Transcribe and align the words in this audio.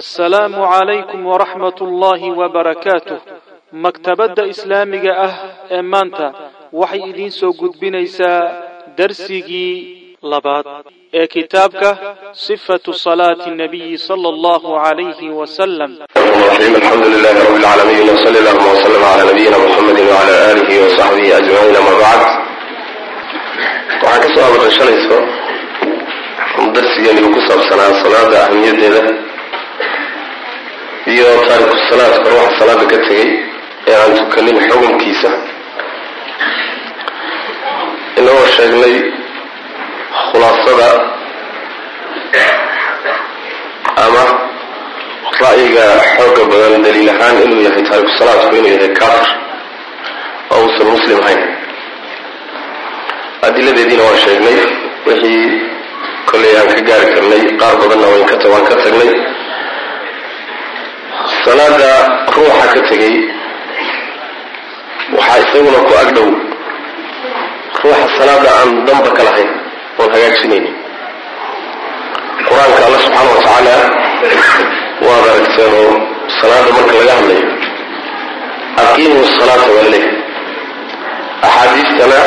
assalaamu 0.00 0.62
calaykum 0.70 1.20
waraxmat 1.30 1.80
ullaahi 1.86 2.28
wabarakaatuh 2.40 3.18
maktabadda 3.84 4.42
islaamiga 4.52 5.12
ah 5.26 5.34
ee 5.76 5.82
maanta 5.92 6.26
waxay 6.80 7.02
idiin 7.10 7.32
soo 7.40 7.52
gudbinaysaa 7.60 8.40
darsigii 8.98 9.74
labaad 10.32 10.66
ee 11.20 11.26
kitaabka 11.34 11.90
sifatu 12.46 12.90
salaati 13.04 13.50
nabiyi 13.60 13.98
sala 14.06 14.28
allahu 14.34 14.68
calayhi 14.84 15.28
wasalam 15.40 15.90
alxamdu 16.74 17.06
lilahi 17.14 17.38
rabi 17.44 17.58
lcaalamiin 17.62 18.08
darsigeenigu 26.74 27.28
ku 27.34 27.40
saabsanaa 27.48 27.92
salaada 28.02 28.36
ahmiyadeeda 28.46 29.00
iyo 31.14 31.30
taariku 31.48 31.76
salaadka 31.90 32.26
ruuxa 32.32 32.58
salaada 32.58 32.84
ka 32.92 32.96
tegay 33.06 33.28
ee 33.88 33.94
aan 34.02 34.12
tukanin 34.18 34.58
xukunkiisa. 34.68 35.30
Inagoo 38.18 38.46
sheegnay 38.56 38.94
khulaasada 40.26 40.88
ama 44.04 44.24
ra'yiga 45.42 45.86
xooga 46.16 46.42
badan 46.50 46.82
daliil 46.86 47.10
ahaan 47.14 47.36
inuu 47.44 47.62
yahay 47.66 47.82
taariku 47.88 48.12
salaadku 48.18 48.54
inuu 48.60 48.72
yahay 48.76 48.90
kafir 49.00 49.28
oo 50.52 50.60
uusan 50.64 50.86
muslim 50.94 51.18
ahayn. 51.22 51.42
Adiladeediina 53.46 54.02
waan 54.06 54.18
sheegnay 54.24 54.56
wixii 55.06 55.44
kollay 56.28 56.52
aan 56.58 56.68
ka 56.74 56.80
gaari 56.88 57.06
karnay 57.14 57.42
qaar 57.60 57.74
badanna 57.80 58.06
ka 58.30 58.36
waan 58.52 58.64
ka 58.70 58.74
tagnay 58.84 59.10
salaada 61.44 61.92
ruuxa 62.36 62.66
ka 62.74 62.80
tegay 62.88 63.14
waxaa 65.16 65.38
isaguna 65.44 65.78
ku 65.88 65.92
agdhow 66.02 66.28
ruuxa 67.82 68.06
salaada 68.18 68.50
aan 68.60 68.70
damba 68.86 69.10
ka 69.16 69.22
lahayn 69.28 69.50
oon 70.00 70.08
hagaajinaynin 70.14 70.74
qur'aanka 72.48 72.80
alla 72.88 72.98
subxaana 73.04 73.30
wa 73.34 73.40
tacaala 73.44 73.76
waad 75.06 75.24
aragteen 75.32 75.72
oo 75.82 75.92
salaada 76.40 76.70
marka 76.76 76.94
laga 77.00 77.14
hadlayo 77.18 77.46
aqiimu 78.84 79.20
salaata 79.38 79.68
waa 79.76 79.88
leh 79.94 80.04
axaadiistana 81.46 82.20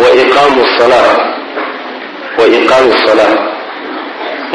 wa 0.00 0.08
iqaamu 0.22 0.62
salaa 0.78 1.12
wa 2.38 2.44
iqaami 2.58 2.92
salaa 3.06 3.34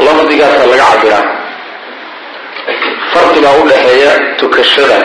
lafdigaasaa 0.06 0.66
laga 0.72 0.84
cabiraa 0.92 1.24
farqigaa 3.12 3.54
u 3.62 3.68
dhaxeeya 3.70 4.12
tukashada 4.40 4.98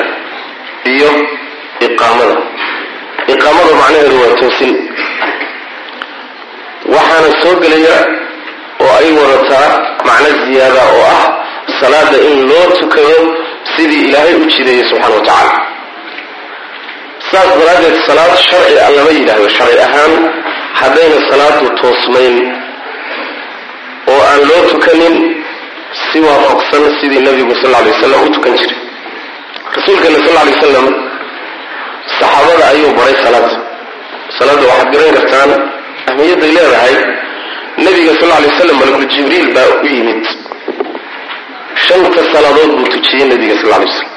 iyo 0.94 1.09
iqaamada. 1.88 2.36
Iqaamada 3.34 3.72
macnaheedu 3.81 4.16
waa 4.23 4.36
toosin 4.42 4.73
waxaana 6.94 7.30
soo 7.42 7.56
gelaya 7.64 7.98
oo 8.84 8.92
ay 9.00 9.09
wadataa 9.20 9.70
macno 10.08 10.30
ziyaada 10.45 10.81
oo 10.95 11.03
ah 11.18 11.26
salaada 11.80 12.18
in 12.30 12.40
loo 12.50 12.66
tukado 12.80 13.18
sidii 13.75 14.03
ilaahay 14.09 14.34
u 14.36 14.46
jideeyey 14.53 14.84
subxana 14.90 15.16
wa 15.16 15.22
tacaala. 15.28 15.53
Saas 17.31 17.50
daraaddeed 17.59 17.98
salaad 18.08 18.34
sharci 18.48 18.75
a 18.86 18.90
lama 18.96 19.12
yidhaahdo. 19.18 19.48
Sharci 19.58 19.80
ahaan 19.88 20.14
haddayna 20.81 21.18
salaadu 21.30 21.66
toosmayn 21.81 22.36
oo 24.12 24.22
aan 24.31 24.42
loo 24.50 24.62
tukanin 24.72 25.16
si 26.00 26.17
waafaqsan 26.25 26.84
sidii 27.00 27.22
nabigu 27.28 27.53
sal 27.61 27.72
ly 27.86 27.89
wasalam 27.94 28.22
u 28.28 28.30
tukan 28.36 28.53
jiray. 28.59 28.78
Rasuulkeena 29.75 30.20
sal 30.25 30.36
ly 30.47 30.52
wasalam 30.56 30.88
saxaabada 32.20 32.64
ayuu 32.73 32.92
baray 32.97 33.16
salaada 33.23 33.52
salaadda 34.38 34.66
waxaad 34.72 34.90
garan 34.94 35.13
kartaan 35.18 35.52
ahmiyadday 36.09 36.52
leedahay 36.57 36.94
nabiga 37.85 38.13
sal 38.19 38.29
lay 38.34 38.47
waslam 38.52 38.75
malakul 38.81 39.07
jibriil 39.13 39.47
baa 39.56 39.68
u 39.84 39.88
yimid. 39.94 40.24
Shanta 41.85 42.22
salaadood 42.34 42.72
buu 42.78 42.88
tujiyey 42.94 43.25
nabiga 43.31 43.56
sal 43.62 43.69
lay 43.73 43.79
waslam 43.85 44.09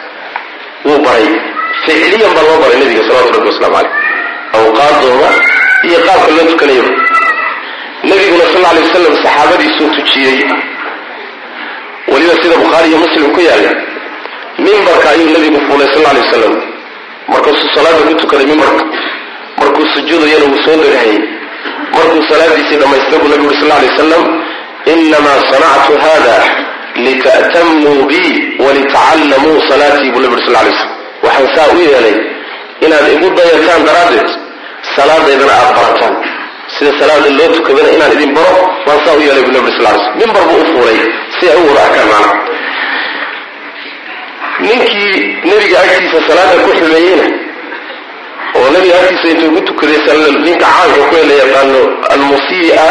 wuu 0.87 0.99
baray. 1.07 1.29
Ficliyan 1.85 2.33
baa 2.37 2.45
loo 2.49 2.59
baray 2.63 2.79
nabiga 2.83 3.03
salawatu 3.09 3.33
rabbi 3.37 3.49
waslamu 3.53 3.75
caleyh 3.77 3.93
awqaadooda 4.59 5.31
iyo 5.89 5.99
qaabka 6.07 6.31
loo 6.37 6.47
tukanayaba 6.53 6.93
nabiguna 8.09 8.45
sal 8.53 8.63
lay 8.67 8.83
wasalam 8.87 9.15
saxaabadiisuu 9.25 9.89
tujiyey 9.97 10.39
weliba 12.13 12.35
sida 12.43 12.57
bukhaari 12.63 12.89
iyo 12.91 12.99
muslim 13.05 13.27
ku 13.35 13.41
yaalla 13.49 13.71
mimbarka 14.65 15.07
ayuu 15.15 15.31
nabigu 15.35 15.59
fuulay 15.67 15.89
sal 15.95 16.03
lay 16.07 16.17
wasalam 16.25 16.55
markaasuu 17.33 17.69
salaada 17.77 18.01
ku 18.09 18.15
tukaday 18.23 18.47
mimbarka 18.53 18.85
markuu 19.61 19.87
sujuudayana 19.95 20.45
wuu 20.51 20.61
soo 20.65 20.77
degahayay 20.83 21.19
markuu 21.97 22.23
salaadiisii 22.31 22.77
dhammaystay 22.83 23.19
buu 23.23 23.29
nabigu 23.33 23.49
uri 23.51 23.59
sal 23.61 23.69
lay 23.73 23.89
wasalam 23.93 24.23
inamaa 24.93 25.41
sanactu 25.51 25.93
hada 26.05 26.37
lita'tamuu 27.07 28.05
bi 28.11 28.21
walitacallamuu 28.65 29.59
salaatii 29.71 30.11
buu 30.15 30.21
nabi 30.25 30.35
uri 30.37 30.45
sal 30.47 30.55
lay 30.67 30.73
slam 30.79 30.91
waxaan 31.25 31.49
saa 31.57 31.69
u 31.77 31.81
yeelay 31.89 32.17
inaad 32.87 33.07
igu 33.17 33.29
dayataan 33.39 33.83
daraaddeed 33.89 34.29
salaadaydana 34.97 35.53
aada 35.61 35.73
barataan. 35.79 36.15
Sida 36.79 36.91
salaada 37.01 37.29
loo 37.39 37.49
tukadana 37.57 37.91
inaan 37.97 38.13
idin 38.17 38.33
baro 38.37 38.57
waan 38.87 38.99
saa 39.05 39.15
u 39.19 39.21
yeelay 39.27 39.43
buu 39.47 39.53
nabi 39.57 39.67
uri 39.69 39.77
sal 39.79 39.85
lay 39.87 39.97
slam 40.03 40.17
mimbar 40.21 40.43
buu 40.51 40.61
u 40.63 40.67
fuulay 40.73 40.99
si 41.41 41.45
ay 41.51 41.57
u 41.57 41.67
wada 41.69 41.83
arkaan 41.87 42.39
ninkii 44.61 45.37
nebiga 45.45 45.79
agtiisa 45.83 46.19
salaada 46.29 46.63
ku 46.65 46.71
xumeeyeyna 46.79 47.27
oo 48.57 48.71
nabiga 48.71 48.95
agtiisa 49.03 49.29
intuu 49.33 49.51
ku 49.55 49.61
tukaday 49.69 49.99
ninka 50.47 50.67
caanka 50.67 51.03
ku 51.11 51.15
la 51.29 51.35
yaqaano 51.43 51.81
almusii'a 52.15 52.87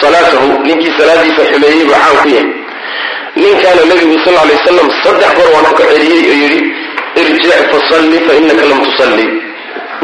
salaatahu 0.00 0.46
ninkii 0.66 0.92
salaadiisa 0.98 1.42
xumeeyey 1.50 1.84
buu 1.86 1.94
caan 1.94 2.16
ku 2.22 2.28
yahay. 2.28 2.46
Ninkaana 3.36 3.82
nabigu 3.90 4.16
sal 4.24 4.34
lay 4.34 4.54
wasalam 4.58 4.88
saddex 5.02 5.30
goor 5.36 5.48
waan 5.54 5.66
ku 5.76 5.82
celiyey 5.90 6.22
oo 6.30 6.36
yidhi 6.42 6.60
irjic 7.20 7.62
fasalli 7.70 8.18
fa 8.26 8.32
lam 8.70 8.80
tusalli. 8.86 9.26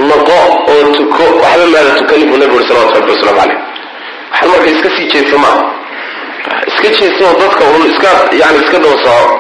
Noqo 0.09 0.39
oo 0.73 0.83
tuko 0.97 1.25
waxba 1.43 1.67
maada 1.75 1.91
tukanin 1.99 2.27
buu 2.31 2.39
nabigu 2.39 2.57
uri 2.59 2.67
salawatu 2.69 2.95
rabbi 2.99 3.11
waslamu 3.15 3.39
caleyh 3.41 3.59
waxaan 4.31 4.49
marka 4.51 4.69
iska 4.75 4.89
sii 4.97 5.07
jeedsa 5.13 5.39
maaha 5.39 5.80
iska 6.71 6.89
jeedsaoo 6.99 7.35
dadka 7.43 7.65
un 7.75 7.83
iska 7.91 8.11
yani 8.41 8.59
iska 8.65 8.79
doosoco 8.85 9.35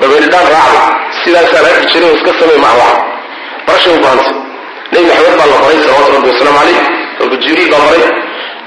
dabeeridhaan 0.00 0.46
raacda 0.54 0.82
sidaasaan 1.24 1.64
arki 1.70 1.86
jiray 1.92 2.08
oo 2.10 2.16
iska 2.18 2.32
samay 2.40 2.58
maha 2.64 2.76
waxa 3.66 3.90
barashay 3.94 3.94
u 3.96 4.42
nebi 4.92 5.06
maxamed 5.08 5.36
baa 5.40 5.46
la 5.52 5.56
baray 5.62 5.78
salawatu 5.84 6.12
rabbi 6.16 6.28
wasalaamu 6.32 6.58
caleyh 6.60 6.80
malku 7.18 7.36
jibriil 7.42 7.70
baa 7.72 7.84
baray. 7.86 8.04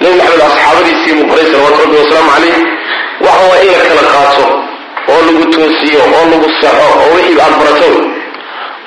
Nebi 0.02 0.16
maxamed 0.20 0.42
asxaabadiisii 0.48 1.14
buu 1.18 1.28
baray 1.32 1.46
salawaatu 1.52 1.80
rabbi 1.84 1.96
wasalaamu 2.02 2.32
caleyh 2.36 2.58
waxa 3.26 3.44
waa 3.50 3.60
in 3.64 3.72
la 3.74 3.84
kala 3.90 4.04
qaato 4.14 4.46
oo 5.12 5.20
lagu 5.28 5.44
toosiyo 5.54 6.02
oo 6.16 6.24
lagu 6.32 6.48
saxo 6.62 6.88
oo 7.02 7.08
wixii 7.16 7.40
aad 7.46 7.54
barato 7.62 7.90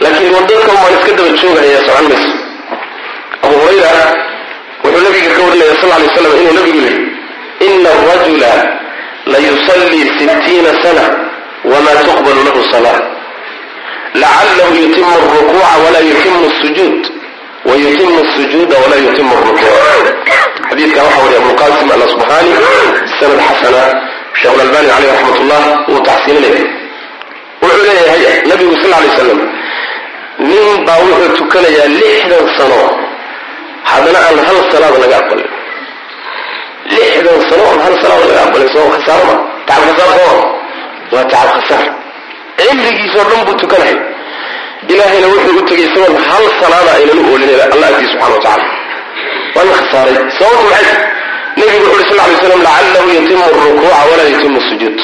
laakiin 0.03 0.35
wadadka 0.37 0.71
umaan 0.73 0.95
iska 0.97 1.13
daba 1.19 1.31
joogahaya 1.41 1.81
socon 1.87 2.07
mayso 2.11 2.33
abu 3.45 3.55
hurayra 3.61 3.93
wuxuu 4.85 5.03
nabiga 5.07 5.31
ka 5.37 5.43
warinaya 5.47 5.75
sal 5.81 5.91
lay 6.01 6.09
slam 6.15 6.33
inuu 6.41 6.55
nabigu 6.59 6.81
yihi 6.87 7.08
ina 7.61 7.91
arajula 7.91 8.53
la 9.27 9.39
yusallii 9.39 10.07
sittiina 10.19 10.71
sana 10.83 11.05
wma 11.65 11.93
tuqbalu 12.07 12.41
lahu 12.49 12.63
salaa 12.73 13.01
lacalahu 14.15 14.75
yutimu 14.83 15.13
rukuuca 15.23 15.73
walaa 15.85 16.05
yutimu 16.11 16.51
sujuud 16.61 17.01
wayutimu 17.65 18.27
sujuuda 18.37 18.77
walaa 18.83 19.01
yutimu 19.07 19.35
rukuuc 19.37 20.07
xadiidkan 20.71 21.03
waxa 21.05 21.19
wariya 21.23 21.39
abulqasim 21.43 21.89
alasbahani 21.97 22.53
sanad 23.21 23.41
xasana 23.49 23.83
sheekh 24.41 24.55
lalbani 24.61 24.89
caleyh 24.93 25.11
raxmat 25.13 25.39
ullah 25.43 25.63
wuu 25.89 26.01
taxsiininaya 26.09 26.65
wuxuu 27.63 27.85
leeyahay 27.87 28.43
nabigu 28.51 28.75
sal 28.83 28.91
lay 29.03 29.11
slam 29.17 29.41
nin 30.49 30.85
baa 30.87 30.99
wuxuu 31.05 31.37
tukanayaa 31.39 31.89
lixdan 32.01 32.45
sano 32.59 32.81
haddana 33.91 34.19
aan 34.27 34.39
hal 34.47 34.57
salaad 34.73 34.95
laga 35.03 35.17
aqbalin 35.23 35.58
lixdan 36.95 37.41
sano 37.51 37.65
aan 37.71 37.81
hal 37.85 37.95
salaad 38.03 38.21
laga 38.31 38.41
aqbalin 38.47 38.71
soo 38.75 38.87
khasaaro 38.95 39.25
ma 39.31 39.37
tacab 39.69 39.83
khasaar 39.89 40.19
soo 40.21 40.39
waa 41.13 41.25
tacab 41.33 41.51
khasaar 41.57 41.85
cimrigiisoo 42.61 43.25
dhan 43.31 43.41
buu 43.47 43.57
tukanaya 43.63 43.97
ilaahayna 44.93 45.29
wuxuu 45.35 45.59
u 45.61 45.63
tegay 45.69 45.87
isagoon 45.91 46.17
hal 46.31 46.45
salaada 46.61 46.91
aynan 46.99 47.19
u 47.23 47.25
oolinayba 47.33 47.65
alla 47.75 47.87
agtii 47.93 48.09
subxana 48.13 48.35
wa 48.37 48.41
tacala 48.47 48.65
waa 49.57 49.65
la 49.69 49.75
khasaaray 49.81 50.17
sababtu 50.39 50.65
maxay 50.73 50.97
nabigu 51.59 51.85
wuxu 51.85 51.95
uri 51.97 52.05
sal 52.09 52.19
lay 52.31 52.37
slam 52.43 52.61
lacalahu 52.69 53.09
yutimu 53.17 53.45
rukuuca 53.55 54.01
walaa 54.11 54.29
yutimu 54.33 54.61
sujuud 54.71 54.99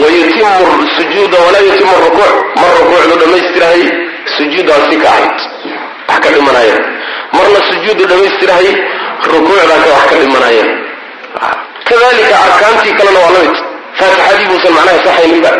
wa 0.00 0.06
yutimu 0.16 0.88
sujuuda 0.96 1.38
walaa 1.46 1.64
yutimu 1.68 1.94
rukuuc 2.06 2.34
mar 2.60 2.70
rukuucdu 2.80 3.14
dhammaystirahay 3.22 3.82
sujuuddaa 4.36 4.80
si 4.90 4.96
ka 5.02 5.08
ahayd 5.14 5.36
wax 6.08 6.18
ka 6.24 6.28
dhimanaya 6.34 6.76
marna 7.34 7.60
sujuudu 7.68 8.04
dhammaystirahay 8.10 8.68
rukuucdaa 9.32 9.78
ka 9.84 9.88
wax 9.94 10.04
ka 10.10 10.16
dhimanaya. 10.22 10.64
Kadalika 11.88 12.34
arkaantii 12.46 12.94
kalena 12.98 13.18
waa 13.24 13.32
la 13.36 13.40
mid 13.46 13.56
faatixadii 13.98 14.46
buusan 14.50 14.72
macnaha 14.76 14.98
saxayninba. 15.06 15.50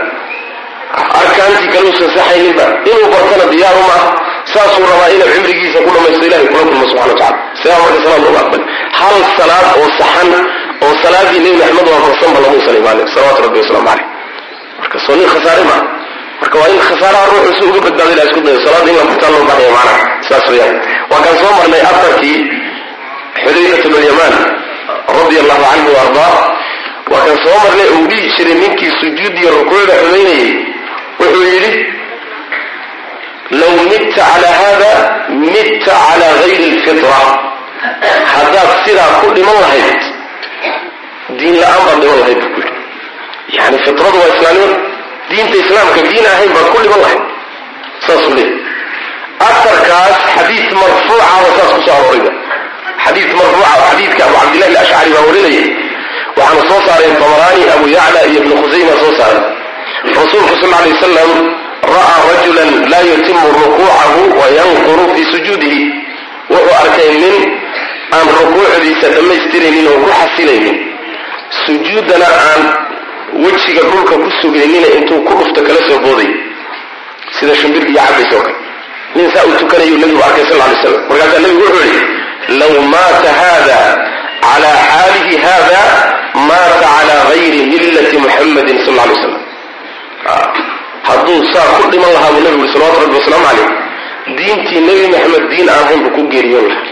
Arkaantii 1.21 1.69
kale 1.73 1.87
uusan 1.91 2.11
saxayninba. 2.17 2.65
Inuu 2.91 3.09
bartana 3.13 3.45
diyaaru 3.53 3.83
maaha 3.91 4.09
saasuu 4.53 4.87
rabaa 4.91 5.09
inuu 5.15 5.29
cimrigiisa 5.35 5.79
ku 5.85 5.91
dhamaysto 5.95 6.25
ilahay 6.29 6.47
kula 6.51 6.63
kulmo 6.69 6.85
subxana 6.91 7.13
wa 7.13 7.19
tacala 7.21 7.39
sidaa 7.61 7.79
marka 7.83 7.99
salaad 8.05 8.23
looga 8.27 8.41
aqbali 8.45 8.65
hal 8.99 9.17
salaad 9.39 9.67
oo 9.81 9.89
saxan 10.01 10.31
oo 10.85 10.93
salaadii 11.03 11.41
nebi 11.45 11.57
maxamed 11.63 11.89
waafaqsanba 11.95 12.39
lamuusan 12.45 12.77
imaanin 12.81 13.07
salawatu 13.15 13.41
rabbi 13.47 13.59
wasalaamu 13.63 13.87
caleyh 13.91 14.07
marka 14.81 14.97
soo 15.07 15.15
nin 15.19 15.29
khasaare 15.35 15.63
maaha 15.71 15.85
marka 16.41 16.57
waa 16.61 16.69
in 16.75 16.81
khasaaraha 16.89 17.27
ruuxu 17.33 17.53
si 17.59 17.63
uga 17.71 17.81
badbaado 17.87 18.13
ilaha 18.15 18.29
isku 18.29 18.41
dayo 18.47 18.59
salaada 18.65 18.91
in 18.93 18.97
la 19.01 19.05
bartaa 19.11 19.31
loo 19.35 19.45
baxaya 19.51 19.71
macnaha 19.77 19.99
saas 20.29 20.47
weeyaan. 20.51 20.77
Waa 21.11 21.21
kaan 21.25 21.37
soo 21.43 21.53
marnay 21.59 21.83
afarkii 21.91 22.39
xudayfat 23.43 23.83
bnulyamaan 23.91 24.35
radia 25.19 25.41
allahu 25.45 25.65
canhu 25.71 25.91
wa 25.99 26.05
waa 27.13 27.23
kaan 27.27 27.39
soo 27.45 27.57
marnay 27.65 27.89
uu 27.97 28.07
dhihi 28.11 28.29
jiray 28.37 28.57
ninkii 28.63 28.93
sujuud 29.01 29.35
iyo 29.41 29.51
rukuucda 29.59 29.95
xumaynayay 30.03 30.49
wuxuu 31.21 31.45
yidhi 31.53 31.73
low 33.61 33.75
midta 33.91 34.23
cala 34.31 34.51
hada 34.61 34.93
midta 35.55 35.93
cala 36.07 36.29
gayri 36.41 36.67
lfitra 36.77 37.21
haddaad 38.35 38.71
sidaa 38.85 39.11
ku 39.21 39.27
dhiman 39.37 39.57
lahayd 39.65 40.01
diin 41.39 41.57
la'aan 41.63 41.83
baad 41.87 41.99
dhiman 42.03 42.19
lahayd 42.23 42.41
buu 42.43 42.61
yidhi. 42.61 42.75
Yani 43.57 43.77
fitradu 43.85 44.17
waa 44.23 44.31
islaamnimada 44.35 44.77
diinta 45.31 45.57
islaamka 45.63 46.01
diin 46.11 46.27
ahayn 46.33 46.51
baad 46.57 46.69
ku 46.73 46.79
dhiman 46.83 47.01
lahayd 47.05 47.23
saasuu 48.07 48.35
leeyay 48.39 48.55
aarkaas 49.49 50.17
xadiid 50.35 50.69
marfuuca 50.81 51.27
oo 51.41 51.51
saas 51.59 51.71
ku 51.77 51.81
soo 51.87 51.95
aroorayba 51.99 52.33
xadiid 53.05 53.31
marfuuca 53.41 53.73
xadiidka 53.91 54.23
abu 54.29 54.35
cabdillahi 54.41 54.71
alashcari 54.77 55.11
baa 55.17 55.25
warinayay 55.29 55.67
waxaana 56.39 56.63
soo 56.71 56.81
saaray 56.87 57.11
tabaraani 57.23 57.63
abu 57.77 57.87
yacla 57.97 58.21
iyo 58.31 58.39
ibnu 58.43 58.55
khusayma 58.63 58.95
soo 59.03 59.13
saaray 59.19 59.43
rasuulku 60.19 60.55
sal 60.63 60.73
alay 60.79 60.93
wasalam 60.97 61.31
ra'aa 61.97 62.19
rajulan 62.31 62.71
laa 62.93 63.05
yutimu 63.11 63.45
rukuucahu 63.59 64.21
wa 64.41 64.47
yanquru 64.59 65.05
fii 65.15 65.27
sujuudihi. 65.33 65.83
Wuxuu 66.51 66.75
arkay 66.83 67.11
nin 67.23 67.37
aan 68.17 68.27
rukuucdiisa 68.39 69.07
dhammaystiraynin 69.15 69.87
oo 69.93 69.99
ku 70.03 70.09
xasilaynin 70.21 70.77
sujuuddana 71.67 72.29
aan 72.49 72.63
wejiga 73.45 73.83
dhulka 73.91 74.15
ku 74.23 74.29
sugaynina 74.41 74.89
intuu 74.97 75.21
ku 75.27 75.33
dhufto 75.39 75.61
kala 75.67 75.81
soo 75.89 75.99
booday. 76.05 76.31
Sida 77.39 77.55
shimbirka 77.61 77.91
iyo 77.93 78.01
cabays 78.07 78.33
oo 78.37 78.43
kale. 78.47 78.55
Nin 79.17 79.27
saa 79.35 79.45
uu 79.49 79.57
tukanayuu 79.61 79.99
nabigu 80.03 80.23
arkay 80.29 80.45
sal 80.49 80.59
lay 80.63 80.77
slam 80.83 80.95
markaasaa 81.09 81.41
nabigu 81.45 81.63
wuxuu 81.65 81.85
yihi 81.89 82.01
low 82.61 82.75
maata 82.93 83.31
hada 83.43 83.79
cala 84.45 84.71
xaalihi 84.91 85.37
hada 85.47 85.81
maata 86.49 86.87
cala 86.95 87.15
gayri 87.31 87.61
millati 87.71 88.17
muxamadin 88.25 88.79
sal 88.87 88.95
lay 88.99 89.17
slam 89.23 89.35
hadduu 91.09 91.39
saa 91.53 91.69
ku 91.81 91.85
dhiman 91.93 92.11
lahaa 92.17 92.31
buu 92.35 92.43
nabigu 92.45 92.61
yuri 92.63 92.73
salawatu 92.75 93.01
rabbi 93.05 93.17
wasalaamu 93.21 93.47
caleyh 93.49 93.69
diintii 94.39 94.81
nebi 94.89 95.05
maxamed 95.15 95.45
diin 95.51 95.69
aan 95.73 95.81
ahayn 95.85 96.01
buu 96.05 96.13
ku 96.17 96.23
geeriyoon 96.33 96.67
lahaa 96.71 96.85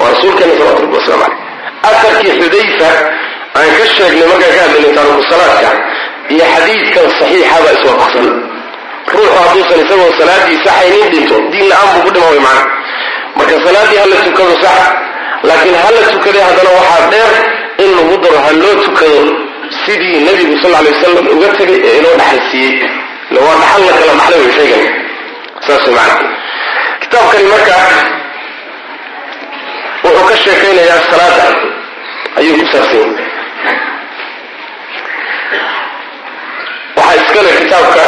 waa 0.00 0.08
rasuulkeena 0.14 0.52
salawatu 0.58 0.82
rabbi 0.84 0.96
waslamu 0.98 1.22
caleyh 1.26 1.38
afarkii 1.90 2.32
xudayfa 2.40 2.90
aan 3.58 3.70
ka 3.78 3.84
sheegnay 3.96 4.26
markaan 4.32 4.52
ka 4.56 4.60
hadlaynay 4.64 4.92
taariku 4.98 5.22
salaadka 5.32 5.70
iyo 6.34 6.44
xadiidkan 6.54 7.06
saxiixaba 7.18 7.68
iswaafaqsan 7.76 8.26
ruuxu 9.14 9.36
hadduusan 9.46 9.78
isagoo 9.84 10.10
salaadii 10.20 10.58
saxaynin 10.66 11.06
dhinto 11.12 11.36
diin 11.52 11.66
la'aan 11.70 11.88
buu 11.94 12.02
ku 12.06 12.10
dhima 12.14 12.28
way 12.32 12.40
macna 12.46 12.64
marka 13.38 13.54
salaaddii 13.66 13.98
hala 14.02 14.16
tukado 14.26 14.54
sax 14.64 14.78
laakiin 15.48 15.76
hala 15.84 16.00
tukaday 16.12 16.42
haddana 16.48 16.70
waxaa 16.78 17.02
dheer 17.12 17.32
in 17.84 17.90
lagu 17.98 18.14
daro 18.24 18.38
ha 18.44 18.50
loo 18.62 18.74
tukado 18.86 19.18
sidii 19.84 20.18
nebigu 20.26 20.54
sal 20.62 20.74
alay 20.80 20.92
wasalam 20.96 21.26
uga 21.34 21.48
tegay 21.58 21.78
ee 21.88 21.94
inoo 22.00 22.14
dhaxalsiiyey 22.20 22.72
ila 23.30 23.40
waa 23.46 23.56
dhaxal 23.62 23.82
la 23.88 23.92
kala 24.00 24.12
dhaxlay 24.20 24.40
way 24.44 24.52
sheegan 24.58 24.84
saas 25.66 25.84
way 25.86 25.94
macna 25.98 26.28
kitaabkani 27.02 27.46
marka 27.54 27.76
wuxuu 30.04 30.24
ka 30.30 30.36
sheekaynayaa 30.44 31.00
salaada 31.10 31.46
ayuu 32.40 32.56
ku 32.60 32.66
saabsan 32.72 33.08
waxaa 36.96 37.14
iskale 37.20 37.50
kitaabka 37.60 38.06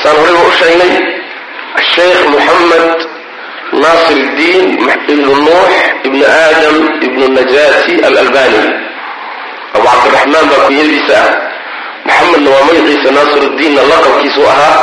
saan 0.00 0.16
horeyba 0.20 0.42
u 0.48 0.52
sheegnay. 0.60 0.92
Sheekh 1.94 2.22
moxamed 2.32 2.86
naasir 3.82 4.18
iddiin 4.26 4.66
ibnu 5.12 5.34
nuux 5.46 5.72
ibnu 6.06 6.24
aadam 6.40 6.76
ibnu 7.06 7.24
najaati 7.36 7.94
alalbani. 8.08 8.62
Abu 9.76 9.86
cabdiraxmaan 9.92 10.46
baa 10.50 10.60
kunyadiisa 10.66 11.18
ah 11.22 11.28
moxamedna 12.08 12.50
waa 12.54 12.64
magaciisa 12.68 13.10
naasir 13.16 13.42
iddiinna 13.50 13.82
laqabkiisu 13.90 14.42
ahaa. 14.52 14.80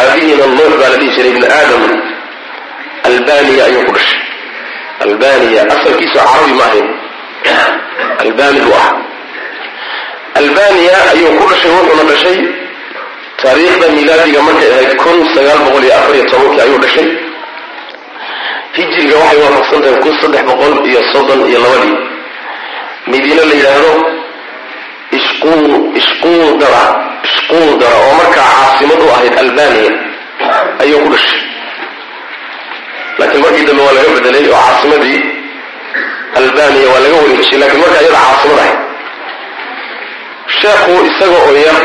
Aabihiina 0.00 0.46
nuux 0.56 0.72
baa 0.80 0.90
la 0.92 0.96
dhihi 1.00 1.10
jiray 1.16 1.30
ibnu 1.34 1.46
aadam. 1.58 1.82
Albaniya 3.08 3.62
ayuu 3.68 3.84
ku 3.88 3.92
dhashay. 3.96 4.20
Albaniya 5.04 5.62
asalkiisu 5.74 6.16
carabi 6.18 6.52
ma 6.60 6.66
albani 8.24 8.60
buu 8.66 8.74
ahaa 8.80 8.96
albaniya 10.40 10.96
ayuu 11.12 11.32
ku 11.38 11.44
dhashay 11.50 11.70
wuxuuna 11.76 12.04
dhashay 12.10 12.38
taariikhda 13.42 13.86
milaadiga 13.96 14.40
markay 14.48 14.70
ahayd 14.74 14.92
kun 15.02 15.18
sagaal 15.34 15.58
boqol 15.66 15.84
iyo 15.86 15.94
afar 15.98 16.14
iyo 16.16 16.24
tobankii 16.30 16.60
ayuu 16.66 16.78
dhashay. 16.84 17.08
Hijiriga 18.76 19.16
waxay 19.22 19.38
waafaqsan 19.44 19.80
tahay 19.84 19.98
kun 20.02 20.14
saddex 20.20 20.42
boqol 20.50 20.72
iyo 20.90 21.00
soddon 21.12 21.40
iyo 21.50 21.58
labadii. 21.64 21.96
Madiine 23.10 23.42
la 23.48 23.54
yidhaahdo 23.58 23.92
ishquudara 25.98 26.84
ishquudara 27.28 27.96
oo 28.06 28.12
markaa 28.20 28.48
caasimad 28.58 29.00
u 29.06 29.08
ahayd 29.14 29.34
albaniya 29.42 29.92
ayuu 30.82 30.98
ku 31.04 31.08
dhashay. 31.14 31.40
Laakiin 33.18 33.42
markii 33.44 33.66
dambe 33.68 33.82
waa 33.86 33.94
laga 33.98 34.10
bedelay 34.16 34.44
oo 34.50 34.58
caasimadii 34.66 35.20
albaniya 36.40 36.88
waa 36.92 37.00
laga 37.04 37.16
wareejiyey 37.22 37.58
lakiin 37.62 37.80
markaa 37.84 38.02
iyada 38.04 38.18
caasimad 38.26 38.58
ahayd 38.64 38.78
sheekhu 40.60 40.92
isaga 41.10 41.38
oo 41.46 41.52
yar 41.68 41.80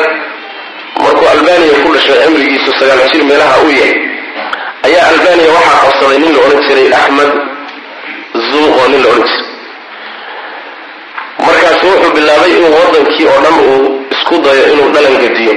markuu 1.03 1.27
albaniya 1.35 1.73
ku 1.83 1.87
dhashay 1.95 2.17
cimrigiisu 2.23 2.71
sagaal 2.79 3.01
jir 3.11 3.23
meelaha 3.29 3.55
u 3.65 3.69
yahay 3.79 3.93
ayaa 4.87 5.05
albaniya 5.13 5.49
waxaa 5.57 5.79
qabsaday 5.83 6.17
nin 6.23 6.31
la 6.35 6.39
odhan 6.45 6.61
jiray 6.67 6.87
axmed 7.01 7.31
zuuqoo 8.49 8.87
nin 8.91 9.01
la 9.03 9.09
odhan 9.13 9.27
jiray. 9.29 9.47
Markaasu 11.45 11.85
wuxuu 11.91 12.11
bilaabay 12.15 12.51
inuu 12.57 12.71
wadankii 12.79 13.25
oo 13.31 13.39
dhan 13.45 13.55
uu 13.71 13.83
isku 14.13 14.35
dayo 14.45 14.63
inuu 14.73 14.89
dhalan 14.95 15.15
gediyo 15.23 15.53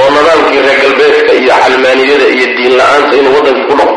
oo 0.00 0.08
nidaamkii 0.14 0.60
reer 0.66 0.78
galbeedka 0.84 1.32
iyo 1.40 1.52
calmaaniyada 1.62 2.26
iyo 2.36 2.46
diin 2.56 2.72
la'aanta 2.80 3.14
inuu 3.20 3.34
wadankii 3.38 3.66
ku 3.70 3.74
dhaqo 3.80 3.94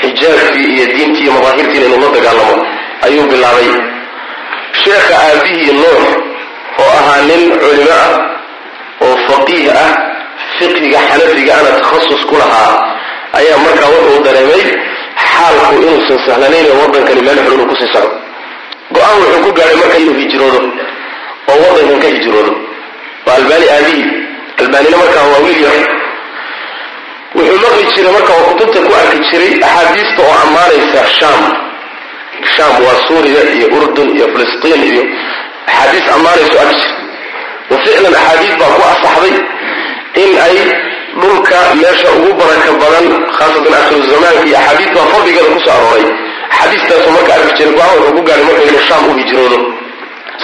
xijaabkii 0.00 0.66
iyo 0.74 0.84
diintii 0.94 1.22
iyo 1.24 1.32
madaahirtiina 1.36 1.84
inuu 1.88 2.00
la 2.04 2.08
dagaalamo 2.16 2.54
ayuu 3.06 3.26
bilaabay. 3.32 3.68
Sheekha 4.82 5.14
aabihii 5.26 5.72
nuux 5.80 6.02
oo 6.82 6.90
ahaa 7.00 7.20
nin 7.28 7.42
culimo 7.60 7.94
ah 8.04 8.12
oo 9.04 9.16
faqiih 9.28 9.68
ah 9.84 9.90
fiqhiga 10.58 10.98
xanafiga 11.08 11.52
ana 11.60 11.70
takhasus 11.80 12.22
ku 12.28 12.34
lahaa 12.40 12.72
ayaa 13.38 13.58
markaa 13.64 13.90
wuxuu 13.94 14.22
dareemay 14.26 14.64
xaalku 15.32 15.74
inuusan 15.82 16.18
sahlanayn 16.26 16.66
oo 16.72 16.78
wadankani 16.82 17.20
meel 17.26 17.38
inuu 17.44 17.66
ku 17.70 17.76
sii 17.80 17.90
socdo. 17.94 18.16
Go'aan 18.94 19.16
wuxuu 19.22 19.42
ku 19.46 19.50
gaadhay 19.58 19.76
marka 19.82 19.96
inuu 20.02 20.16
hijroodo 20.22 20.60
oo 21.50 21.56
wadankan 21.64 21.98
ka 22.02 22.08
hijroodo. 22.16 22.52
Waa 23.26 23.34
albani 23.40 23.66
aabihii. 23.76 24.06
Albanina 24.62 24.96
markaa 25.02 25.24
waa 25.32 25.40
wiil 25.46 25.60
yar. 25.66 25.76
Wuxuu 27.36 27.58
maqli 27.64 27.84
jiray 27.94 28.12
marka 28.16 28.32
kutubta 28.48 28.78
ku 28.86 28.92
arki 29.00 29.18
jiray 29.30 29.52
axaadiista 29.68 30.20
oo 30.28 30.34
ammaanaysa 30.44 31.00
sham 31.18 31.40
sham 32.54 32.72
waa 32.84 32.98
suuriya 33.08 33.42
iyo 33.56 33.66
urdun 33.76 34.08
iyo 34.16 34.26
filistiin 34.32 34.82
iyo 34.92 35.02
axaadiis 35.66 36.06
ammaanaysu 36.14 36.56
arki 36.64 36.76
jiray 36.80 36.96
wa 37.70 37.76
ficlan 37.84 38.14
axaadiis 38.20 38.54
baa 38.60 38.72
ku 38.76 38.82
asaxday 38.92 39.34
in 40.22 40.30
ay 40.46 40.56
dhulka 41.22 41.58
meesha 41.80 42.08
ugu 42.18 42.30
baraka 42.40 42.70
badan 42.82 43.06
khaasatan 43.36 43.74
akhiru 43.80 44.02
zamaanka 44.12 44.44
iyo 44.48 44.56
axaadiis 44.60 44.90
baa 44.96 45.06
fadligeeda 45.12 45.50
ku 45.54 45.60
soo 45.66 45.74
arooray. 45.78 46.06
Axaadiistaasu 46.52 47.08
marka 47.16 47.32
arki 47.36 47.52
jiray 47.58 47.74
go'aan 47.78 47.96
wuxuu 47.98 48.14
ku 48.16 48.22
gaaray 48.28 48.44
marka 48.48 48.62
inuu 48.68 48.82
sham 48.88 49.02
u 49.10 49.12
hijroodo. 49.20 49.58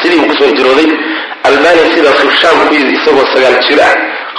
Sidii 0.01 0.19
uu 0.21 0.29
ku 0.31 0.35
soo 0.39 0.49
hijrooday 0.53 0.89
albania 1.49 1.87
sidaasuu 1.95 2.31
sham 2.41 2.57
ku 2.69 2.75
yidi 2.75 2.93
isagoo 2.99 3.27
sagaal 3.33 3.57
jir 3.67 3.81
ah 3.89 3.93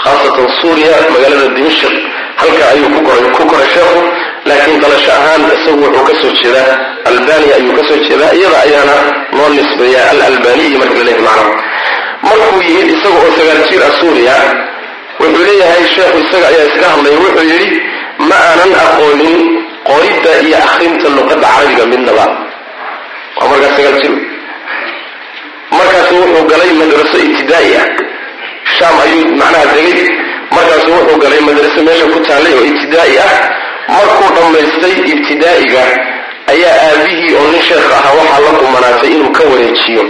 khaasatan 0.04 0.48
suuriya 0.62 0.96
magaalada 1.14 1.48
dimashik 1.58 1.94
halka 2.42 2.64
ayuu 2.74 2.90
ku 2.96 3.00
koray 3.08 3.24
ku 3.38 3.44
koray 3.52 3.68
sheekhu 3.76 4.02
laakiin 4.50 4.80
dalasho 4.84 5.12
ahaan 5.18 5.42
isagu 5.56 5.82
wuxuu 5.86 6.06
ka 6.10 6.14
soo 6.22 6.32
jeedaa 6.42 6.72
albania 7.10 7.54
ayuu 7.60 7.74
ka 7.78 7.84
soo 7.90 7.98
jeedaa 8.08 8.32
iyada 8.40 8.58
ayaana 8.68 8.96
loo 9.38 9.50
nisbeeyaa 9.58 10.08
alalbaniyi 10.14 10.78
marka 10.82 10.98
la 11.00 11.04
leeyahay 11.08 11.24
macnaha. 11.28 11.52
Markuu 12.28 12.62
yimid 12.68 12.88
isaga 12.96 13.18
oo 13.26 13.32
sagaal 13.38 13.62
jir 13.70 13.82
ah 13.88 13.92
suuriya 14.00 14.36
wuxuu 15.20 15.44
leeyahay 15.50 15.84
sheekhu 15.96 16.18
isaga 16.26 16.48
ayaa 16.52 16.66
iska 16.70 16.86
hadlaya 16.94 17.18
wuxuu 17.24 17.46
yidhi 17.52 17.70
ma 18.30 18.36
aanan 18.48 18.72
aqoonin 18.86 19.38
qoridda 19.90 20.32
iyo 20.46 20.58
akrinta 20.68 21.08
luqadda 21.18 21.48
carabiga 21.56 21.86
midnaba. 21.94 22.26
Waa 23.38 23.48
markaa 23.52 23.72
sagaal 23.78 23.98
jir 24.04 24.14
markaasu 25.78 26.14
wuxuu 26.22 26.44
galay 26.52 26.72
madraso 26.82 27.18
ibtidaa'i 27.28 27.72
ah. 27.82 27.86
Shaam 28.78 28.96
ayuu 29.06 29.24
macnaha 29.42 29.66
degay 29.76 30.04
markaasu 30.56 30.88
wuxuu 30.96 31.18
galay 31.24 31.42
madraso 31.48 31.80
meesha 31.88 32.06
ku 32.14 32.20
taallay 32.28 32.54
oo 32.60 32.66
ibtidaa'i 32.72 33.16
ah 33.28 33.34
markuu 33.94 34.30
dhammaystay 34.36 34.94
ibtidaa'iga 35.14 35.84
ayaa 36.54 36.78
aabihii 36.90 37.34
oo 37.40 37.48
nin 37.52 37.62
sheekh 37.68 37.90
ahaa 37.98 38.14
waxaa 38.20 38.40
la 38.46 38.52
kumanaatay 38.60 39.10
inuu 39.16 39.32
ka 39.38 39.44
wareejiyo. 39.52 40.04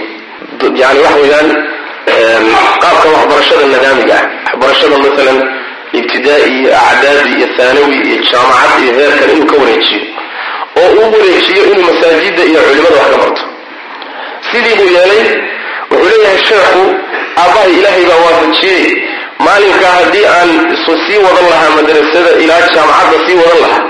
Yani 0.82 1.00
waxa 1.06 1.18
weeyaan 1.22 1.50
qaabka 2.82 3.08
waxbarashada 3.16 3.64
nidaamiga 3.74 4.16
ah. 4.20 4.24
Waxbarashada 4.52 4.96
maalan 5.04 5.38
ibtidaa'i 6.00 6.50
iyo 6.60 6.72
acdaadi 6.90 7.30
iyo 7.38 7.48
thaanawi 7.58 7.96
iyo 8.08 8.18
jaamacad 8.32 8.80
iyo 8.84 8.92
heerkan 9.00 9.30
inuu 9.36 9.46
ka 9.52 9.56
wareejiyo. 9.62 10.02
Oo 10.80 10.90
uu 11.00 11.12
wareejiyo 11.16 11.62
inuu 11.72 11.84
masaajida 11.92 12.44
iyo 12.52 12.60
culimada 12.66 12.96
wax 13.02 13.12
ka 13.14 13.18
barto. 13.24 13.44
Sidii 14.52 14.76
buu 14.80 14.90
yeelay 14.96 15.24
wuxuu 15.92 16.10
leeyahay 16.10 16.40
sheekhu 16.50 16.84
aabbahay 17.42 17.72
ilaahay 17.80 18.04
baa 18.10 18.20
waafajiyey 18.26 18.86
maalinkaa 19.46 19.94
haddii 20.00 20.26
aan 20.36 20.50
isu 20.76 20.92
sii 21.08 21.18
wadan 21.26 21.46
lahaa 21.52 21.70
madrasada 21.78 22.32
ilaa 22.44 22.62
jaamacadda 22.76 23.18
sii 23.28 23.36
wadan 23.42 23.60
lahaa 23.64 23.84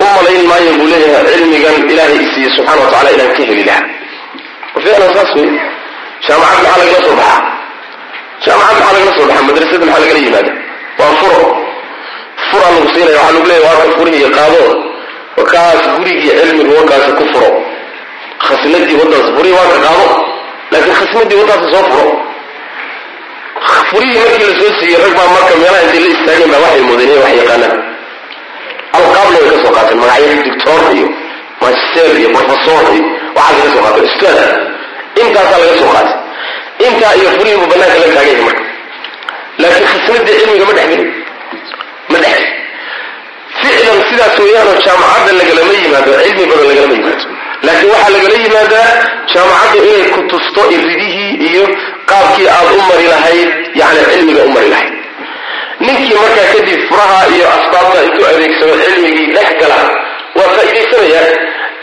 u 0.00 0.04
malayn 0.16 0.44
maayo 0.50 0.72
buu 0.78 0.86
leeyahay 0.92 1.26
cilmigan 1.34 1.76
ilaahay 1.92 2.18
isiiye 2.26 2.48
subxana 2.56 2.80
wa 2.84 2.90
tacala 2.92 3.10
inaan 3.14 3.32
ka 3.36 3.42
heli 3.48 3.64
lahaa. 3.68 3.84
Ficlan 4.84 5.10
saas 5.16 5.30
wey? 5.36 5.50
Jaamacad 6.26 6.58
maxaa 6.64 6.78
lagala 6.80 7.00
soo 7.06 7.14
baxaa? 7.20 7.40
Jaamacad 8.44 8.76
maxaa 8.78 8.92
lagala 8.96 9.12
soo 9.16 9.26
baxaa? 9.30 9.46
Madrasada 9.48 9.84
maxaa 9.86 10.02
lagala 10.04 10.20
yimaada 10.26 10.52
waa 11.00 11.12
furo. 11.20 11.46
Furaa 12.50 12.70
lagu 12.74 12.88
siinaya 12.94 13.16
waxaa 13.18 13.32
lagu 13.36 13.46
leeyahy 13.50 13.64
waa 13.68 13.78
ka 13.82 13.86
furihiiyo 13.98 14.28
qaado. 14.36 14.62
Wakaas 15.38 15.82
gurigii 15.98 16.32
cilmiga 16.40 16.72
wakaasi 16.80 17.12
ku 17.18 17.24
furo. 17.32 17.50
Khasnadii 18.46 18.96
wadaas 19.00 19.26
furihii 19.36 19.56
waa 19.58 19.68
ka 19.72 19.78
qaado. 19.86 20.06
Laakiin 20.72 20.96
khasnadii 21.00 21.38
wadaasi 21.42 21.66
soo 21.74 21.84
furo 21.90 22.06
furihii 23.90 24.18
markii 24.18 24.46
la 24.50 24.54
soo 24.60 24.70
siiyey 24.80 24.98
rag 25.04 25.14
baa 25.18 25.28
marka 25.36 25.54
meelaha 25.62 25.82
intay 25.86 26.00
la 26.04 26.08
istaageen 26.14 26.50
baa 26.52 26.60
waxay 26.64 26.82
mudaneen 26.88 27.20
wax 27.24 27.34
yaqaanaan 27.40 27.74
alqaabna 28.98 29.38
way 29.42 29.50
ka 29.50 29.58
soo 29.64 29.72
qaateen 29.76 29.98
magacyo 30.02 30.34
doctor 30.46 30.80
iyo 30.96 31.06
magister 31.62 32.10
iyo 32.20 32.28
professor 32.36 32.82
iyo 32.94 33.04
waxaas 33.36 33.58
laga 33.58 33.70
soo 33.74 33.82
qaatay 33.86 34.04
ustaad. 34.10 34.38
Intaasaa 35.22 35.58
laga 35.62 35.74
soo 35.80 35.90
qaatay. 35.94 36.16
Intaa 36.86 37.12
iyo 37.20 37.28
furihii 37.36 37.66
banaanka 37.72 37.96
la 38.02 38.06
taagan 38.16 38.26
yahay 38.30 38.44
marka. 38.48 38.62
Laakiin 39.60 39.86
khasnadii 39.92 40.36
cilmiga 40.40 40.64
ma 40.68 40.74
dhexgelin 40.78 41.08
ma 42.12 42.18
dhexgelin 42.24 42.50
ficlan 43.60 43.98
sidaas 44.08 44.34
weeyaanoo 44.44 44.76
jaamacadda 44.86 45.32
lagalama 45.40 45.72
yimaado 45.82 46.10
cilmi 46.24 46.44
badan 46.50 46.66
lagalama 46.70 46.94
yimaado 46.98 47.24
laakiin 47.66 47.90
waxaa 47.94 48.10
lagala 48.14 48.36
yimaadaa 48.44 48.88
jaamacaddu 49.32 49.78
inay 49.90 50.04
ku 50.14 50.20
tusto 50.32 50.60
iridihii 50.76 51.30
iyo 51.48 51.64
qaabkii 52.10 52.48
aad 52.56 52.68
u 52.78 52.82
mari 52.88 53.06
lahayd 53.12 53.48
yani 53.80 54.00
cilmiga 54.10 54.42
u 54.48 54.50
mari 54.56 54.68
lahayd. 54.74 54.92
Ninkii 55.84 56.14
markaa 56.22 56.48
kadib 56.54 56.80
furaha 56.88 57.20
iyo 57.36 57.46
asbaabta 57.56 57.98
intuu 58.06 58.26
adeegsado 58.30 58.74
cilmigii 58.82 59.28
dhex 59.36 59.50
gala 59.60 59.78
waa 60.36 60.48
faa'iidaysanaya 60.54 61.22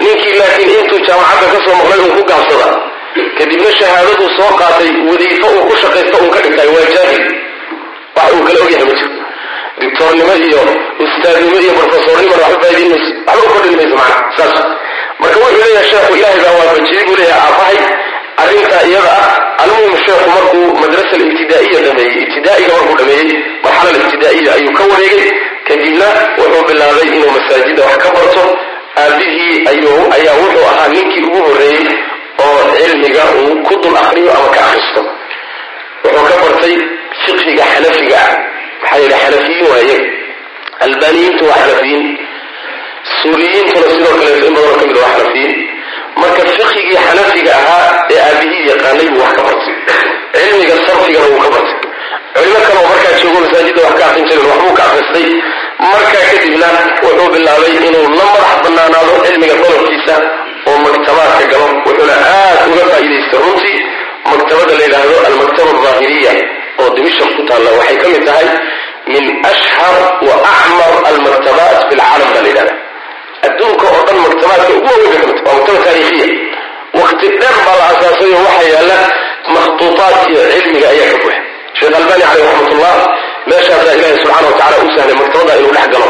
ninkii 0.04 0.34
laakiin 0.40 0.70
intuu 0.80 1.00
jaamacadda 1.08 1.48
ka 1.54 1.60
soo 1.66 1.76
maqlay 1.80 2.00
uun 2.04 2.14
ku 2.18 2.24
gaabsada 2.32 2.68
kadibna 3.38 3.72
shahaadaduu 3.80 4.30
soo 4.38 4.52
qaatay 4.62 4.90
wadiifo 5.10 5.48
uu 5.56 5.64
ku 5.70 5.76
shaqaysta 5.84 6.16
uun 6.22 6.32
ka 6.36 6.40
dhigtay 6.46 6.68
waa 6.76 6.88
jaahil 6.96 7.24
wax 8.18 8.30
uu 8.36 8.44
kala 8.48 8.60
ogyahay 8.66 8.86
ma 8.90 8.94
jiro 9.00 9.12
doctornimo 9.82 10.34
iyo 10.48 10.62
ustaadnimo 11.06 11.58
iyo 11.64 11.72
profesornimona 11.80 12.44
waxba 12.46 12.62
faa'idayn 12.64 12.90
mayso 12.94 13.12
waxba 13.28 13.44
u 13.48 13.52
kordhin 13.54 13.76
mayso 13.80 13.96
macna 14.02 14.18
saas 14.38 14.56
marka 15.22 15.38
wuxuu 15.44 15.62
leeyahay 15.64 15.88
sheekhu 15.92 16.14
ilaahay 16.20 16.40
baa 16.46 16.56
waafajiyey 16.60 17.04
buu 17.08 17.16
leeyahay 17.22 17.44
aabbahay 17.48 17.78
arrintaa 18.44 18.84
iyada 18.90 19.12
ah 19.24 19.64
almuhim 19.64 19.96
sheekhu 20.06 20.28
markuu 20.36 20.66
madrasa 20.82 21.16
ibtidaa'iya 21.26 21.80
dhameeyey 21.86 22.18
ibtidaa'iga 22.26 22.74
markuu 22.78 22.96
dhameeyey 23.02 23.30
marxalal 23.64 23.96
ibtidaa'iya 24.04 24.52
ayuu 24.58 24.74
ka 24.80 24.84
wareegay. 24.92 25.30
Kadibna 25.68 26.08
wuxuu 26.40 26.64
bilaabay 26.68 27.08
inuu 27.16 27.32
masaajida 27.38 27.82
wax 27.88 27.98
ka 28.04 28.10
barto. 28.16 28.44
Aabihii 29.02 29.58
ayuu 29.72 29.98
ayaa 30.18 30.36
wuxuu 30.42 30.66
ahaa 30.72 30.88
ninkii 30.94 31.24
ugu 31.28 31.40
horreeyey 31.48 31.86
oo 32.44 32.62
cilmiga 32.78 33.24
uu 33.42 33.56
ku 33.68 33.74
dul 33.82 33.98
akriyo 34.04 34.32
ama 34.38 34.50
ka 34.56 34.62
akristo. 34.68 35.02
Wuxuu 36.04 36.26
ka 36.32 36.36
bartay 36.44 36.76
fiqhiga 37.26 37.64
xanafiga 37.74 38.18
ah 38.26 38.32
maxaa 38.82 38.98
yeele 39.02 39.16
xanafiyiin 39.24 39.68
waaye 39.72 39.98
albaaniyiintu 40.86 41.44
waa 41.50 41.60
xanafiyiin 41.64 42.06
suuriyiintuna 43.22 43.88
sidoo 43.94 44.14
kaleeto 44.20 44.46
in 44.50 44.54
badanoo 44.56 44.78
ka 44.80 44.86
mid 44.88 44.98
waa 45.02 45.12
xanafiyiin 45.16 45.54
marka 46.22 46.42
fiqhigii 46.58 46.98
xanafiga 47.08 47.52
ahaa 47.62 47.88
ee 48.14 48.20
aabihii 48.28 48.64
yaqaanay 48.72 49.08
buu 49.14 49.22
wax 49.24 49.34
ka 49.38 49.42
bartay. 49.48 49.74
Cilmiga 50.36 50.76
sarfigana 50.86 51.28
wuu 51.32 51.42
ka 51.46 51.50
bartay. 51.54 51.78
Culimo 52.36 52.60
kale 52.66 52.78
oo 52.82 52.88
markaa 52.92 53.14
joogo 53.22 53.40
masaajidda 53.46 53.82
wax 53.88 53.94
ka 54.00 54.06
akrin 54.10 54.26
jiren 54.30 54.46
waxbuu 54.52 54.74
ka 54.80 54.84
akristay 54.88 55.28
markaa 55.92 56.24
kadibna 56.32 56.68
wuxuu 57.04 57.28
bilaabay 57.34 57.74
inuu 57.88 58.08
la 58.20 58.26
madax 58.32 58.52
banaanaado 58.66 59.14
cilmiga 59.26 59.56
qodobkiisa 59.62 60.16
oo 60.70 60.78
maktabaadka 60.86 61.46
galo. 61.52 61.68
Wuxuuna 61.86 62.16
aad 62.34 62.60
uga 62.72 62.84
faa'iidaystay 62.92 63.40
runtii. 63.46 63.78
Maktabada 64.32 64.74
la 64.80 64.84
yidhaahdo 64.86 65.16
almaktaba 65.30 65.70
aldaahiriya 65.76 66.34
oo 66.82 66.90
dimishaq 66.96 67.30
ku 67.38 67.42
taalla. 67.50 67.70
Waxay 67.80 67.98
ka 68.02 68.08
mid 68.14 68.24
tahay 68.30 68.48
min 69.14 69.24
ashhar 69.52 69.96
wa 70.28 70.36
acmar 70.54 70.92
almaktabaat 71.10 71.78
fi 71.90 71.94
lcaalam 72.00 72.30
baa 72.34 72.42
la 72.46 72.50
yidhahda 72.52 72.74
adduunka 73.48 73.86
oo 73.96 74.02
dhan 74.08 74.18
maktabaadka 74.26 74.74
ugu 74.78 74.94
mid 75.02 75.14
waa 75.46 75.54
maktaba 75.58 75.80
taariikhiya. 75.86 76.28
Wakti 77.00 77.28
dheer 77.40 77.58
baa 77.66 77.76
la 77.82 77.86
asaasay 77.94 78.32
oo 78.38 78.44
waxaa 78.48 78.68
yaalla 78.74 78.98
makhtuuطaat 79.56 80.18
iyo 80.32 80.42
cilmiga 80.54 80.88
ayaa 80.94 81.12
ka 81.14 81.18
buuxa. 81.24 81.40
Sheekh 81.78 81.96
albani 82.00 82.24
caleyh 82.30 82.46
raxmatullah 82.50 82.96
meeshaasaa 83.50 83.94
ilaahi 83.98 84.18
subxana 84.24 84.48
wa 84.50 84.54
tacala 84.60 84.78
u 84.86 84.90
sahlay 84.96 85.16
maktabada 85.22 85.54
inuu 85.60 85.74
dhex 85.78 85.88
galo. 85.94 86.10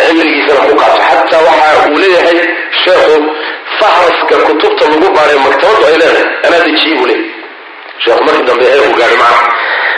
Cilmigiisana 0.00 0.60
ku 0.68 0.72
qaato. 0.80 0.98
Xataa 1.08 1.42
waxa 1.48 1.68
uu 1.90 1.96
leeyahay 2.02 2.38
sheekhu 2.84 3.16
fahraska 3.78 4.36
kutubta 4.46 4.84
lagu 4.92 5.08
baaray 5.16 5.38
maktabadu 5.46 5.84
ay 5.88 5.96
leedahay 6.02 6.26
anaa 6.46 6.60
dejiye 6.66 6.94
buu 6.98 7.06
leeyahy 7.10 7.30
sheekhu 8.04 8.22
markii 8.26 8.46
dambe 8.48 8.64
ee 8.74 8.80
uu 8.86 8.94
gaadhay 9.00 9.18
macna 9.22 9.40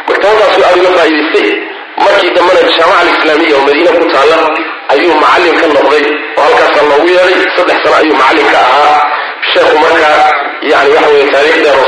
maktabadaasu 0.09 0.61
aad 0.68 0.76
uga 0.80 0.90
faa'iidaystay. 0.99 1.49
Markii 2.04 2.30
dambena 2.37 2.61
jaamaca 2.76 2.99
alislaamiya 3.02 3.56
oo 3.59 3.62
madiine 3.66 3.90
ku 3.99 4.04
taalla 4.14 4.37
ayuu 4.95 5.15
macallin 5.23 5.55
ka 5.61 5.67
noqday 5.77 6.05
oo 6.39 6.43
halkaasaa 6.47 6.87
loogu 6.91 7.09
yeedhay 7.17 7.43
saddex 7.57 7.79
sano 7.85 7.97
ayuu 8.01 8.17
macallin 8.21 8.49
ka 8.55 8.59
ahaa. 8.69 8.99
Sheekhu 9.53 9.77
markaa 9.85 10.23
yani 10.71 10.91
waxa 10.95 11.09
weye 11.15 11.27
taariikh 11.35 11.59
dheer 11.65 11.79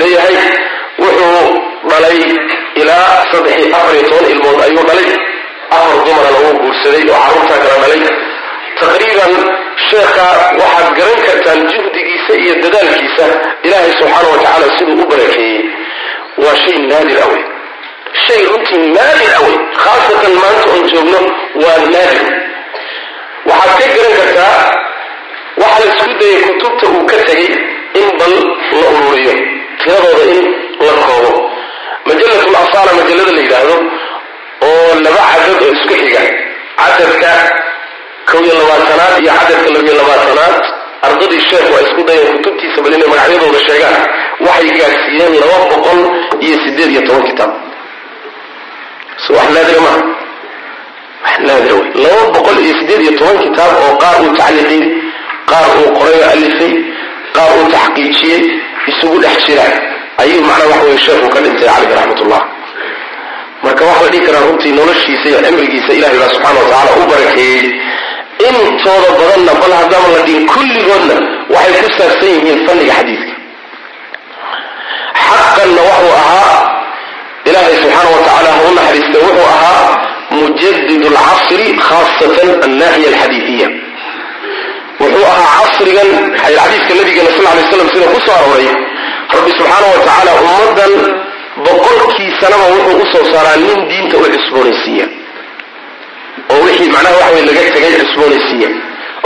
leeyahay 0.00 0.36
wuxuu 1.02 1.46
dhalay 1.90 2.18
ilaa 2.80 3.10
saddex 3.32 3.56
iyo 3.60 3.76
afar 3.76 3.94
iyo 3.96 4.04
toban 4.10 4.26
ilmood 4.34 4.58
ayuu 4.66 4.84
dhalay. 4.88 5.08
Afar 5.76 5.96
dumarana 6.06 6.38
wuu 6.44 6.54
guursaday 6.62 7.02
oo 7.12 7.18
carruurtaa 7.24 7.58
kala 7.64 7.76
dhalay. 7.82 8.02
Taqriiban 8.80 9.32
sheekha 9.88 10.26
waxaad 10.60 10.88
garan 10.98 11.18
kartaan 11.26 11.60
juhdigiisa 11.72 12.32
iyo 12.42 12.54
dadaalkiisa 12.62 13.26
ilaahay 13.66 13.92
subxaana 13.98 14.28
wa 14.32 14.38
tacaala 14.42 14.66
siduu 14.78 15.02
u 15.02 15.06
barakeeyey. 15.10 15.60
Waa 16.42 16.56
shay 16.62 16.78
naadir 16.90 17.18
awey 17.26 17.42
shay 18.26 18.40
runtii 18.50 18.82
naadir 18.96 19.30
awey 19.40 19.56
khaasatan 19.82 20.34
maanta 20.42 20.66
oon 20.72 20.82
joogno 20.92 21.20
waa 21.62 21.78
naadir 21.94 22.22
waxaad 23.50 23.78
ka 23.80 23.86
garan 23.96 24.14
kartaa 24.20 24.58
waxaa 25.62 25.80
la 25.82 25.86
isku 25.92 26.06
dayay 26.20 26.40
kutubta 26.48 26.86
uu 26.94 27.04
ka 27.10 27.16
tegay 27.28 27.48
in 28.00 28.06
bal 28.20 28.34
la 28.80 28.86
ururiyo 28.96 29.34
tiradooda 29.80 30.24
in 30.34 30.40
la 30.86 30.92
koobo. 31.06 31.32
Majallatul 32.06 32.56
asaala 32.62 32.90
majallada 33.00 33.32
la 33.36 33.42
yidhaahdo 33.44 33.76
oo 34.68 34.90
laba 35.04 35.22
cadad 35.32 35.62
oo 35.64 35.70
isku 35.76 35.94
xiga 36.00 36.22
cadadka 36.80 37.32
kow 38.30 38.40
iyo 38.46 38.54
labaatanaad 38.60 39.14
iyo 39.22 39.32
cadadka 39.40 39.68
labiyo 39.76 39.94
labaatanaad 40.00 40.56
ardadii 41.06 41.40
sheekh 41.48 41.68
waa 41.74 41.82
isku 41.86 42.02
dayeen 42.08 42.32
kutubtiisa 42.36 42.78
bal 42.84 42.92
inay 42.96 43.08
magacyadooda 43.12 43.60
sheegaan 43.68 43.96
waxay 44.46 44.70
gaadhsiiyeen 44.80 45.32
laba 45.42 45.56
boqol 45.72 46.00
iyo 46.46 46.56
siddeed 46.64 46.90
iyo 46.94 47.02
toban 47.08 47.24
kitaab. 47.30 47.52
So 49.24 49.30
wax 49.38 49.48
naadira 49.56 49.80
maaha 49.86 50.02
wax 51.24 51.36
wey 51.48 52.04
laba 52.04 52.24
boqol 52.34 52.58
iyo 52.64 52.74
siddeed 52.78 53.00
iyo 53.04 53.12
toban 53.18 53.38
kitaab 53.44 53.72
oo 53.84 53.92
qaar 54.02 54.16
uu 54.24 54.32
tacliiqiyey 54.40 54.84
qaar 55.50 55.66
uu 55.80 55.88
qoray 55.98 56.16
oo 56.24 56.30
alifay 56.34 56.72
qaar 57.36 57.50
uu 57.58 57.66
taxqiijiyey 57.74 58.42
isugu 58.90 59.16
dhex 59.24 59.38
jira. 59.46 59.66
Ayuu 60.22 60.40
macnaa 60.48 60.68
waxa 60.72 60.84
weye 60.86 60.98
sheekhu 61.04 61.28
ka 61.34 61.40
dhintay 61.44 61.66
caleyhi 61.68 61.94
raxmatullah 61.98 62.42
marka 63.64 63.82
waxaa 63.88 64.04
la 64.04 64.10
dhihi 64.12 64.24
karaa 64.26 64.44
runtii 64.48 64.72
noloshiisa 64.78 65.26
iyo 65.30 65.38
cimrigiisa 65.44 65.92
ilahay 65.98 66.18
baa 66.22 66.30
subxana 66.34 66.58
wa 66.60 66.66
tacaala 66.70 66.90
u 67.02 67.06
barakeeyey 67.10 67.62
intooda 68.48 69.08
badanna 69.18 69.52
bal 69.60 69.72
haddaama 69.80 70.08
la 70.16 70.20
dhihin 70.26 70.44
kulligoodna 70.52 71.16
waxay 71.54 71.82
ku 71.86 71.90
saabsan 71.98 72.30
yihiin 72.34 72.58
fanniga 72.66 72.94
xadiidka. 72.98 73.32
Xaqanna 75.26 75.80
wuxuu 75.88 76.12
ahaa 76.22 76.56
ilaahay 77.48 77.76
subxaana 77.82 78.10
wa 78.14 78.20
tacaala 78.26 78.50
ha 78.56 78.60
u 78.68 78.74
naxariistay 78.78 79.22
wuxuu 79.26 79.46
ahaa 79.54 79.86
mujadid 80.38 81.02
alcasri 81.10 81.66
khaasatan 81.88 82.48
annaaxiya 82.66 83.08
alxadiidiya 83.12 83.68
wuxuu 85.00 85.24
ahaa 85.32 85.52
casrigan 85.60 86.08
xadiiska 86.42 86.92
nabigeena 86.98 87.30
sal 87.36 87.46
lay 87.56 87.64
slam 87.70 87.88
sida 87.94 88.06
ku 88.14 88.18
soo 88.26 88.36
arooray. 88.40 88.68
Rabbi 89.34 89.50
subxaana 89.58 89.86
wa 89.92 89.98
tacaala 90.06 90.30
ummaddan 90.40 90.92
boqolkii 91.66 92.30
sanaba 92.40 92.66
wuxuu 92.74 93.02
u 93.02 93.06
soo 93.12 93.24
saaraa 93.32 93.56
nin 93.66 93.78
diinta 93.90 94.16
u 94.16 94.24
cusboonaysiiya. 94.34 95.06
Oo 96.52 96.60
wixii 96.66 96.90
macnaha 96.94 97.16
waxa 97.22 97.40
laga 97.48 97.62
tegay 97.74 97.92
cusboonaysiiya. 98.02 98.68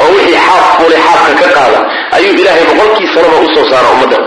Oo 0.01 0.09
wixii 0.17 0.41
xaaf 0.47 0.65
fulay 0.79 1.01
xaafka 1.07 1.33
ka 1.41 1.49
qaada. 1.57 1.81
Ayuu 2.17 2.33
ilaahay 2.41 2.65
boqolkii 2.71 3.09
sanaba 3.15 3.37
u 3.45 3.49
soo 3.55 3.65
saaraa 3.71 3.93
ummaddan. 3.97 4.25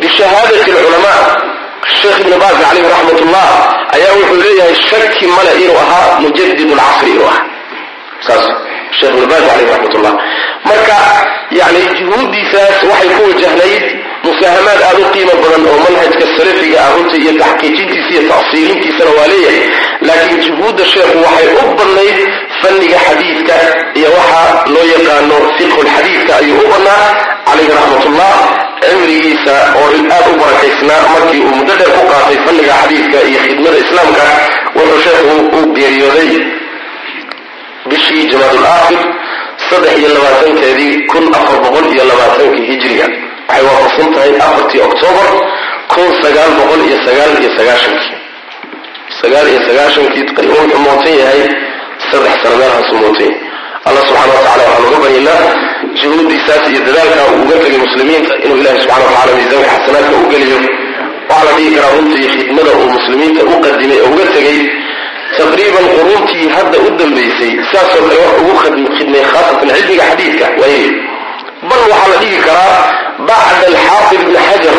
Bishahaadati 0.00 0.70
alculamaa 0.72 1.47
sheekh 2.00 2.20
ibni 2.22 2.36
baaz 2.42 2.56
caleyhi 2.64 2.88
raxmat 2.94 3.20
ullah 3.24 3.48
ayaa 3.96 4.12
wuxuu 4.20 4.40
leeyahay 4.44 4.74
shaki 4.90 5.26
male 5.36 5.52
inuu 5.64 5.78
ahaa 5.84 6.20
mujadid 6.24 6.60
lcasri 6.70 7.10
inuu 7.14 7.26
ahaa. 7.30 7.44
Saas 8.26 8.44
sheekh 8.98 9.14
ibni 9.16 9.26
baaz 9.32 9.44
caleyhi 9.50 9.70
raxmat 9.72 9.94
ullah 9.98 10.14
marka 10.68 10.96
yani 11.60 11.80
juhuuddiisaas 11.98 12.76
waxay 12.90 13.10
ku 13.16 13.22
wajahnayd 13.30 13.84
musaahamaad 14.26 14.80
aada 14.88 15.00
u 15.06 15.10
qiimo 15.14 15.34
badan 15.42 15.62
oo 15.70 15.78
manhajka 15.86 16.24
salafiga 16.36 16.78
ah 16.84 16.90
runta 16.96 17.16
iyo 17.22 17.32
taxqiijintiisa 17.42 18.10
iyo 18.14 18.22
tafsiilintiisana 18.32 19.10
waa 19.18 19.28
leeyahay. 19.32 19.60
Laakiin 20.08 20.40
juhuudda 20.46 20.84
sheekhu 20.92 21.16
waxay 21.26 21.48
u 21.60 21.62
badnayd 21.78 22.16
fanniga 22.60 22.98
xadiidka 23.06 23.54
iyo 23.98 24.08
waxa 24.16 24.42
loo 24.74 24.86
yaqaano 24.94 25.36
fiqhu 25.58 25.80
lxadiidka 25.86 26.32
ayuu 26.40 26.60
u 26.64 26.68
badnaa. 26.72 27.06
Calayhi 27.48 27.70
raxmatullah 27.78 28.34
cimrigiisa 28.82 29.54
oo 29.80 29.86
aad 30.16 30.26
u 30.32 30.38
barakaysnaa 30.42 31.02
markii 31.14 31.40
uu 31.46 31.54
muddo 31.58 31.72
dheer 31.80 31.92
ku 31.96 32.02
qaatay 32.12 32.36
fanniga 32.44 32.74
xadiidka 32.82 33.18
iyo 33.30 33.40
khidmada 33.46 33.78
islaamka 33.84 34.24
wuxuu 34.76 35.00
sheekhu 35.04 35.34
u 35.58 35.60
geeriyooday 35.76 36.30
bishii 37.90 38.24
jamaadul 38.32 38.66
aakhir 38.74 39.00
saddex 39.70 39.94
iyo 40.00 40.08
labaatankeedii 40.16 40.94
kun 41.10 41.24
afar 41.38 41.56
boqol 41.64 41.86
iyo 41.94 42.04
labaatankii 42.10 42.66
hijriga. 42.70 43.06
Waxay 43.48 43.62
waafaqsan 43.68 44.08
tahay 44.14 44.32
afartii 44.46 44.80
octoobar 44.86 45.28
kun 45.92 46.08
sagaal 46.22 46.50
boqol 46.60 46.80
iyo 46.88 46.98
sagaal 47.06 47.30
iyo 47.42 47.50
sagaashankii. 47.58 48.12
Sagaal 49.20 49.46
iyo 49.52 49.60
sagaashankii 49.68 50.24
wuxuu 50.52 50.78
mootan 50.86 51.14
yahay 51.22 51.42
saddex 52.10 52.34
sano 52.42 52.56
meelhaasuu 52.60 52.98
mootan 53.04 53.26
yahay 53.26 53.47
allah 53.88 54.02
subxana 54.08 54.32
wa 54.36 54.42
tacala 54.46 54.62
waxaan 54.68 54.86
uga 54.88 54.98
baryaynaa 55.04 55.42
juhuuddiisaas 56.00 56.64
iyo 56.72 56.80
dadaalka 56.88 57.22
uu 57.32 57.42
uga 57.44 57.56
tegay 57.62 57.78
muslimiinta 57.86 58.32
inuu 58.44 58.56
ilahi 58.62 58.78
subxana 58.82 59.04
wa 59.06 59.10
tacala 59.14 59.32
miisaanka 59.38 59.68
xasanaadka 59.74 60.16
u 60.24 60.26
geliyo. 60.32 60.58
Waxaa 61.30 61.44
la 61.46 61.52
dhihi 61.56 61.70
karaa 61.76 61.92
runtii 61.96 62.28
khidmada 62.34 62.70
uu 62.80 62.88
muslimiinta 62.96 63.40
u 63.52 63.54
qadimay 63.64 63.98
oo 64.04 64.10
uga 64.14 64.24
tegey 64.34 64.58
taqriiban 65.38 65.86
quruntii 65.96 66.46
hadda 66.56 66.76
u 66.86 66.88
dambaysay 67.00 67.52
saasoo 67.72 68.02
kale 68.08 68.16
wax 68.24 68.34
ugu 68.42 68.54
khidmay 68.96 69.22
khaasatan 69.32 69.68
cilmiga 69.76 70.04
xadiidka 70.10 70.46
waayay 70.60 70.86
bal 71.68 71.82
waxaa 71.92 72.08
la 72.12 72.16
dhihi 72.22 72.38
karaa 72.46 72.78
bacda 73.28 73.64
alxaafid 73.72 74.20
ibni 74.24 74.38
xajar 74.48 74.76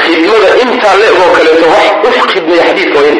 khidmada 0.00 0.48
intaa 0.62 0.94
le-goo 1.00 1.30
kaleeto 1.36 1.66
wax 1.74 1.86
u 2.24 2.28
khidmaya 2.32 2.62
xadiidka 2.68 2.98
waayay 3.02 3.18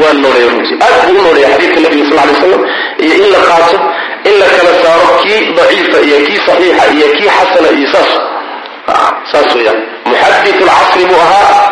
waa 0.00 0.12
nooleeya 0.22 0.48
runtii 0.52 0.76
aad 0.86 0.96
buu 1.06 1.18
u 1.20 1.22
nooleeya 1.26 1.48
xadiidka 1.54 1.78
nabiga 1.84 2.04
sal 2.08 2.16
lay 2.28 2.36
slam 2.40 2.62
iyo 3.04 3.14
in 3.20 3.26
la 3.34 3.40
qaato 3.48 3.76
in 4.28 4.34
la 4.40 4.46
kala 4.56 4.72
saaro 4.82 5.08
kii 5.22 5.40
daciifa 5.58 5.98
iyo 6.06 6.18
kii 6.26 6.40
saxiixa 6.46 6.84
iyo 6.96 7.06
kii 7.16 7.28
xasana 7.36 7.68
iyo 7.78 7.88
saas. 7.94 8.10
Saas 9.30 9.50
weeyaan. 9.56 9.78
Muxadith 10.08 10.60
lcasri 10.66 11.04
buu 11.10 11.20
ahaa 11.26 11.62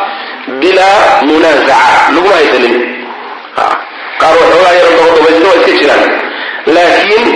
bilaa 0.61 1.01
munaazaca. 1.29 1.79
Laguma 2.15 2.35
haysanin. 2.39 2.75
Qaar 4.21 4.35
waxoogaa 4.41 4.73
yaro 4.79 4.91
dabadabaysta 4.99 5.47
waa 5.49 5.57
iska 5.61 5.73
jiraan. 5.81 6.05
Laakiin 6.75 7.27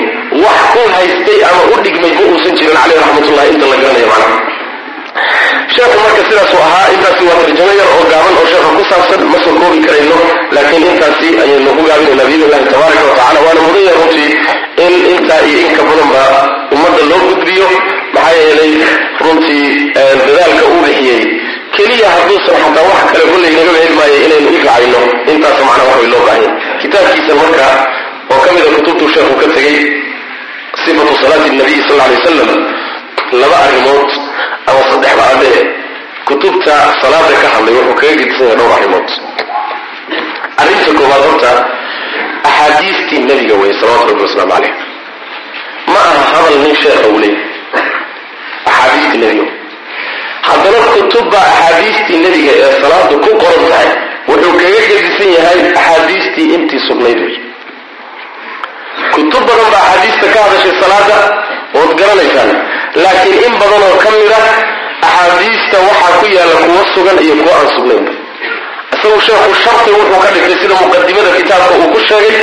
wax 0.44 0.60
ku 0.72 0.80
haystay 0.94 1.38
ama 1.48 1.62
u 1.74 1.80
dhigmay 1.84 2.12
ma 2.18 2.22
uusan 2.30 2.54
jirin 2.58 2.76
caleyh 2.80 2.98
raxmatullahi 3.02 3.48
inta 3.54 3.66
la 3.72 3.76
garanayo 3.82 4.06
macnaha 4.12 4.36
sheekhu 5.74 5.96
marka 6.04 6.22
sidaasuu 6.28 6.60
ahaa 6.66 6.86
intaasi 6.94 7.22
waa 7.28 7.38
tarjamo 7.42 7.72
yar 7.80 7.88
oo 7.96 8.04
gaaban 8.12 8.34
oo 8.40 8.46
sheekha 8.52 8.70
ku 8.76 8.84
saabsan 8.90 9.22
ma 9.32 9.38
soo 9.44 9.54
koobi 9.60 9.78
karayno 9.86 10.18
laakiin 10.54 10.86
intaasi 10.92 11.28
ayaynu 11.42 11.70
ku 11.78 11.82
gaabinayna 11.88 12.24
biidn 12.28 12.44
illahi 12.46 12.70
tabaaraka 12.72 13.04
wa 13.10 13.40
waana 13.46 13.60
mudan 13.66 13.82
yahay 13.88 13.98
runtii 14.00 14.30
in 14.84 14.94
intaa 15.14 15.40
iyo 15.48 15.58
in 15.64 15.70
ka 15.76 15.82
badanba 15.88 16.22
ummadda 16.74 17.02
loo 17.10 17.22
gudbiyo 17.30 17.68
maxaa 18.14 18.36
yeelay 18.40 18.72
runtii 19.24 19.66
dadaalka 19.96 20.64
uu 20.72 20.80
bixiyey. 20.86 21.22
Keliya 21.76 22.08
hadduusan 22.14 22.56
xataa 22.62 22.88
wax 22.88 23.00
kale 23.12 23.24
kulley 23.32 23.50
naga 23.56 23.72
heli 23.78 23.94
maayo 23.98 24.16
inaynu 24.26 24.48
u 24.48 25.30
intaas 25.32 25.58
macnaa 25.68 25.88
wax 25.92 26.02
loo 26.12 26.22
baahanya 26.26 26.50
kitaabkiisa 26.80 27.34
marka 27.40 27.66
oo 28.32 28.38
ka 28.44 28.52
mida 28.54 28.70
kutubtuu 28.76 29.08
sheekhu 29.14 29.34
ka 29.40 29.46
tegey 29.54 29.78
sifatu 30.84 31.12
salaati 31.20 31.50
nabiy 31.58 31.80
sal 31.88 32.00
alay 32.00 32.16
wasalam 32.18 32.50
laba 33.40 33.56
arrimood 33.66 34.08
ama 34.70 34.80
saddex 34.90 35.12
baadee 35.20 35.60
kutubta 36.28 36.74
salaada 37.02 37.34
ka 37.42 37.48
hadlay 37.54 37.74
wuxuu 37.78 37.94
kaga 38.00 38.14
gedisan 38.20 38.46
yahay 38.46 38.56
dhowr 38.60 38.72
arrimood. 38.78 39.08
Arrinta 40.60 40.90
koowaad 40.98 41.22
horta 41.28 41.50
axaadiistii 42.48 43.18
nebiga 43.28 43.54
weye 43.60 43.74
salawatu 43.80 44.08
rabbi 44.10 44.22
wasalaamu 44.26 44.52
caleyh 44.52 44.74
ma 45.92 46.00
aha 46.10 46.24
hadal 46.32 46.58
nin 46.64 46.74
sheekha 46.82 47.08
uu 47.12 47.18
leey 47.22 47.36
axaadiistii 48.70 49.18
nebiga. 49.24 49.46
Haddana 50.48 50.78
kutubba 50.94 51.38
axaadiistii 51.50 52.18
nebiga 52.24 52.52
ee 52.62 52.72
salaadu 52.82 53.14
ku 53.24 53.30
qoran 53.42 53.64
tahay 53.72 53.88
wuxuu 54.28 54.52
kaga 54.62 54.80
gedisan 54.90 55.28
yahay 55.38 55.58
axaadiistii 55.80 56.46
intii 56.56 56.80
sugnayd 56.88 57.18
wey 57.26 57.34
kutub 59.14 59.42
badan 59.48 59.68
baa 59.74 59.82
axaadiista 59.90 60.26
ka 60.34 60.38
hadashay 60.44 60.74
salaada 60.82 61.18
ood 61.80 61.90
garanaysaan. 62.00 62.50
Laakiin 63.02 63.44
in 63.46 63.54
badan 63.60 63.82
oo 63.88 63.96
ka 64.04 64.10
mid 64.16 64.32
ah 64.38 64.46
axaadiista 65.06 65.76
waxaa 65.88 66.12
ku 66.20 66.26
yaalla 66.36 66.56
kuwo 66.66 66.80
sugan 66.94 67.18
iyo 67.24 67.34
kuwo 67.40 67.52
aan 67.58 67.68
sugnaynba 67.76 68.12
isagu 68.94 69.18
sheekhu 69.26 69.54
sharti 69.64 69.90
wuxuu 69.98 70.20
ka 70.24 70.28
dhigtay 70.34 70.56
sida 70.62 70.74
muqadimada 70.82 71.30
kitaabka 71.38 71.74
uu 71.80 71.88
ku 71.94 71.98
sheegay 72.08 72.36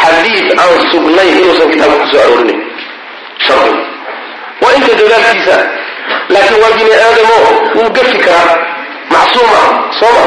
xadiid 0.00 0.46
aan 0.62 0.74
sugnayn 0.90 1.30
inuusan 1.40 1.68
kitaabka 1.72 1.98
ku 2.02 2.06
soo 2.12 2.20
aroorinayn 2.24 2.60
shardi 3.46 3.72
waa 4.62 4.72
inta 4.78 4.92
dadaalkiisa 5.00 5.56
laakiin 6.32 6.60
waa 6.62 6.72
bini 6.78 6.92
aadamo 7.04 7.36
wuu 7.76 7.90
gafi 7.96 8.18
karaa. 8.26 8.56
Macsuum 9.12 9.48
ah 9.60 9.68
soo 10.00 10.12
ma. 10.16 10.24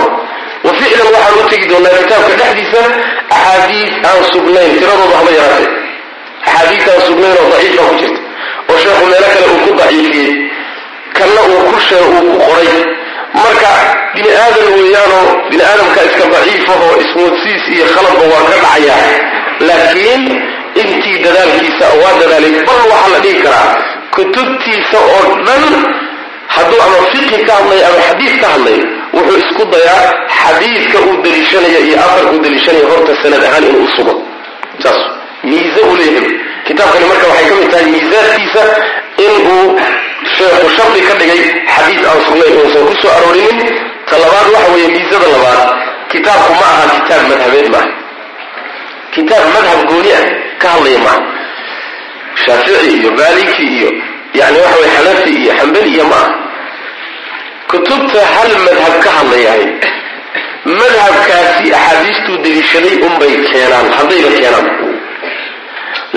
Wa 0.63 0.72
waxaan 0.72 1.39
u 1.39 1.50
tegi 1.50 1.65
doonaa 1.70 1.98
kitaabka 2.02 2.34
dhexdiisa 2.39 2.82
axaadiis 3.36 3.91
aan 4.10 4.22
sugnayn 4.34 4.72
tiradooda 4.80 5.15
haba 5.20 5.32
yaraatee. 5.39 5.72
Axaadiis 6.48 6.86
aan 6.94 7.02
sugnayn 7.08 7.36
oo 7.41 7.48
daciifa 7.54 7.84
ku 7.89 7.96
jirta 8.02 8.20
oo 8.70 8.78
sheekhu 8.84 9.06
meelo 9.12 9.28
kale 9.34 9.46
uu 9.54 9.60
ku 9.65 9.72
daciifiyey 9.80 10.32
kanna 11.17 11.41
uu 11.52 11.62
ku 11.70 11.78
shee 11.88 12.04
uu 12.10 12.22
ku 12.28 12.34
qoray. 12.46 12.72
Marka 13.41 13.72
bini 14.15 14.32
aadan 14.44 14.67
weeyaanoo 14.78 15.28
bini 15.50 15.63
aadamka 15.70 16.02
iska 16.08 16.26
daciifahoo 16.34 16.94
ismoodsiis 17.04 17.63
iyo 17.76 17.86
khaladba 17.94 18.26
waa 18.34 18.44
ka 18.50 18.56
dhacaya 18.63 18.98
laakiin 19.67 20.24
intii 20.82 21.17
dadaalkiisa 21.26 21.86
waa 22.02 22.13
dadaalay 22.22 22.56
bal 22.67 22.82
waxaa 22.91 23.12
la 23.13 23.20
dhihi 23.26 23.39
karaa 23.46 23.70
kutubtiisa 24.15 24.98
oo 25.15 25.22
dhan 25.48 25.63
hadduu 26.56 26.80
ama 26.86 27.00
fiqhi 27.12 27.39
ka 27.48 27.54
hadlayo 27.58 27.84
ama 27.89 28.00
xadiid 28.08 28.36
ka 28.41 28.48
hadlayo 28.54 28.84
wuxuu 29.13 29.38
isku 29.43 29.63
dayaa 29.74 30.06
xadiidka 30.41 30.97
uu 31.08 31.15
daliishanaya 31.24 31.80
iyo 31.88 31.97
afarka 32.06 32.32
uu 32.36 32.39
daliishanaya 32.45 32.86
horta 32.91 33.13
sanad 33.24 33.43
ahaan 33.47 33.63
inuu 33.69 33.88
sugo. 33.95 34.13
Saas 34.84 35.00
miise 35.50 35.80
uu 35.88 35.95
leeyahay. 36.00 36.32
Kitaabkani 36.67 37.06
marka 37.12 37.26
waxay 37.32 37.47
ka 37.50 37.56
mid 37.60 37.69
tahay 37.71 37.86
miisaadkiisa 37.93 38.63
inuu 39.26 39.63
sheekhu 40.38 40.67
shardi 40.78 41.02
ka 41.08 41.13
dhigay 41.19 41.41
xadiid 41.76 42.04
aan 42.10 42.19
sugnayn 42.28 42.56
uusan 42.62 42.84
ku 42.89 42.93
soo 43.02 43.12
aroorinin. 43.17 43.60
Ta 44.10 44.15
labaad 44.24 44.47
waxa 44.56 44.69
weeye 44.74 44.88
miisada 44.95 45.28
labaad 45.36 45.62
kitaabku 46.12 46.54
ma 46.60 46.67
aha 46.74 46.86
kitaab 46.97 47.24
madhabeed 47.32 47.67
maaha 47.74 47.89
kitaab 49.15 49.45
madhab 49.56 49.80
gooni 49.89 50.12
ah 50.19 50.24
ka 50.62 50.67
hadlaya 50.74 51.00
maaha 51.06 51.21
shaafici 52.43 52.88
iyo 53.00 53.10
maliki 53.19 53.63
iyo 53.76 53.89
yani 54.39 54.58
waxa 54.63 54.78
weye 54.82 54.91
xanafi 54.97 55.30
iyo 55.41 55.52
xambali 55.60 55.89
iyo 55.95 56.06
ma 56.12 56.15
aha 56.15 56.30
kutubta 57.72 58.22
hal 58.36 58.52
madhab 58.68 58.94
ka 59.04 59.10
hadlayahay. 59.18 59.64
Madhabkaasi 60.80 61.68
axaadiistuu 61.80 62.38
deliishaday 62.46 62.96
unbay 63.08 63.34
keenaan 63.50 63.88
haddayba 63.98 64.30
keenaan. 64.40 64.68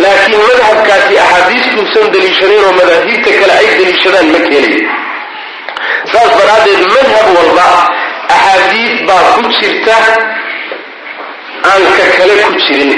Laakiin 0.03 0.41
madhabkaasi 0.51 1.15
axaadiistuusan 1.25 2.07
deliishanayn 2.15 2.65
oo 2.69 2.73
madaahibta 2.81 3.31
kale 3.41 3.53
ay 3.61 3.67
deliishadaan 3.79 4.27
ma 4.35 4.41
keenayo 4.49 4.81
saas 6.13 6.31
daraaddeed 6.39 6.83
madhab 6.97 7.27
walba 7.37 7.67
axaadiis 8.37 8.95
baa 9.09 9.23
ku 9.37 9.43
jirta 9.59 9.97
aan 11.71 11.83
ka 11.97 12.05
kale 12.19 12.35
ku 12.45 12.53
jirin. 12.65 12.93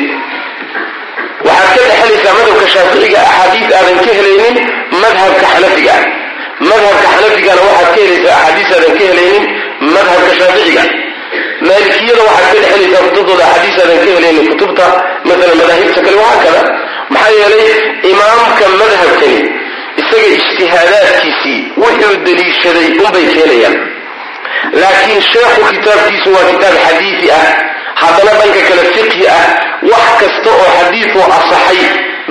Waxaad 1.47 1.75
ka 1.79 1.83
dhexelaysaa 1.91 2.35
madhabka 2.39 2.67
shaaficiga 2.75 3.19
axaadiis 3.31 3.69
aadan 3.79 3.97
ka 4.05 4.11
helaynin 4.19 4.57
madhabka 5.03 5.45
xanafiga 5.55 5.95
ah 5.99 6.05
madhabka 6.61 7.07
xanafigana 7.15 7.61
waxaad 7.69 7.89
ka 7.95 8.01
helaysaa 8.03 8.37
axaadiis 8.41 8.71
aadan 8.77 8.93
ka 8.99 9.05
helaynin 9.11 9.45
madhabka 9.95 10.33
shaaficiga. 10.39 10.85
Maalikiyada 11.69 12.23
waxaad 12.31 12.55
ka 12.55 12.61
dhexelaysaa 12.63 13.05
kutubtooda 13.09 13.45
axaadiis 13.53 13.79
aadan 13.83 13.99
ka 14.05 14.11
helaynin 14.17 14.47
kutubta 14.51 14.87
maala 15.29 15.55
madaahibta 15.61 16.01
kale 16.07 16.17
wahaa 16.23 16.41
kada 16.45 16.63
maxaa 17.15 17.35
yeelay 17.41 17.67
imaamka 18.13 18.65
madhabkani 18.81 19.39
isaga 20.01 20.27
ijtihaadaadkiisii 20.37 21.59
wuxuu 21.83 22.17
daliishaday 22.27 22.89
unbay 23.05 23.27
keenayaan. 23.35 23.77
Laakiin 24.81 25.23
sheekhu 25.33 25.61
kitaabkiisu 25.75 26.29
waa 26.37 26.47
kitaab 26.51 26.75
xadiidi 26.85 27.29
ah. 27.41 27.47
Haddana 28.03 28.33
dhanka 28.41 28.61
kale 28.69 28.83
fiqhi 28.95 29.23
ah 29.39 29.45
wax 29.91 30.09
kasta 30.21 30.51
oo 30.61 30.69
xadiidu 30.79 31.21
asaxay 31.39 31.81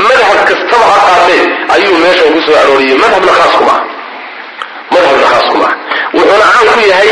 madhab 0.06 0.40
kastaba 0.50 0.86
ha 0.92 0.98
qaatee 1.08 1.44
ayuu 1.76 1.98
meeshan 2.04 2.30
ku 2.36 2.40
soo 2.46 2.56
arooriyey 2.62 2.98
madhabna 3.04 3.32
khaas 3.38 3.54
kuma 3.60 3.76
madhabna 4.94 5.26
khaas 5.32 5.46
kuma 5.54 5.70
wuxuuna 6.16 6.46
caan 6.54 6.68
ku 6.74 6.82
yahay 6.92 7.10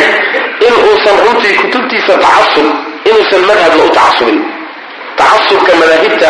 in 0.68 0.74
uusan 0.88 1.16
runtii 1.26 1.54
kutubtiisa 1.62 2.14
tacasub 2.24 2.68
inuusan 3.10 3.42
madhabna 3.50 3.84
u 3.84 3.90
tacasubin. 3.98 4.40
Tacasubka 5.20 5.72
madaahibta 5.82 6.30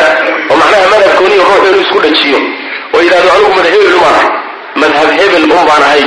oo 0.52 0.56
macnaha 0.62 0.88
madhabkooniya 0.94 1.44
ruuxu 1.50 1.68
inuu 1.70 1.82
isku 1.86 2.00
dhajiyo 2.04 2.40
oo 2.94 3.02
yidhahdo 3.06 3.30
anigu 3.36 3.52
madhab 3.56 3.74
hebel 3.74 3.94
umaan 4.00 4.16
ahay 4.16 4.30
madhab 4.82 5.10
hebel 5.20 5.44
un 5.44 5.52
baan 5.70 5.84
ahay. 5.88 6.04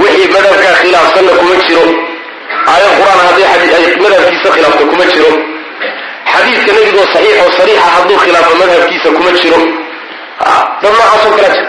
Wixii 0.00 0.28
madhabkaa 0.34 0.74
khilaafsanna 0.80 1.32
kuma 1.40 1.54
jiro. 1.66 1.84
Aayad 2.72 2.92
qur'aan 2.98 3.20
haddii 3.26 4.00
madhabkiisa 4.04 4.48
khilaafto 4.54 4.84
kuma 4.90 5.04
jiro. 5.12 5.30
Xadiidka 6.32 6.72
nebigoo 6.76 7.06
saxiix 7.12 7.38
sariixa 7.58 7.88
hadduu 7.96 8.18
khilaafo 8.24 8.52
madhabkiisa 8.62 9.08
kuma 9.16 9.30
jiro. 9.40 9.60
Dad 10.82 10.92
noocaasoo 10.94 11.32
kala 11.36 11.48
jira 11.54 11.68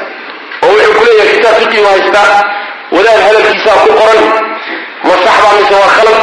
oo 0.63 0.71
wuxuu 0.73 0.93
ku 0.97 1.03
kitaab 1.35 1.55
fiqigu 1.61 1.85
haystaa 1.91 2.60
wadaad 2.95 3.19
hadalkiisaa 3.27 3.77
ku 3.85 3.89
qoran 3.99 4.21
ma 5.07 5.13
sax 5.23 5.35
baa 5.43 5.53
mise 5.59 5.73
waa 5.81 5.91
khalad? 5.97 6.19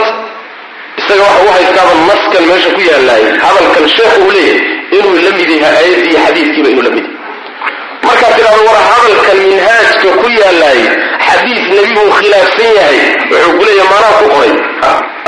Isaga 1.01 1.23
waxa 1.29 1.43
u 1.47 1.51
haystaaba 1.57 1.93
naskan 2.09 2.43
meesha 2.51 2.71
ku 2.77 2.81
yaalaayay 2.91 3.33
hadalkan 3.45 3.85
sheekhu 3.97 4.19
uu 4.27 4.33
leeyahay 4.37 4.61
inuu 4.99 5.15
la 5.27 5.31
mid 5.39 5.51
yahay 5.63 5.75
aayaddii 5.81 6.11
iyo 6.11 6.19
xadiidkiiba 6.27 6.69
inuu 6.73 6.85
la 6.89 6.91
mid 6.97 7.05
yahay. 7.07 7.17
Markaad 8.07 8.33
tidhahdo 8.37 8.63
war 8.71 8.81
hadalkan 8.93 9.39
minhaajka 9.51 10.09
ku 10.21 10.27
yaalaayay 10.41 10.89
xadiid 11.27 11.63
nebiguu 11.77 12.09
khilaafsan 12.19 12.71
yahay 12.79 12.99
wuxuu 13.31 13.53
ku 13.59 13.63
leeyahay 13.69 13.89
maanaa 13.93 14.15
ku 14.21 14.25
qoray. 14.35 14.53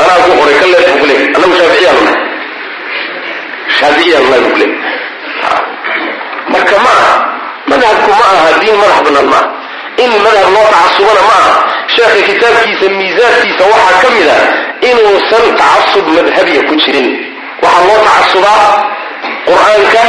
Anaa 0.00 0.18
ku 0.26 0.30
qoray 0.40 0.54
ka 0.60 0.66
leed 0.72 0.86
buu 0.90 0.98
ku 1.02 1.06
leeyahay. 1.10 1.34
Annagu 1.36 1.54
leeyahay. 1.60 1.80
Marka 6.52 6.76
ma 6.84 6.92
aha 7.00 7.14
madhabku 7.70 8.10
ma 8.18 8.26
aha 8.34 8.48
diin 8.60 8.76
madax 8.80 8.98
banaan 9.06 9.26
ma 9.32 9.40
in 10.04 10.10
madhab 10.24 10.48
loo 10.54 10.66
tacasubana 10.74 11.22
ma 11.30 11.38
sheekha 11.94 12.20
kitaabkiisa 12.28 12.86
miisaankiisa 12.98 13.64
waxaa 13.72 13.98
ka 14.02 14.08
mid 14.16 14.28
a 14.36 14.38
inuusan 14.90 15.44
tacasub 15.60 16.06
madhabiya 16.16 16.62
ku 16.68 16.74
jirin. 16.82 17.08
Waxaa 17.62 17.84
loo 17.88 17.98
tacasubaa 18.06 18.64
qur'aanka 19.48 20.02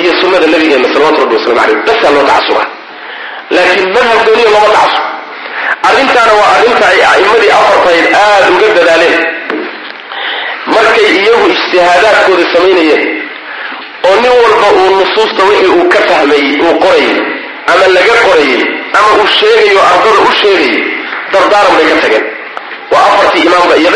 iyo 0.00 0.12
sunnada 0.20 0.46
nabigeena 0.52 0.88
salawatu 0.94 1.20
rabbi 1.22 1.34
waslamu 1.38 1.60
aleyh 1.64 1.78
basaa 1.88 2.10
loo 2.16 2.24
tacasuba 2.30 2.62
laakiin 3.54 3.88
madhab 3.96 4.18
gooniya 4.26 4.50
looma 4.54 4.68
tacasub. 4.76 5.04
Arrintaana 5.88 6.32
waa 6.40 6.50
arrinta 6.56 6.84
ay 6.92 7.00
a'immadii 7.10 7.52
afartahayd 7.58 8.06
aada 8.22 8.46
uga 8.54 8.68
dadaaleen. 8.78 9.18
Markay 10.74 11.08
iyagu 11.18 11.46
ijtihaadaadkooda 11.54 12.44
samaynayeen 12.54 13.04
oo 14.08 14.14
nin 14.22 14.32
walba 14.42 14.68
uu 14.80 14.90
nusuusta 14.98 15.42
wixii 15.48 15.72
uu 15.76 15.88
ka 15.92 15.98
fahmayey 16.08 16.48
uu 16.64 16.74
qorayay 16.84 17.16
ama 17.72 17.86
laga 17.96 18.14
qorayay 18.26 18.62
ama 18.98 19.08
uu 19.18 19.26
sheegayo 19.38 19.80
ardada 19.92 20.20
u 20.28 20.32
sheegayay 20.40 20.82
dardaaran 21.32 21.72
bay 21.78 21.86
ka 21.90 21.96
tageen. 22.04 22.24
Waa 22.92 23.04
afartii 23.10 23.42
imaamba 23.48 23.74
iyo 23.80 23.90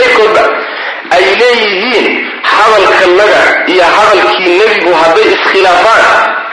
ay 1.11 1.25
leeyihiin 1.41 2.07
hadalkanaga 2.43 3.43
iyo 3.73 3.85
hadalkii 3.97 4.51
nebigu 4.61 4.93
hadday 5.03 5.27
iskhilaafaan 5.35 6.05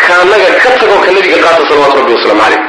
kaanaga 0.03 0.49
ka 0.63 0.69
tago 0.79 0.95
ka 1.05 1.09
nebiga 1.15 1.37
qaata 1.43 1.63
salawatu 1.69 1.97
rabbi 1.99 2.13
wasalaamu 2.17 2.41
caleyh 2.43 2.61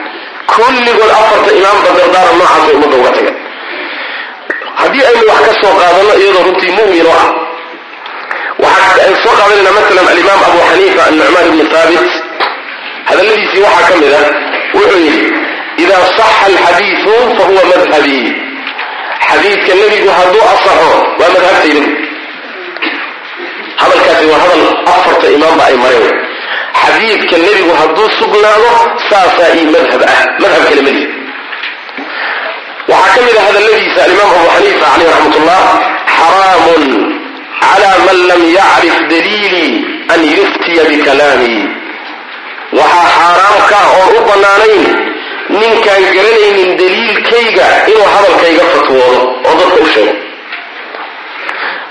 kulligood 0.53 1.11
afarta 1.21 1.51
imaamba 1.59 1.89
dardaaran 1.99 2.35
noocaasay 2.39 2.75
ummadda 2.77 2.97
uga 3.01 3.11
tageen. 3.17 3.37
Haddii 4.81 5.05
aynu 5.11 5.25
wax 5.31 5.41
ka 5.49 5.53
soo 5.61 5.75
qaadano 5.81 6.13
iyadoo 6.23 6.45
runtii 6.47 6.73
mu'min 6.79 7.07
oo 7.13 7.17
ah 7.25 7.29
waxaan 8.65 9.15
soo 9.23 9.35
qaadanayna 9.39 9.71
maalan 9.77 10.07
alimaam 10.13 10.41
abu 10.49 10.59
xaniifa 10.71 11.03
annucmaan 11.09 11.47
ibni 11.51 11.65
haabit 11.75 12.11
hadalladiisii 13.09 13.63
waxaa 13.67 13.89
ka 13.91 13.95
mid 14.03 14.13
ah 14.21 14.27
wuxuu 14.75 15.01
yidhi 15.07 15.29
idaa 15.83 16.05
saxa 16.19 16.47
alxadiidu 16.51 17.15
fahuwa 17.39 17.63
madhabii 17.73 18.27
xadiidka 19.29 19.73
nebigu 19.81 20.11
hadduu 20.19 20.43
asaxo 20.55 20.91
waa 21.21 21.31
madhabtayda 21.37 21.83
hadalkaasi 23.83 24.27
waa 24.33 24.41
hadal 24.45 24.65
afarta 24.95 25.27
imaamba 25.37 25.63
ay 25.71 25.77
mareen 25.85 26.09
xadiidka 26.83 27.37
nebigu 27.47 27.73
hadduu 27.81 28.09
sugnaado 28.21 28.71
saasaa 29.11 29.51
ii 29.61 29.67
madhab 29.77 30.03
ah 30.15 30.21
madhab 30.45 30.63
kale 30.69 30.83
melihi 30.89 31.09
waxaa 32.93 33.15
ka 33.17 33.21
mid 33.27 33.37
a 33.41 33.43
hadalladiisa 33.49 34.01
alimaam 34.07 34.31
abu 34.39 34.49
xaniifa 34.55 34.87
caleyh 34.93 35.11
raxmat 35.15 35.35
ullah 35.41 35.63
xaraamun 36.19 36.83
cala 37.63 37.91
man 38.07 38.19
lam 38.31 38.43
yacrif 38.59 38.97
daliilii 39.13 39.73
an 40.15 40.21
yuftiya 40.39 40.85
bikalaamii 40.91 41.63
ninkaan 45.61 46.05
garanaynin 46.17 46.71
daliilkayga 46.81 47.67
inuu 47.91 48.09
hadalkayga 48.15 48.65
fatwoodo 48.73 49.21
oo 49.49 49.55
dadka 49.61 49.79
u 49.85 49.87
sheego 49.95 50.15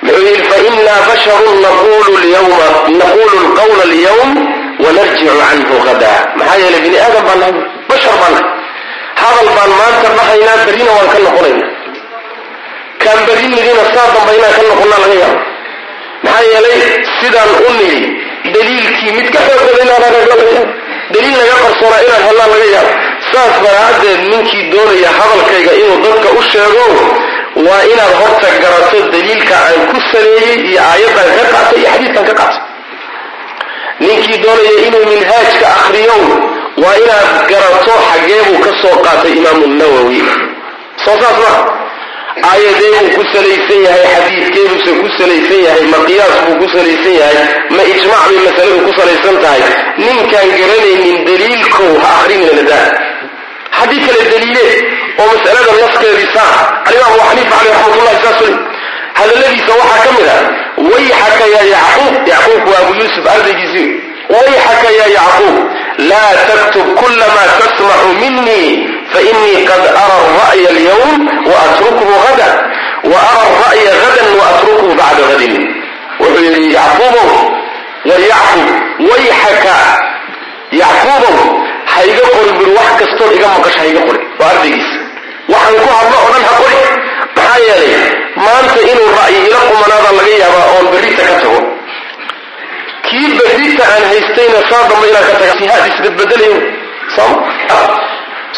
muxuu 0.03 0.23
yidhi 0.27 0.43
fainaa 0.51 1.01
basharun 1.09 1.57
naqulu 1.65 3.33
lqawla 3.47 3.83
alyawm 3.89 4.31
wanarjicu 4.83 5.33
canhu 5.41 5.75
hadaa 5.87 6.19
maxaa 6.37 6.57
yeelay 6.63 6.81
bini 6.85 6.97
aadam 7.05 7.23
baan 7.27 7.39
nahay 7.41 7.53
bashar 7.89 8.15
baan 8.21 8.33
nahay 8.35 8.47
hadal 9.21 9.49
baan 9.57 9.71
maanta 9.79 10.09
dhahaynaa 10.17 10.57
berrina 10.65 10.91
waan 10.97 11.09
ka 11.13 11.19
noqonayna 11.25 11.65
kaan 13.03 13.19
nidina 13.53 13.83
saa 13.93 14.07
damba 14.15 14.31
inaan 14.37 14.53
ka 14.57 14.61
noqonnaa 14.69 14.99
laga 15.03 15.15
yaabo. 15.23 15.39
Maxaa 16.25 16.43
yeelay 16.53 16.81
sidaan 17.19 17.51
u 17.67 17.71
nidhi 17.79 18.01
daliilkii 18.53 19.11
mid 19.17 19.27
ka 19.33 19.39
xoog 19.47 19.61
badan 19.67 19.85
inaan 19.87 20.01
laga 20.05 20.19
yaabo. 20.29 20.63
Daliil 21.13 21.35
naga 21.41 21.55
qarsoonaa 21.63 22.01
inaan 22.05 22.21
hellaan 22.27 22.49
laga 22.53 22.67
yaabo 22.75 22.91
saas 23.33 23.55
daraaddeed 23.65 24.21
ninkii 24.31 24.63
doonaya 24.71 25.09
hadalkayga 25.19 25.73
inuu 25.81 25.97
dadka 26.05 26.29
u 26.39 26.41
sheego 26.51 26.85
waa 27.67 27.83
inaad 27.93 28.13
horta 28.21 28.47
garato 28.63 28.97
daliilka 29.13 29.55
aan 29.67 29.79
ku 29.91 29.97
saleeyey 30.11 30.57
iyo 30.69 30.81
aayaddan 30.91 31.29
ka 31.37 31.43
qaatay 31.53 31.77
iyo 31.81 31.89
xadiidkan 31.93 32.25
ka 32.29 32.33
qaatay. 32.39 32.61
Ninkii 34.05 34.37
doonaya 34.43 34.73
inuu 34.87 35.05
minhaajka 35.11 35.67
akriyo 35.79 36.17
waa 36.83 36.95
inaad 37.03 37.29
garato 37.51 37.93
xaggee 38.07 38.41
buu 38.47 38.59
ka 38.65 38.71
soo 38.81 38.95
qaatay 39.05 39.31
imaamu 39.39 39.65
nawowi 39.79 40.19
soo 41.03 41.15
saas 41.21 41.37
ma 41.43 41.51
aayadee 42.51 42.91
buu 42.99 43.09
ku 43.17 43.21
salaysan 43.33 43.79
yahay 43.87 44.05
xadiidkee 44.15 44.65
buuse 44.71 44.91
ku 45.01 45.07
salaysan 45.17 45.59
yahay 45.67 45.83
ma 45.93 45.97
qiyaas 46.07 46.35
buu 46.45 46.55
ku 46.61 46.67
salaysan 46.75 47.13
yahay 47.21 47.37
ma 47.75 47.83
ijmaac 47.93 48.25
bay 48.31 48.39
masaladu 48.47 48.77
ku 48.87 48.91
salaysan 48.99 49.35
tahay. 49.43 49.61
Ninkaan 50.03 50.49
garanaynin 50.59 51.17
daliilkow 51.27 51.91
ha 52.03 52.09
akrininadaa 52.19 52.87
haddii 53.77 54.01
kale 54.07 54.21
daliile 54.31 54.65
oo 55.21 55.25
masalada 55.33 55.71
naskeedii 55.81 56.29
saa 56.35 56.55
alimaam 56.87 57.13
abu 57.13 57.23
xaniifa 57.29 57.55
caleyh 57.57 57.73
raxmatullahi 57.75 58.19
saasu 58.25 58.45
le 58.51 58.57
hadalladiisa 59.19 59.71
waxaa 59.81 60.03
ka 60.05 60.11
mid 60.17 60.27
ah 60.35 60.41
wayxaka 60.91 61.45
yaa 61.55 61.65
yacquub. 61.75 62.13
Yacquubku 62.31 62.69
waa 62.73 62.79
abu 62.83 62.93
yuusuf 62.99 63.25
ardaygiisii. 63.35 63.89
Wayxaka 64.33 64.87
yaa 64.99 65.09
yacquub 65.19 65.55
laa 66.09 66.31
taktub 66.49 66.87
kula 66.99 67.27
ma 67.35 67.43
tasmacu 67.59 68.09
minii 68.21 68.69
fainii 69.13 69.59
qad 69.69 69.83
ara 70.03 70.15
alra'ya 70.23 70.69
alyawm 70.75 71.19
waatrukhu 71.51 72.13
hada 72.25 72.49
wa 73.11 73.17
ara 73.31 73.41
alra'ya 73.49 73.91
hadan 74.03 74.29
waatrukhu 74.39 74.87
bacda 74.99 75.23
hadin 75.31 75.53
wuxuu 76.19 76.43
yidhi 76.45 76.73
yacquubow 76.77 77.29
war 78.09 78.21
yacqub 78.31 78.67
wayxaka 79.09 79.75
yacquubow 80.81 81.37
ha 81.93 81.99
iga 82.11 82.25
qorin 82.33 82.53
buri 82.59 82.71
wax 82.79 82.89
kastood 83.01 83.31
iga 83.37 83.47
maqasho 83.55 83.79
ha 83.81 83.85
iga 83.91 84.01
qorin 84.07 84.23
waa 84.39 84.49
ardaygiisa 84.53 84.97
waxaan 85.53 85.75
ku 85.83 85.87
hadlo 85.97 86.15
oo 86.23 86.31
ha 86.47 86.53
qori. 86.61 86.77
Maxaa 87.35 87.59
yeelay 87.67 87.93
maanta 88.45 88.79
inuu 88.91 89.09
ra'yi 89.19 89.37
ila 89.47 89.59
qumanaada 89.69 90.09
laga 90.17 90.33
yaabaa 90.43 90.67
oon 90.75 90.85
berrita 90.93 91.23
ka 91.29 91.35
tago. 91.43 91.59
Kii 93.07 93.29
berrita 93.39 93.83
aan 93.93 94.03
haystayna 94.11 94.59
saa 94.69 94.83
damba 94.89 95.05
inaan 95.11 95.25
ka 95.29 95.33
taga 95.39 95.53
jihaad 95.61 95.83
isbedbedelayo 95.91 96.57
sooma 97.15 97.37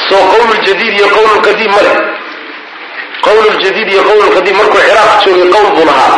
soo 0.07 0.23
qowluljadiid 0.31 0.93
iyo 0.99 1.07
qowlulqadiim 1.15 1.71
ma 1.75 1.81
leh. 1.87 1.97
Qowluljadiid 3.25 3.87
iyo 3.93 4.01
qowlulqadiim 4.09 4.55
markuu 4.61 4.81
ciraaq 4.87 5.11
joogay 5.25 5.47
qowl 5.55 5.67
buu 5.75 5.85
lahaa. 5.89 6.15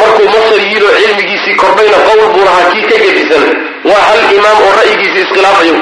Markuu 0.00 0.26
masar 0.34 0.60
yidoo 0.72 0.92
cilmigiisii 1.00 1.56
kordhayna 1.62 1.98
qowl 2.08 2.22
buu 2.34 2.44
lahaa 2.48 2.70
kii 2.72 2.84
ka 2.90 2.96
gedisan? 3.04 3.44
Waa 3.88 4.02
hal 4.08 4.20
imaam 4.38 4.58
oo 4.66 4.72
ra'yigiisii 4.78 5.22
iskhilaafayo 5.26 5.76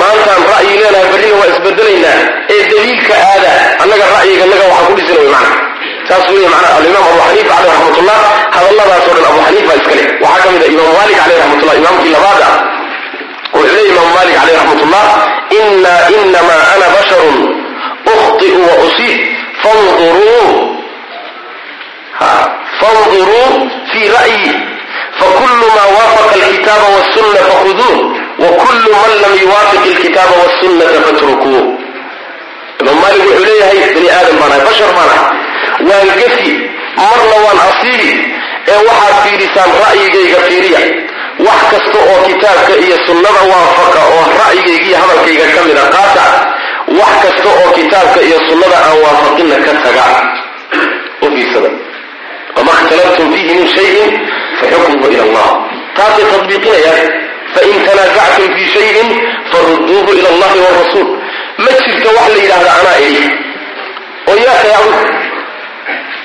maantaan 0.00 0.42
ra'yi 0.52 0.72
leenahay 0.80 1.06
berrina 1.12 1.34
waa 1.40 1.48
isbedelaynaa 1.54 2.18
ee 2.54 2.60
daliilka 2.70 3.14
aada 3.30 3.52
annaga 3.82 4.06
ra'yiga 4.16 4.42
annaga 4.46 4.64
waxaa 4.72 4.86
ku 4.88 4.92
dhisina 4.98 5.18
way 5.22 5.30
macna 5.36 5.56
saas 6.08 6.24
wey 6.34 6.46
macnaa 6.54 6.72
alimaam 6.78 7.04
abu 7.10 7.20
xaniifa 7.26 7.52
caleyh 7.56 7.72
raxmatullah 7.74 8.18
hadalladaasoo 8.56 9.14
dhan 9.16 9.26
abu 9.32 9.40
xaniifa 9.46 9.72
iskale 9.80 10.04
waxaa 10.24 10.52
ka 10.58 10.64
a 10.66 10.68
imaam 10.74 10.92
maalik 10.98 11.16
caleyh 11.22 11.38
raxmatullah 11.42 11.76
imaamkii 11.82 12.12
labaad 12.16 12.42
ah 12.50 12.56
wuxuu 13.54 13.74
leeya 13.76 13.90
imaamu 13.92 14.12
maalik 14.16 14.34
caleyh 14.40 14.56
raxmatullah 14.60 15.06
inaa 15.60 16.02
inamaa 16.16 16.62
ana 16.74 16.86
basharun 16.96 17.38
ukhطi'u 18.12 18.60
wa 18.68 18.74
usiib 18.86 19.18
fanduruu 19.62 20.48
fanduruu 22.80 23.48
fii 23.92 24.08
ra'yi 24.18 24.52
fakulu 25.20 25.66
ma 25.76 25.84
waafaqa 25.96 26.34
alkitaaba 26.48 26.86
wاsunna 26.96 27.40
fakhuduuh 27.50 27.96
wakulu 28.42 28.86
man 29.02 29.10
lam 29.22 29.32
yuwaafiq 29.42 29.82
alkitaaba 29.92 30.34
wاsunnata 30.42 30.98
fatrukuuh 31.06 31.64
imaam 32.80 32.96
maalik 33.02 33.22
wuxuu 33.28 33.44
leeyahay 33.48 33.80
bani 33.94 34.08
aadam 34.16 34.36
baan 34.42 34.60
bashar 34.68 34.90
baan 34.98 35.12
waan 35.88 36.10
gefi 36.20 36.52
marna 37.02 37.36
waan 37.44 37.58
asiibi 37.68 38.10
ee 38.72 38.78
waxaad 38.88 39.16
fiidhisaan 39.24 39.70
ra'yigayga 39.84 40.38
fiiriya 40.48 40.80
wax 41.46 41.60
kasta 41.72 41.98
oo 42.10 42.16
kitaabka 42.28 42.74
iyo 42.84 42.96
sunnada 43.06 43.42
waafaqa 43.52 44.00
oo 44.14 44.22
ra'yigayga 44.42 44.86
iyo 44.88 44.96
hadalkayga 45.02 45.46
ka 45.54 45.60
mida 45.68 45.84
qaata 45.96 46.24
wax 47.00 47.12
kasta 47.24 47.48
oo 47.60 47.68
kitaabka 47.78 48.20
iyo 48.28 48.38
sunnada 48.48 48.76
aan 48.86 48.96
waafaqinna 49.04 49.56
ka 49.66 49.72
taga 49.84 50.06
u 51.24 51.26
fiirsada 51.34 51.70
wama 52.56 52.70
اkhtalaftum 52.78 53.26
fiihi 53.34 53.52
min 53.58 53.66
shayin 53.76 54.10
faxukmuhu 54.60 55.08
ila 55.14 55.22
allah 55.28 55.48
taasay 55.96 56.24
tadbiiqinayaan 56.32 57.02
fain 57.54 57.76
tanaasactum 57.86 58.48
fii 58.56 58.68
shayin 58.74 59.08
faruduuhu 59.52 60.10
ila 60.18 60.28
allahi 60.34 60.58
wrasuul 60.66 61.08
ma 61.64 61.70
jirto 61.84 62.08
wax 62.18 62.28
la 62.34 62.42
yidhaahda 62.42 62.72
anaa 62.80 62.98
idhi 63.08 63.24
oo 64.30 64.36
yaa 64.46 64.58
kayacbud 64.62 65.08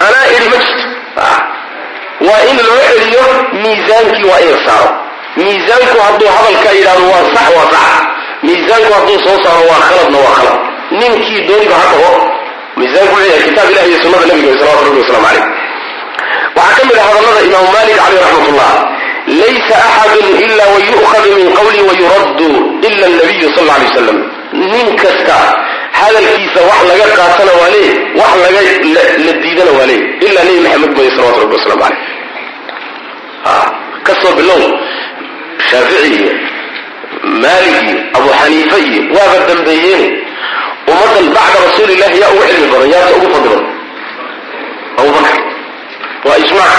anaa 0.08 0.26
idhi 0.36 0.48
ma 0.54 0.58
jirto 0.66 0.88
waa 2.28 2.42
in 2.50 2.58
loo 2.68 2.82
celiyo 2.90 3.24
miisaankii 3.64 4.28
waa 4.32 4.40
in 4.46 4.50
la 4.54 4.60
saaro 4.68 4.90
miisaanku 5.44 5.98
hadduu 6.06 6.30
hadalkaa 6.38 6.74
yidhahdo 6.80 7.06
waa 7.14 7.26
sax 7.36 7.48
waa 7.58 7.68
sax 7.74 7.90
miisaanku 8.48 8.94
hadduu 8.98 9.18
soo 9.26 9.38
saaro 9.46 9.64
waa 9.72 9.82
khaladna 9.88 10.18
waa 10.26 10.36
khalad 10.38 10.60
ninkii 11.00 11.42
dooniba 11.48 11.76
ha 11.82 11.86
tago 11.92 12.10
miisaanku 12.78 13.14
wuxuu 13.16 13.28
yahay 13.32 13.44
kitaab 13.50 13.70
ilahi 13.72 13.90
iyo 13.92 14.00
sunnada 14.04 14.26
nabiga 14.32 14.54
salawatu 14.60 14.86
rabbi 14.88 15.00
waslamu 15.04 15.26
caleyh 15.28 15.46
waxaa 16.58 16.76
ka 16.78 16.86
mid 16.88 16.98
ah 17.02 17.06
hadallada 17.10 17.42
imaamu 17.50 17.70
malik 17.78 17.96
caleyh 18.02 18.22
raxmat 18.26 18.95
laysa 19.28 19.76
axadun 19.90 20.28
ila 20.46 20.64
wayu'khadu 20.74 21.30
min 21.38 21.48
qawli 21.58 21.80
wayuraddu 21.90 22.50
ila 22.88 23.06
nabiyu 23.18 23.48
sal 23.56 23.70
alay 23.76 23.88
wasalam 23.90 24.18
nin 24.54 24.88
kasta 25.02 25.38
hadalkiisa 26.00 26.60
wax 26.70 26.80
laga 26.90 27.06
qaatana 27.18 27.52
waa 27.60 27.70
leey 27.76 27.90
wax 28.20 28.32
laga 28.44 28.62
la 29.26 29.34
diidana 29.44 29.72
waa 29.78 29.86
leey 29.90 30.02
ilaa 30.28 30.44
nebi 30.48 30.60
maxamed 30.66 30.92
mooye 30.98 31.12
salawatu 31.16 31.40
rabbi 31.44 31.56
waslamu 31.58 31.82
caleyh 31.84 32.00
ka 34.06 34.14
soo 34.22 34.34
bilow 34.38 34.62
shaafici 35.70 36.10
iyo 36.22 36.32
maalik 37.44 37.76
iyo 37.90 37.98
abu 38.18 38.30
xaniife 38.40 38.78
iyo 38.90 39.02
waaba 39.16 39.38
dambeeyeen 39.50 40.04
ummadan 40.92 41.26
bacda 41.36 41.58
rasuulillahi 41.66 42.20
yaa 42.22 42.32
ugu 42.34 42.44
cilmi 42.50 42.68
badan 42.74 42.90
yaase 42.94 43.14
ugu 43.18 43.28
fadli 43.34 43.50
badan 43.50 43.66
abubakr 45.00 45.36
waa 46.28 46.38
ijmac 46.44 46.74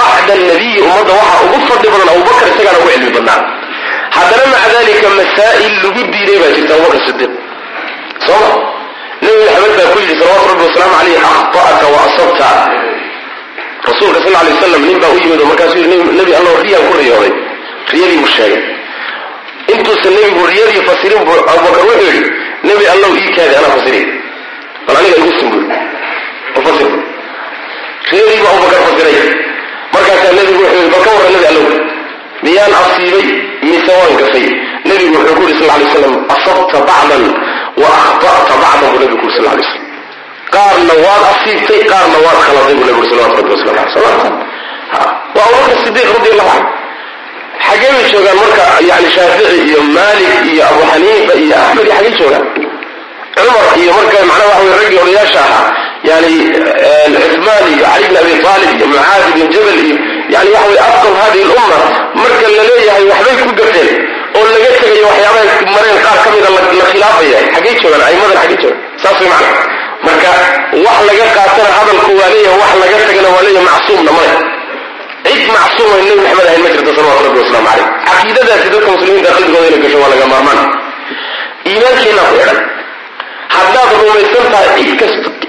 bacda 0.00 0.34
nabiyi 0.50 0.78
ummadda 0.86 1.12
waxaa 1.20 1.40
ugu 1.46 1.58
fadli 1.68 1.88
badan 1.94 2.08
abubakr 2.14 2.44
isagaana 2.52 2.78
ugu 2.82 2.90
cilmi 2.94 3.10
badnaa 3.16 3.40
haddana 4.16 4.44
maca 4.52 4.68
dalika 4.74 5.08
masaa'il 5.20 5.72
lagu 5.82 6.00
diiday 6.12 6.38
baa 6.42 6.52
jirta 6.56 6.72
abubakr 6.78 6.98
sidiiq 7.06 7.32
sooma 8.26 8.50
nebi 9.22 9.40
maxamed 9.46 9.72
baa 9.78 9.88
ku 9.92 9.98
yidhi 10.02 10.14
salawatu 10.20 10.46
rabbi 10.52 10.64
wasalaamu 10.68 10.94
caleyh 10.98 11.22
akhta'ta 11.32 11.86
wa 11.94 11.98
asabta 12.08 12.48
rasuulka 13.88 14.18
sal 14.24 14.32
lay 14.36 14.52
waslam 14.54 14.82
nin 14.88 14.98
baa 15.02 15.12
u 15.14 15.18
yimid 15.22 15.40
oo 15.42 15.48
markaasuu 15.50 15.80
yidhi 15.84 15.96
nebi 16.20 16.32
allow 16.40 16.54
riyaan 16.64 16.84
ku 16.90 16.94
riyooday 17.02 17.32
riyadii 17.92 18.18
buu 18.22 18.30
sheegay 18.36 18.62
intuusan 19.74 20.12
nebigu 20.16 20.42
riyadii 20.52 20.82
fasirin 20.88 21.22
buu 21.28 21.36
abubakar 21.52 21.82
wuxuu 21.88 22.06
yidhi 22.08 22.22
nebi 22.68 22.84
allow 22.94 23.10
ii 23.22 23.30
kaadi 23.36 23.54
anaa 23.60 23.72
fasiri 23.76 24.02
bal 24.86 24.96
aniga 25.00 25.16
igu 25.22 25.32
simbul 25.40 25.64
oo 26.56 26.60
fasir 26.66 26.90
riyadii 28.12 28.38
buu 28.42 28.50
abubakar 28.52 28.80
fasiray 28.88 29.16
markaasaa 29.94 30.32
nebigu 30.38 30.60
wuxuu 30.64 30.78
yidhi 30.80 30.90
bal 30.94 31.02
ka 31.06 31.10
warran 31.16 31.32
nebi 31.36 31.46
allow 31.52 31.66
miyaan 32.44 32.72
asiibay 32.80 33.26
mise 33.68 33.92
waan 34.00 34.14
gafay 34.20 34.46
nebigu 34.88 35.14
wuxuu 35.18 35.36
ku 35.38 35.42
yidhi 35.48 35.58
sal 35.60 35.70
lay 35.80 35.88
slam 35.94 36.14
asabta 36.34 36.78
bacdan 36.88 37.22
wa 37.82 37.88
akhta'ta 38.02 38.54
bacdan 38.64 38.88
buu 38.92 39.00
nebigu 39.04 39.24
yidhi 39.26 39.36
sal 39.36 39.46
lay 39.58 39.64
slam 39.68 39.84
qaarna 40.54 40.94
waad 41.04 41.22
asiibtay 41.32 41.80
qaarna 41.92 42.16
waad 42.26 42.38
khaladay 42.46 42.74
buu 42.78 42.86
nebigu 42.88 43.04
salawatu 43.10 43.36
rabbi 43.40 43.52
wasalam 43.54 43.76
aleh 43.82 43.92
sala 43.96 44.10
waa 45.36 45.46
abubakr 45.46 45.76
sidiiq 45.84 46.08
radi 46.16 46.28
allahu 46.34 46.50
canhu 46.54 46.78
xagee 47.66 47.90
bay 47.94 48.04
joogaan 48.12 48.36
marka 48.42 48.64
yani 48.90 49.08
shaafici 49.16 49.56
iyo 49.68 49.80
maalik 49.96 50.32
iyo 50.52 50.62
abu 50.70 50.80
xaniifa 50.90 51.34
iyo 51.44 51.54
axmed 51.64 51.86
iyo 51.86 51.94
xagee 51.96 52.12
joogaan. 52.20 52.44
Cumar 53.36 53.66
iyo 53.82 53.92
marka 53.98 54.16
macnaha 54.30 54.48
waxa 54.50 54.62
wey 54.64 54.72
raggii 54.80 54.98
odayaasha 55.04 55.40
ahaa 55.46 55.68
yani 56.08 56.32
cuthmaan 57.22 57.64
iyo 57.72 57.84
cali 57.86 58.06
bn 58.10 58.16
abi 58.22 58.32
aalib 58.50 58.70
iyo 58.78 58.86
mucaad 58.92 59.22
ibn 59.30 59.42
jabal 59.54 59.78
iyo 59.86 59.96
yani 60.34 60.48
waxa 60.54 60.68
wey 60.70 60.78
afqam 60.86 61.14
hadihi 61.22 61.44
lumma 61.50 61.78
marka 62.20 62.46
la 62.56 62.62
leeyahay 62.70 63.04
waxbay 63.10 63.34
ku 63.44 63.52
gafeen 63.60 63.88
oo 64.38 64.44
laga 64.54 64.68
tegayo 64.80 65.04
waxyaabahay 65.10 65.48
mareen 65.74 65.98
qaar 66.04 66.18
ka 66.24 66.28
mida 66.34 66.48
la 66.80 66.84
khilaafaya 66.92 67.38
xagee 67.54 67.74
joogaan 67.82 68.02
aimadan 68.08 68.36
xagee 68.42 68.58
joogaan 68.62 68.80
saas 69.02 69.18
way 69.20 69.28
macna 69.32 69.50
marka 70.06 70.30
wax 70.86 70.98
laga 71.08 71.24
qaatana 71.36 71.70
hadalku 71.78 72.10
waa 72.20 72.28
leeyahay 72.34 72.58
wax 72.62 72.72
laga 72.82 72.96
tagana 73.08 73.28
waa 73.34 73.42
leeyahay 73.46 73.66
macsuumna 73.70 74.12
male 74.18 74.34
cid 75.26 75.42
macsuuma 75.56 75.94
nebi 76.06 76.20
maxamed 76.24 76.46
ahayn 76.50 76.62
ma 76.64 76.68
jirto 76.74 76.90
salawatu 76.98 77.24
rabbi 77.26 77.38
wasalaamu 77.42 77.68
caleyh 77.70 77.88
caqiidadaasi 78.08 78.66
dadka 78.74 78.88
muslimiinta 78.96 79.30
qalbigooda 79.36 79.66
inay 79.70 79.80
gasho 79.84 79.98
waa 80.02 80.10
laga 80.14 80.26
maarmaan 80.32 80.60
iimaankeenaa 81.70 82.26
ku 82.30 82.36
xidhan 82.40 82.58
haddaad 83.54 83.90
rumaysan 84.00 84.46
tahay 84.54 84.84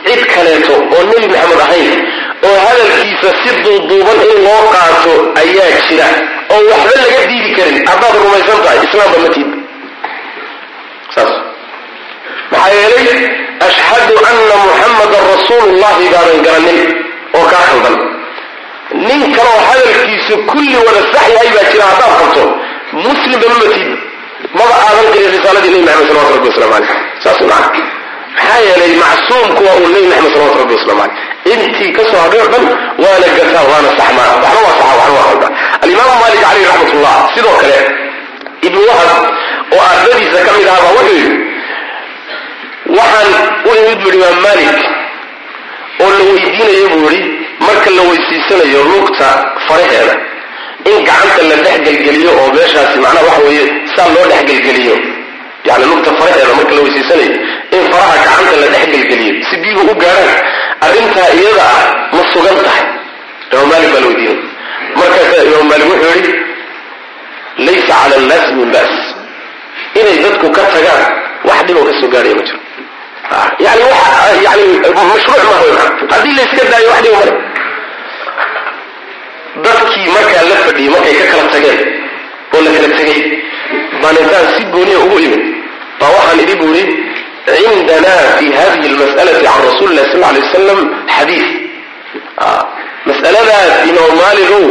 cid 0.05 0.21
kaleeto 0.33 0.73
oo 0.95 1.01
nebi 1.09 1.27
maxamed 1.33 1.61
ahayn 1.65 1.89
oo 2.47 2.57
hadalkiisa 2.65 3.29
si 3.41 3.49
duuduuban 3.63 4.19
in 4.31 4.37
loo 4.45 4.61
qaato 4.75 5.13
ayaa 5.41 5.69
jira 5.87 6.07
oo 6.53 6.61
waxba 6.71 6.95
laga 7.03 7.19
diidi 7.31 7.49
karin 7.57 7.77
haddaad 7.89 8.15
rumaysan 8.23 8.59
tahay 8.65 8.79
islaamba 8.87 9.17
ma 9.23 9.29
saas. 11.15 11.31
Maxaa 12.51 12.71
yeelay 12.77 13.19
ashhadu 13.67 14.13
anna 14.29 14.55
muxamadan 14.65 15.23
rasuulullahi 15.33 16.05
baadan 16.13 16.39
garanin 16.47 16.79
oo 17.37 17.45
kaa 17.51 17.63
khaldan. 17.69 17.95
Nin 19.07 19.21
kaloo 19.35 19.59
hadalkiisu 19.69 20.33
kulli 20.51 20.75
wada 20.87 21.01
sax 21.13 21.25
yahay 21.35 21.49
baa 21.55 21.65
jira 21.71 21.85
haddaad 21.91 22.13
qabto 22.21 22.43
muslimba 23.05 23.47
ma 23.51 23.57
matid 23.63 23.89
maba 24.57 24.75
aadan 24.87 25.07
qirin 25.13 25.31
risaaladii 25.35 25.71
nebi 25.75 25.85
maxamed 25.87 26.07
salawatu 26.09 26.33
rabbi 26.35 26.49
waslamu 26.51 26.73
caleyh 26.73 27.10
saas 27.23 27.39
macana 27.41 27.67
maxaa 28.35 28.59
yeelay 28.67 28.93
macsuumku 29.03 29.61
waa 29.67 29.75
uu 29.81 29.89
nebi 29.95 30.09
salawatu 30.33 30.59
rabbi 30.61 30.73
waslamu 30.79 31.01
caleyh 31.43 31.65
intii 31.65 31.91
ka 31.97 32.03
soo 32.11 32.19
hadhay 32.23 32.41
o 32.45 32.47
dhan 32.53 32.65
waana 33.03 33.27
gataa 33.37 33.63
waana 33.71 33.89
saxmaa 33.99 34.29
waxna 34.43 34.59
waa 34.65 34.75
saxa 34.79 34.93
waxna 34.99 35.13
waa 35.17 35.25
khalda 35.29 35.47
alimaamu 35.83 36.15
maalik 36.21 36.41
caleyh 36.45 36.65
raxmatullah 36.71 37.15
sidoo 37.35 37.55
kale 37.61 37.79
ibnu 38.67 38.81
wahab 38.89 39.21
oo 39.75 39.83
ardadiisa 39.93 40.39
ka 40.47 40.51
mid 40.57 40.67
ahaa 40.73 40.91
wuxuu 40.97 41.15
yidhi 41.19 41.37
waxaan 42.97 43.29
u 43.69 43.71
imid 43.81 43.99
bu 44.03 44.09
imaam 44.17 44.37
maalik 44.45 44.79
oo 46.03 46.09
la 46.17 46.23
weydiinayo 46.29 46.87
buu 46.93 47.09
yidhi 47.15 47.29
marka 47.67 47.89
la 47.97 48.01
weysiisanayo 48.09 48.81
lugta 48.91 49.27
faraheeda 49.67 50.15
in 50.91 50.97
gacanta 51.07 51.41
la 51.49 51.55
dhex 51.65 51.77
gelgeliyo 51.87 52.31
oo 52.41 52.47
meeshaasi 52.57 52.97
macnaha 53.05 53.25
waxa 53.29 53.41
weeye 53.47 53.65
saa 53.95 54.07
loo 54.15 54.25
dhex 54.31 54.43
gelgeliyo 54.49 54.95
yani 55.69 55.85
lugta 55.91 56.11
faraheeda 56.19 56.53
marka 56.59 56.73
la 56.77 56.81
weysiisanayo 56.85 57.33
in 57.77 57.83
faraha 57.91 58.15
gacanta 58.25 58.55
la 58.61 58.67
dhex 58.73 58.85
gelgeliyo 58.93 59.33
si 59.49 59.55
biyuhu 59.63 59.83
u 59.91 59.95
gaadhaan 60.03 60.39
arrintaa 60.85 61.29
iyada 61.39 61.65
ah 61.75 61.83
ma 62.15 62.21
sugan 62.33 62.57
tahay. 62.65 62.85
Imaam 63.53 63.67
maalik 63.71 63.89
baa 63.93 64.01
la 64.03 64.07
weydiinay 64.07 64.37
markaasa 64.99 65.43
imaam 65.49 65.67
maalik 65.71 65.87
wuxuu 65.91 66.13
yidhi 66.17 66.33
laysa 67.65 67.93
cala 68.01 68.15
annaasi 68.21 68.51
min 68.59 68.69
ba's 68.75 68.93
inay 69.99 70.17
dadku 70.25 70.47
ka 70.57 70.63
tagaan 70.75 71.03
wax 71.49 71.59
dhiboo 71.67 71.85
ka 71.89 71.93
soo 71.99 72.09
gaadhaya 72.13 72.35
ma 72.39 72.43
jiro. 72.47 72.59
Yani 73.65 73.83
waxa 73.91 74.23
yani 74.47 74.65
mashruuc 75.11 75.43
maaha 75.49 75.85
haddii 76.13 76.35
la 76.37 76.43
iska 76.47 76.63
daayo 76.71 76.89
wax 76.93 77.01
dhibo 77.05 77.17
male 77.21 77.33
dadkii 79.65 80.07
markaa 80.15 80.43
la 80.49 80.55
fadhiyey 80.65 80.89
markay 80.95 81.13
ka 81.19 81.25
kala 81.31 81.43
tageen 81.53 81.79
oo 82.55 82.61
la 82.65 82.69
kala 82.75 82.89
tegey 82.97 83.19
baan 84.01 84.15
intaan 84.23 84.45
si 84.55 84.61
gooniya 84.73 84.99
ugu 85.05 85.17
imid 85.27 85.43
baa 85.99 86.11
waxaan 86.17 86.39
idhi 86.43 86.55
bu 86.61 86.67
ihi 86.75 86.85
cindana 87.63 88.13
fi 88.39 88.45
hadihi 88.59 88.87
lmas'alati 88.93 89.41
can 89.47 89.59
rasuli 89.69 89.93
lah 89.97 90.05
sal 90.11 90.23
alay 90.29 90.41
wasalam 90.45 90.79
xadiid 91.15 91.47
mas'aladaas 93.09 93.73
imaam 93.91 94.11
maaligow 94.21 94.65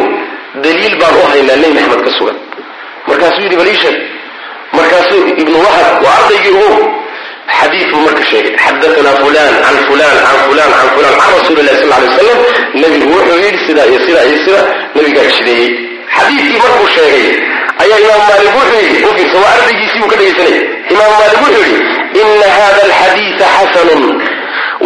daliil 0.65 0.95
baan 1.01 1.15
u 1.21 1.23
haynaa 1.33 1.57
nebi 1.63 1.75
maxamed 1.79 2.03
ka 2.07 2.11
sugan. 2.19 2.37
Markaasuu 3.09 3.43
yidhi 3.45 3.57
baliisha 3.61 3.91
markaasuu 4.79 5.21
ibnu 5.43 5.57
wahab 5.67 5.95
waa 6.05 6.15
ardaygii 6.21 6.55
ugu 6.63 6.85
xadiid 7.59 7.87
buu 7.93 8.03
marka 8.07 8.23
sheegay. 8.31 8.53
Xadaana 8.65 9.13
fulan 9.23 9.53
can 9.65 9.77
fulan 9.89 10.17
can 10.27 10.39
fulan 10.47 10.69
can 10.79 10.89
fulan 10.95 11.13
can 11.21 11.31
rasuuli 11.37 11.63
sal 11.81 11.89
lay 11.93 12.01
waslam 12.07 12.39
nebigu 12.83 13.07
wuxuu 13.15 13.39
yidhi 13.45 13.59
sidaa 13.67 13.87
iyo 13.91 14.01
sidaa 14.07 14.25
iyo 14.31 14.39
sida 14.45 14.61
nebigaa 14.95 15.27
jideeyey 15.37 15.69
xadiidkii 16.17 16.61
markuu 16.65 16.89
sheegay 16.97 17.27
imaam 18.03 18.23
maalik 18.29 18.53
wuxuu 18.59 18.81
yidhi 18.87 19.05
u 19.09 19.15
fiirsa 19.17 19.39
waa 19.45 19.53
ardaygiisii 19.57 19.99
buu 20.03 20.11
ka 20.13 20.17
dhegaysanayay 20.21 20.63
imaam 20.95 21.13
maalik 21.21 21.41
wuxuu 21.45 21.65
yidhi 21.71 21.81
ina 22.23 22.49
hada 22.59 22.81
alxadiida 22.89 23.47
xasanun 23.57 24.05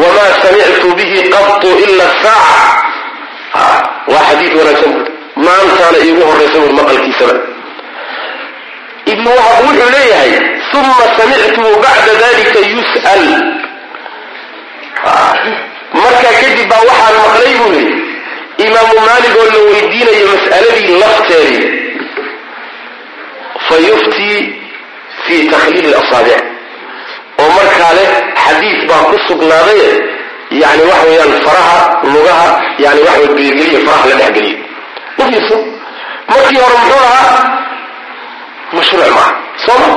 wma 0.03 0.25
samictu 0.43 0.89
bihi 0.99 1.19
qatu 1.35 1.69
ila 1.85 2.07
saaca 2.23 3.67
waa 4.13 4.25
xadiid 4.29 4.53
wanaagsan 4.61 4.95
maantaana 5.47 5.99
iigu 6.07 6.23
horaysa 6.31 6.59
bur 6.63 6.73
maqalkiisaba. 6.81 7.35
Ibnu 9.13 9.31
wahab 9.39 9.65
wuxuu 9.69 9.91
leeyahay 9.97 10.33
uma 10.79 11.07
samictuhu 11.19 11.71
bacda 11.85 12.13
dalika 12.23 12.61
yus'al. 12.75 13.25
Markaa 16.03 16.35
kadib 16.41 16.69
baa 16.71 16.83
waxaan 16.91 17.15
maqlay 17.23 17.53
buu 17.61 17.73
yidhi 17.79 17.95
imaamu 18.67 18.95
maalig 19.07 19.35
oo 19.41 19.47
la 19.55 19.61
weydiinayo 19.71 20.27
mas'aladii 20.35 20.97
lafteedii 21.03 21.63
fa 23.69 23.77
yuftii 23.89 24.41
fi 25.25 25.37
takhliil 25.53 25.95
asaabic 26.03 26.41
oo 27.43 27.49
markaa 27.59 27.93
leh 27.99 28.11
xadiid 28.45 28.81
baa 28.89 29.03
ku 29.11 29.17
sugnaaday 29.29 29.83
yani 30.63 30.83
waxa 30.91 31.07
weeyaan 31.09 31.33
faraha 31.47 31.79
lugaha 32.15 32.49
yani 32.85 33.01
waxa 33.07 33.21
way 33.21 33.29
geelgeliya 33.39 33.81
faraha 33.87 34.07
la 34.11 34.15
dhexgeliyo 34.21 34.59
u 35.19 35.23
fiirso 35.31 35.57
markii 36.29 36.59
hore 36.65 36.77
muxuu 36.81 37.01
lahaa 37.07 37.31
mashruuc 38.77 39.09
maaha 39.17 39.33
sooma 39.67 39.89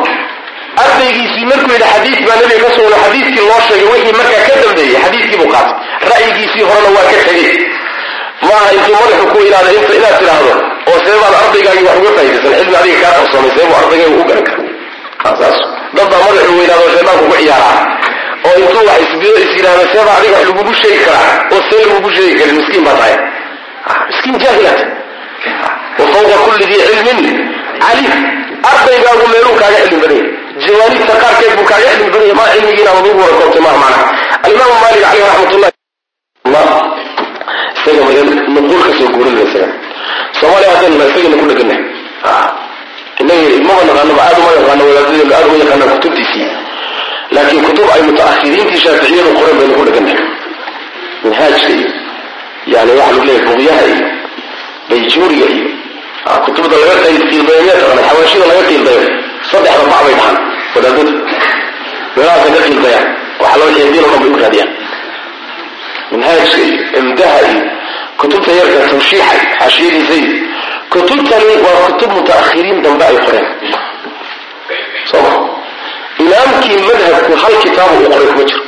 ardaygiisii 0.84 1.46
markuu 1.52 1.72
yidhi 1.74 1.88
xadiid 1.94 2.20
baa 2.28 2.36
nabiga 2.42 2.60
ka 2.66 2.70
sugna 2.76 2.98
xadiidkii 3.04 3.46
loo 3.50 3.62
sheegay 3.68 3.88
wixii 3.94 4.16
markaa 4.20 4.44
ka 4.50 4.56
dambeeyey 4.64 4.98
xadiidkii 5.04 5.38
buu 5.42 5.52
qaatay 5.56 5.76
ra'yigiisii 6.12 6.64
horena 6.70 6.90
waa 6.98 7.06
ka 7.12 7.18
tegey 7.28 7.50
maaha 8.42 8.68
intuu 8.78 8.96
madaxu 9.02 9.26
ku 9.34 9.38
ilaada 9.48 9.70
inta 9.80 9.94
inaad 10.00 10.16
tidhaahdo 10.20 10.54
oo 10.92 10.98
see 11.06 11.18
baad 11.22 11.34
ardaygaagii 11.42 11.86
wax 11.88 11.98
uga 12.02 12.12
faa'idaysan 12.18 12.54
cilmi 12.60 12.76
adiga 12.82 13.00
kaa 13.04 13.14
qarsoomay 13.20 13.52
see 13.56 13.66
buu 13.70 13.78
ardaygaaga 13.82 14.18
u 14.22 14.26
garan 14.30 14.46
kara 14.48 15.38
dad 15.96 16.08
baa 16.12 16.22
madaxu 16.28 16.52
weynaado 16.60 16.86
shaydaanku 16.96 17.24
ku 17.32 17.36
ciyaaraa 17.42 17.78
oo 18.48 18.56
intuu 18.62 18.84
wax 18.90 19.02
is 19.44 19.52
yidhahdo 19.58 19.84
seeba 19.94 20.12
adiga 20.18 20.36
wax 20.38 20.46
lagugu 20.50 20.74
sheegi 20.82 21.00
karaa 21.08 21.32
oo 21.54 21.62
see 21.70 21.82
lagugu 21.90 22.10
sheegi 22.16 22.36
karin 22.40 22.56
miskiin 22.60 22.84
baa 22.88 22.98
tahay. 23.02 23.16
Miskiin 24.10 24.38
jaahilat 24.44 24.80
wa 26.00 26.06
fawqa 26.14 26.36
kulli 26.46 26.66
dii 26.72 26.82
cilmin 26.90 27.20
caliim 27.84 28.14
ardaygaagu 28.72 29.26
meeluu 29.34 29.56
kaaga 29.62 29.78
cilmi 29.86 30.02
badan 30.04 30.18
yahay 30.18 30.66
jawaanibta 30.66 31.14
qaarkeed 31.24 31.54
buu 31.58 31.68
kaaga 31.72 31.90
cilmi 31.98 32.10
badan 32.14 32.28
yahay 32.30 32.38
maa 32.40 32.50
cilmigiina 32.54 32.92
aad 32.94 33.08
ugu 33.10 33.20
warakoobtay 33.24 33.62
maaha 33.66 33.78
macnaha 33.84 34.06
alimaamu 34.46 34.76
maalik 34.84 35.02
caleyh 35.06 35.28
raxmatullahi 35.32 35.74
isaga 37.78 38.02
nuquul 38.56 38.82
ka 38.86 38.92
soo 38.98 39.08
guurinaya 39.16 39.46
isaga 39.50 39.68
soomaaliya 40.40 40.72
haddaynu 40.76 40.96
isagana 41.12 41.36
ku 41.42 41.46
dheganahay 41.50 41.84
innaga 43.22 43.48
maba 43.68 43.84
naqaanaba 43.90 44.22
aad 44.28 44.38
uma 44.42 44.52
yaqaano 44.58 44.84
wadaadadeenu 44.90 45.34
aad 45.38 45.46
uma 45.50 45.58
yaqaanaan 45.64 45.92
kutubtiisii. 45.96 46.48
Laakiin 47.36 47.64
kutub 47.68 47.88
ay 47.94 48.02
mutaahiriintii 48.08 48.80
shaaficiyadu 48.84 49.30
qoren 49.40 49.56
baynu 49.60 49.74
ku 49.80 49.84
dheganahay 49.88 50.20
minhaajka 51.24 51.70
iyo 51.78 51.90
yani 52.74 52.92
waxa 53.00 53.12
lagu 53.14 53.26
leeyahay 53.28 53.46
buqyaha 53.50 53.84
iyo 53.92 54.06
bayjuuriga 54.90 55.48
iyo. 55.56 55.68
Kutubda 56.46 56.76
laga 56.82 56.96
qiildayo 57.30 57.62
xawaashida 58.08 58.46
laga 58.52 58.64
qiildayo 58.70 59.02
saddexda 59.52 59.84
bac 59.92 60.02
bay 60.06 60.14
dhahaan 60.20 60.38
wadaadadu 60.76 61.12
meelahaasa 62.16 62.50
ka 62.56 62.60
qiildayaan 62.68 63.06
waxa 63.42 63.56
loo 63.60 63.70
xeediin 63.78 64.04
o 64.06 64.08
dhan 64.12 64.20
bay 64.24 64.30
u 64.36 64.40
raadiyaan 64.44 64.70
minhaajka 66.12 66.58
iyo 66.68 66.76
imdaha 67.00 67.40
iyo 67.52 67.62
kutubta 68.20 68.52
yarka 68.60 68.80
tawshiixa 68.92 69.34
iyo 69.38 69.46
xaashiyadiisa 69.60 70.14
iyo 70.22 70.36
kutubtani 70.92 71.54
waa 71.66 71.80
kutub 71.88 72.12
mutaakhiriin 72.18 72.82
dambe 72.86 73.04
ay 73.10 73.18
qoreen 73.26 73.48
soma 75.12 75.32
imaamkii 76.24 76.78
madhabku 76.88 77.34
hal 77.44 77.56
kitaabu 77.64 77.96
uu 78.04 78.10
qoray 78.14 78.28
kuma 78.32 78.44
jiro 78.50 78.64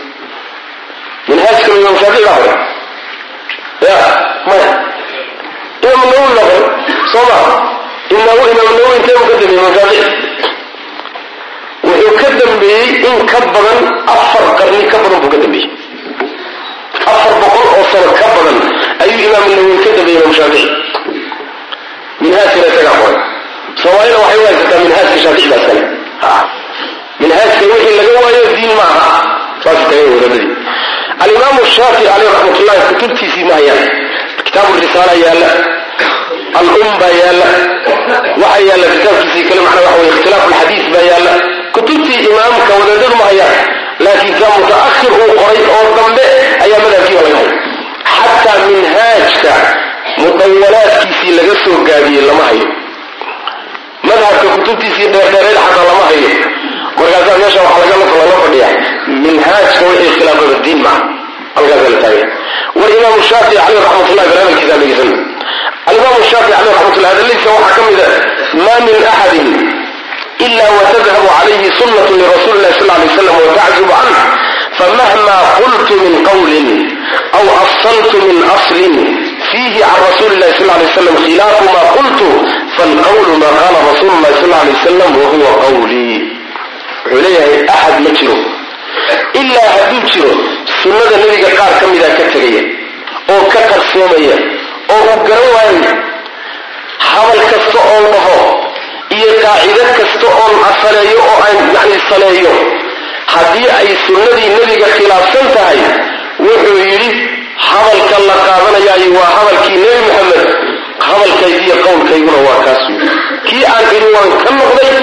minhaajkana 1.28 1.76
imaam 1.82 1.96
shaafici 2.02 2.24
baa 2.28 2.38
qoray 2.44 2.58
ya 3.88 3.98
maya 4.48 4.70
imaam 5.84 6.02
nawowi 6.12 6.32
baa 6.38 6.48
qoray 6.52 6.64
soo 7.12 7.26
ma 7.32 7.40
imaam 8.14 8.38
nawowi 8.78 8.96
inteebu 9.00 9.24
ka 9.30 9.34
dambeeyey 9.42 9.58
imaam 9.60 9.74
shaafici 9.78 10.12
wuxuu 11.84 12.14
ka 12.22 12.28
dambeeyey 12.40 12.88
in 13.10 13.18
ka 13.32 13.38
badan 13.54 13.80
afar 14.14 14.46
qarni 14.60 14.82
ka 14.92 14.98
badan 15.04 15.20
buu 15.24 15.32
ka 15.34 15.38
dambeeyey 15.44 15.70
afar 17.16 17.34
boqol 17.42 17.66
oo 17.78 17.84
sano 17.92 18.12
ka 18.20 18.28
badan 18.36 18.58
ayuu 19.04 19.22
imaam 19.28 19.46
nawowi 19.52 19.78
ka 19.84 19.90
dambeeyey 19.98 20.20
imaam 20.22 20.34
shaafici 20.40 20.70
minhaajkana 22.22 22.68
isagaa 22.72 22.96
qoray. 23.02 23.18
Soomaalina 23.82 24.18
waxay 24.24 24.40
u 24.42 24.46
haysataa 24.48 24.80
minhaajka 24.86 25.16
iskale 25.42 25.84
minhaajka 27.22 27.64
wixii 27.72 27.96
laga 28.00 28.12
waayo 28.24 28.42
diin 28.56 28.72
ma 28.80 28.86
aha. 28.94 29.12
Saas 29.64 29.80
taga 29.90 30.02
wadaadadii 30.14 30.48
alimaamu 31.24 31.62
shaafici 31.76 32.08
caleyh 32.12 32.30
raxmatullahi 32.36 32.82
kutubtiisii 32.90 33.50
hayaan. 33.56 33.84
Kitaabu 34.46 34.74
risaala 34.84 35.14
yaalla. 35.26 35.50
Al-um 36.60 36.92
baa 37.02 37.14
yaalla. 37.22 37.48
Waxaa 38.42 38.62
yaalla 38.70 38.88
kitaabkiisii 38.96 39.44
kale 39.50 39.62
macnaa 39.66 39.84
waxa 39.88 40.00
weye 40.00 40.12
ikhtilaaf 40.14 40.44
alxadiis 40.48 40.86
baa 40.94 41.06
yaalla. 41.12 41.34
Kutubtii 41.76 42.20
imaamka 42.30 42.72
wadaadadu 42.82 43.18
hayaan 43.28 43.58
laakiin 44.06 44.36
kaa 44.42 44.56
mutaakhir 44.64 45.12
uu 45.22 45.32
qoray 45.40 45.62
oo 45.76 45.86
dambe 45.98 46.26
ayaa 46.64 46.80
madhabkiiba 46.86 47.22
laga 47.28 47.38
hayo 47.40 47.54
xataa 48.16 48.58
minhaajka 48.76 49.54
mudawalaadkiisii 50.22 51.32
laga 51.40 51.54
soo 51.64 51.78
gaabiyey 51.88 52.26
lama 52.30 52.44
hayo. 52.50 52.68
Madhabka 54.10 54.48
kutubtiisii 54.56 55.08
dheerdheereed 55.14 55.58
xataa 55.66 55.86
lama 55.90 56.04
hayo. 56.10 56.30
Markaasaa 56.98 57.38
meesha 57.42 57.62
waxaa 57.66 57.90
laga 58.02 58.16
lala 58.22 58.36
fadhiya. 58.44 58.70
Minhaajka 59.24 59.82
wixii 59.90 60.12
khilaafada 60.18 60.58
diin 60.66 60.80
maa 60.86 61.00
halkaasa 61.56 61.90
la 61.94 61.98
taagay 62.04 62.24
walimaamu 62.82 63.22
shaafici 63.30 63.58
caleyh 63.66 63.82
raxmatullahi 63.86 64.28
barnaamijkiisa 64.32 64.76
dhegeysan 64.82 65.10
alimaamu 65.90 66.24
shaafici 66.32 66.52
caleyh 66.58 66.74
raxmatullah 66.76 67.10
hadaladiisa 67.12 67.50
waxaa 67.56 67.76
ka 67.76 67.82
mid 67.88 68.00
a 68.06 68.10
ma 68.66 68.76
min 68.88 68.96
axadin 69.12 69.48
ila 70.46 70.66
watadhabu 70.78 71.28
calayhi 71.38 71.70
sunnatu 71.80 72.12
lirasuli 72.20 72.58
illahi 72.60 72.76
sal 72.80 72.90
canh 72.92 73.09
famahma 75.00 75.38
qultu 75.60 75.94
min 76.04 76.16
qawlin 76.28 76.68
aw 77.38 77.46
asaltu 77.64 78.18
min 78.28 78.38
aslin 78.56 78.94
fiihi 79.52 79.80
can 79.80 80.00
rasuli 80.08 80.36
illahi 80.36 80.54
sal 80.60 80.68
lay 80.80 80.88
slam 80.96 81.16
khilaafu 81.26 81.64
ma 81.76 81.82
qultu 81.98 82.28
falqawlu 82.78 83.34
ma 83.44 83.50
qaala 83.60 83.80
rasulu 83.90 84.14
llahi 84.24 84.36
sal 84.42 84.52
lay 84.68 84.76
slam 84.84 85.12
wahuwa 85.22 85.52
qawlii 85.64 86.18
wuxuu 87.12 87.22
leeyahay 87.24 87.62
axad 87.76 87.96
ma 88.06 88.12
jiro 88.20 88.38
ilaa 89.42 89.70
hadduu 89.76 90.02
jiro 90.12 90.34
sunnada 90.82 91.16
nebiga 91.22 91.50
qaar 91.60 91.72
ka 91.80 91.86
mida 91.92 92.10
ka 92.18 92.24
tegaya 92.34 92.64
oo 93.34 93.44
ka 93.54 93.60
qarsoomaya 93.72 94.38
oo 94.96 95.02
uu 95.12 95.20
garan 95.28 95.50
waayo 95.56 95.94
hadal 97.10 97.42
kasta 97.52 97.80
oo 97.94 98.02
dhaho 98.14 98.38
iyo 99.18 99.30
qaacido 99.44 99.84
kasta 100.00 100.28
oon 100.42 100.56
asaleeyo 100.72 101.18
oo 101.30 101.38
aan 101.48 101.58
yani 101.78 101.98
saleeyo 102.10 102.54
haddii 103.34 103.70
ay 103.80 103.88
sunnadii 104.06 104.50
nebiga 104.58 104.88
khilaafsan 104.98 105.48
tahay 105.56 105.80
wuxuu 106.48 106.78
yidhi 106.92 107.10
hadalka 107.70 108.18
la 108.30 108.36
qaadanayaayo 108.48 109.10
waa 109.18 109.30
hadalkii 109.38 109.78
nebi 109.84 110.02
maxamed 110.08 110.48
hadalkaygiiyo 111.08 111.76
qowlkayguna 111.86 112.40
waa 112.48 112.60
kaas 112.66 112.82
kii 113.48 113.64
aan 113.74 113.86
idhi 113.98 114.10
waan 114.16 114.30
ka 114.44 114.50
noqday 114.60 114.96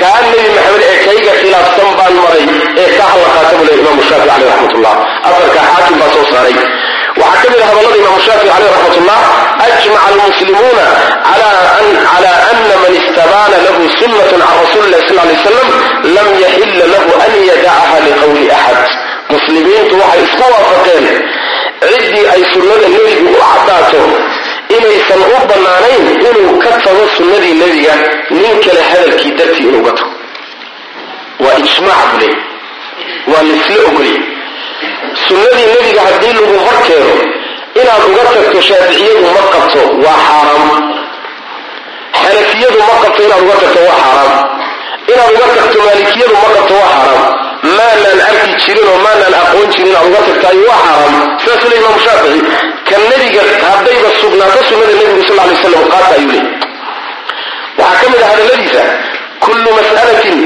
kaa 0.00 0.18
nebi 0.30 0.48
maxamed 0.56 0.82
ee 0.90 0.96
kayga 1.06 1.32
khilaafsan 1.40 1.88
baan 1.98 2.14
maray 2.24 2.44
ee 2.82 2.88
ka 2.98 3.04
hadla 3.12 3.28
qaata 3.36 3.52
buu 3.58 3.66
le 3.68 3.72
imaamu 3.80 4.02
shaafici 4.08 4.28
caleyh 4.30 4.48
raxmatullah. 4.52 4.94
Afarka 5.28 5.60
xaakim 5.70 5.96
baa 6.00 6.10
soo 6.14 6.24
saaray 6.32 6.54
waxaa 7.22 7.42
ka 7.42 7.48
mid 7.52 7.60
a 7.62 7.66
hadallada 7.68 7.96
imaamu 8.02 8.20
shaafici 8.26 8.50
caleyh 8.52 8.70
raxmatullah 8.74 9.20
ajmaca 9.66 10.00
almuslimuuna 10.10 10.86
cala 11.26 12.32
ana 12.50 12.74
man 12.82 12.92
istabaana 13.00 13.56
lahu 13.66 13.82
sunnatun 14.00 14.40
can 14.40 14.54
rasuli 14.62 14.86
illahi 14.88 15.06
sal 15.08 15.18
lay 15.28 15.38
slam 15.44 15.68
lam 16.16 16.28
yaxila 16.44 16.84
lahu 16.94 17.10
an 17.24 17.32
yadacaha 17.50 17.96
liqowli 18.06 18.44
axad 18.58 18.88
muslimiintu 19.32 19.94
waxay 20.02 20.22
isku 20.26 20.44
waafaqeen. 20.54 21.06
Ciddii 21.90 22.26
ay 22.34 22.42
sunnada 22.52 22.86
nebigu 22.94 23.28
u 23.32 23.38
caddaato 23.50 24.00
inaysan 24.76 25.20
u 25.34 25.38
bannaanayn 25.50 26.04
inuu 26.28 26.58
ka 26.62 26.70
tago 26.84 27.04
sunnadii 27.16 27.54
nebiga 27.62 27.94
nin 28.36 28.54
kale 28.64 28.82
hadalkii 28.90 29.32
dartii 29.38 29.68
inuu 29.70 29.82
ka 29.88 29.92
tago 29.98 30.12
waa 31.44 31.56
ijmaac 31.64 32.04
bule. 32.12 32.30
Waa 33.30 33.42
laisla 33.48 33.78
ogolya 33.88 34.18
sunnadii 35.26 35.66
nebiga 35.74 36.00
haddii 36.08 36.32
lagu 36.38 36.56
hor 36.66 36.78
keeno 36.86 37.12
inaad 37.80 38.02
uga 38.10 38.22
tagto 38.34 38.58
shaaficiyadu 38.68 39.20
ma 39.36 39.42
qabto 39.54 39.80
waa 40.04 40.18
xaaraam. 40.28 40.70
Xanafiyadu 42.20 42.78
ma 42.88 42.94
qabto 43.02 43.20
inaad 43.26 43.42
uga 43.46 43.56
tagto 43.62 43.80
waa 43.88 43.98
xaaraam. 44.02 44.32
Inaad 45.12 45.30
uga 45.36 45.46
tagto 45.58 45.78
maalikiyadu 45.86 46.34
ma 46.42 46.48
qabto 46.56 46.74
waa 46.82 46.90
xaaraam. 46.94 47.22
Maanaan 47.76 48.20
arki 48.28 48.50
jirin 48.62 48.86
oo 48.92 48.98
maanaan 49.06 49.34
aqoon 49.42 49.68
jirin 49.74 49.88
inaad 49.92 50.06
uga 50.10 50.20
tagtaayo 50.28 50.62
waa 50.70 50.80
xaaraam. 50.86 51.14
Sidaasuu 51.42 51.68
le 51.70 51.76
imaamu 51.80 52.00
shaafici 52.06 52.40
ka 52.88 52.96
nebiga 53.10 53.42
haddayba 53.70 54.08
sugnaato 54.20 54.60
sunnada 54.68 54.94
nebigu 55.00 55.22
sal 55.28 55.36
lay 55.48 55.56
slam 55.62 55.84
qaata 55.92 56.14
ayuu 56.18 56.32
leey 56.32 56.44
waxaa 57.80 58.00
ka 58.02 58.06
mid 58.12 58.22
ah 58.24 58.28
hadalladiisa 58.32 58.82
kullu 59.44 59.68
mas'alatin 59.78 60.38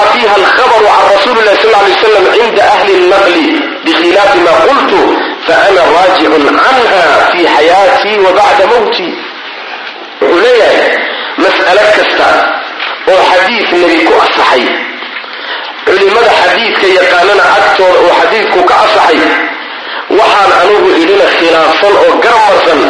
saxa 0.00 0.12
fiiha 0.12 0.34
alkhabaru 0.34 0.86
can 0.86 1.04
rasuuli 1.12 1.42
lahi 1.44 1.58
sal 1.62 1.72
lay 1.84 1.94
slam 2.00 2.24
cinda 2.34 2.62
ahli 2.74 2.92
lnaqli 3.04 3.46
bikhilaafi 3.84 4.38
ma 4.46 4.52
qultu 4.68 5.00
faana 5.46 5.82
raajicun 5.94 6.44
canha 6.44 7.04
fi 7.32 7.40
xayaatii 7.56 8.18
wa 8.24 8.30
bacda 8.38 8.64
mawtii 8.72 9.12
wuxuu 10.20 10.40
leeyahay 10.44 10.88
mas'alo 11.42 11.84
kasta 11.96 12.28
oo 13.12 13.20
xadiid 13.30 13.68
nebi 13.82 13.98
ku 14.08 14.14
asaxay 14.24 14.62
culimada 15.86 16.30
xadiidka 16.40 16.86
yaqaanana 16.98 17.44
agtooda 17.56 17.98
oo 18.04 18.12
xadiidku 18.20 18.60
ka 18.70 18.74
asaxay 18.86 19.18
waxaan 20.18 20.50
anigu 20.62 20.88
idhina 21.02 21.26
khilaafsan 21.38 21.94
oo 22.04 22.12
garamarsan 22.24 22.80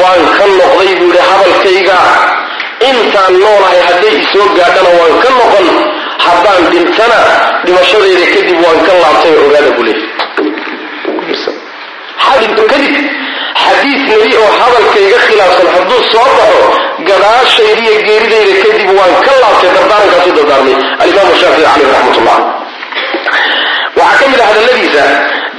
waan 0.00 0.22
ka 0.38 0.44
noqday 0.58 0.90
buu 0.98 1.10
yidhi 1.10 1.22
hadalkayga 1.30 1.98
intaan 2.90 3.32
noolahay 3.42 3.80
hadday 3.88 4.14
isoo 4.22 4.46
gaadhana 4.58 4.90
waan 5.00 5.14
ka 5.22 5.30
noqon 5.38 5.66
haddaan 6.26 6.62
dhintana 6.72 7.20
dhimashadayda 7.64 8.26
kadib 8.34 8.58
waan 8.64 8.78
ka 8.86 8.92
laabtay 9.02 9.32
oo 9.38 9.44
ogaada 9.48 9.70
buu 9.76 9.84
kadib 12.72 12.94
xadiid 13.64 14.00
nebi 14.12 14.30
oo 14.42 14.50
hadalkayga 14.60 15.18
khilaafsan 15.26 15.68
hadduu 15.74 16.00
soo 16.12 16.28
baxo 16.38 16.62
gadaashayda 17.08 17.80
iyo 17.84 17.94
geeridayda 18.06 18.54
kadib 18.64 18.88
waan 18.98 19.14
ka 19.26 19.32
laabtay 19.42 19.70
dardaarankaasuu 19.76 20.34
dardaarmay. 20.38 20.76
Alimaamu 21.02 21.34
shaafici 21.40 21.64
caleyh 21.68 21.88
raxmat 21.94 22.16
ullah 22.20 22.38
waxaa 23.98 24.18
ka 24.20 24.26
mid 24.32 24.40
ah 24.42 24.46
hadalladiisa 24.50 25.04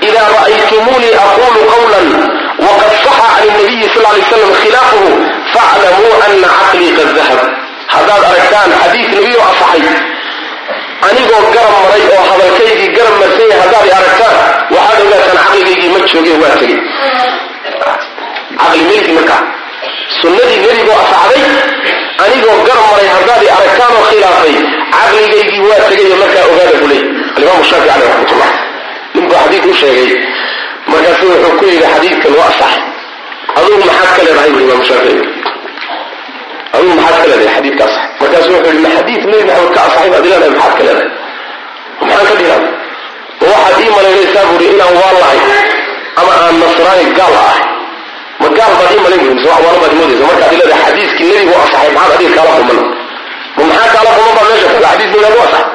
ida 0.07 0.21
ra'aytumuunii 0.35 1.13
aquulu 1.25 1.61
qawlan 1.73 2.07
waqad 2.65 2.91
saxa 3.05 3.27
can 3.37 3.47
nabiyi 3.59 3.87
sal 3.93 4.03
lay 4.15 4.23
slam 4.29 4.51
khilaafuhu 4.61 5.09
faaclamuu 5.53 6.13
ana 6.25 6.47
caqlii 6.59 6.91
qad 6.97 7.09
dahab 7.19 7.39
haddaad 7.93 8.23
aragtaan 8.31 8.69
xadiid 8.81 9.09
nebi 9.17 9.31
oo 9.39 9.45
asaxay 9.51 9.83
anigoo 11.07 11.41
garab 11.55 11.73
maray 11.83 12.03
oo 12.15 12.23
hadalkaygii 12.29 12.89
garab 12.97 13.15
marsan 13.21 13.47
yahay 13.51 13.61
haddaad 13.63 13.89
aragtaan 13.97 14.35
waxaad 14.75 14.99
ogaataan 15.05 15.37
caqligaygii 15.43 15.89
ma 15.95 15.99
jooge 16.11 16.33
waa 16.43 16.55
tegey 16.61 16.79
caqli 18.59 18.83
meligi 18.89 19.11
markaa. 19.17 19.41
Sunnadii 20.21 20.59
nebigoo 20.65 20.97
asaxday 21.03 21.43
anigoo 22.25 22.57
garab 22.67 22.85
maray 22.91 23.07
haddaad 23.15 23.41
i 23.47 23.49
aragtaan 23.57 23.91
oo 23.99 24.03
khilaafay 24.09 24.55
caqligaygii 24.95 25.61
waa 25.69 25.81
tegayo 25.89 26.15
markaa 26.23 26.45
ogaada 26.51 26.75
buley 26.81 27.01
alimaamu 27.35 27.63
shaafici 27.69 27.89
caleyh 27.91 28.09
raxmatullah 28.11 28.51
ninbuu 29.15 29.35
xadiid 29.43 29.65
u 29.71 29.73
sheegay. 29.81 30.09
Markaasu 30.91 31.23
wuxuu 31.31 31.53
ku 31.59 31.63
yidhi 31.71 31.87
xadiidkan 31.93 32.33
waa 32.39 32.49
asaxay 32.53 32.83
adugu 33.57 33.77
maxaad 33.89 34.09
ka 34.17 34.21
leedahay 34.27 34.51
bu 34.55 34.83
shaafici 34.89 35.23
adugu 36.75 36.93
maxaad 36.99 37.15
ka 37.21 37.27
leedahay 37.31 37.53
xadiidka 37.57 37.83
asax 37.89 38.03
markaasu 38.21 38.49
wuxuu 38.53 38.71
yidhi 38.71 38.81
ma 38.85 38.89
xadiid 38.97 39.21
nebi 39.31 39.43
maxamed 39.49 39.71
ka 39.75 39.81
asaxay 39.87 40.09
baad 40.13 40.25
ileedahay 40.27 40.51
maxaad 40.57 40.73
ka 40.77 40.83
leedahay 40.87 41.09
maxaan 42.01 42.25
ka 42.29 42.33
dhiraa 42.39 42.61
ma 43.41 43.45
waxaad 43.53 43.79
ii 43.85 43.91
malaynaysaa 43.97 44.43
buuri 44.49 44.65
inaan 44.73 44.93
waan 45.01 45.15
lahay 45.23 45.39
ama 46.19 46.31
aan 46.43 46.55
nasraani 46.63 47.05
gaal 47.19 47.35
ahay 47.43 47.61
ma 48.41 48.47
gaal 48.57 48.73
baad 48.79 48.91
ii 48.95 49.01
malayn 49.05 49.21
buuri 49.23 49.35
mise 49.37 49.47
wax 49.51 49.59
waala 49.65 49.79
baad 49.83 49.93
moodaysa 49.99 50.23
markaad 50.31 50.51
ileedahay 50.57 50.83
xadiiskii 50.87 51.29
nebigu 51.31 51.53
asaxay 51.65 51.89
maxaad 51.97 52.13
adiga 52.17 52.31
kaala 52.37 52.51
quman 52.59 52.79
ma 53.57 53.63
maxaa 53.69 53.89
kaala 53.95 54.09
quman 54.17 54.33
baa 54.37 54.45
meesha 54.49 54.67
taala 54.73 54.87
xadiis 54.93 55.09
nebigaad 55.13 55.35
u 55.37 55.41
asax 55.47 55.65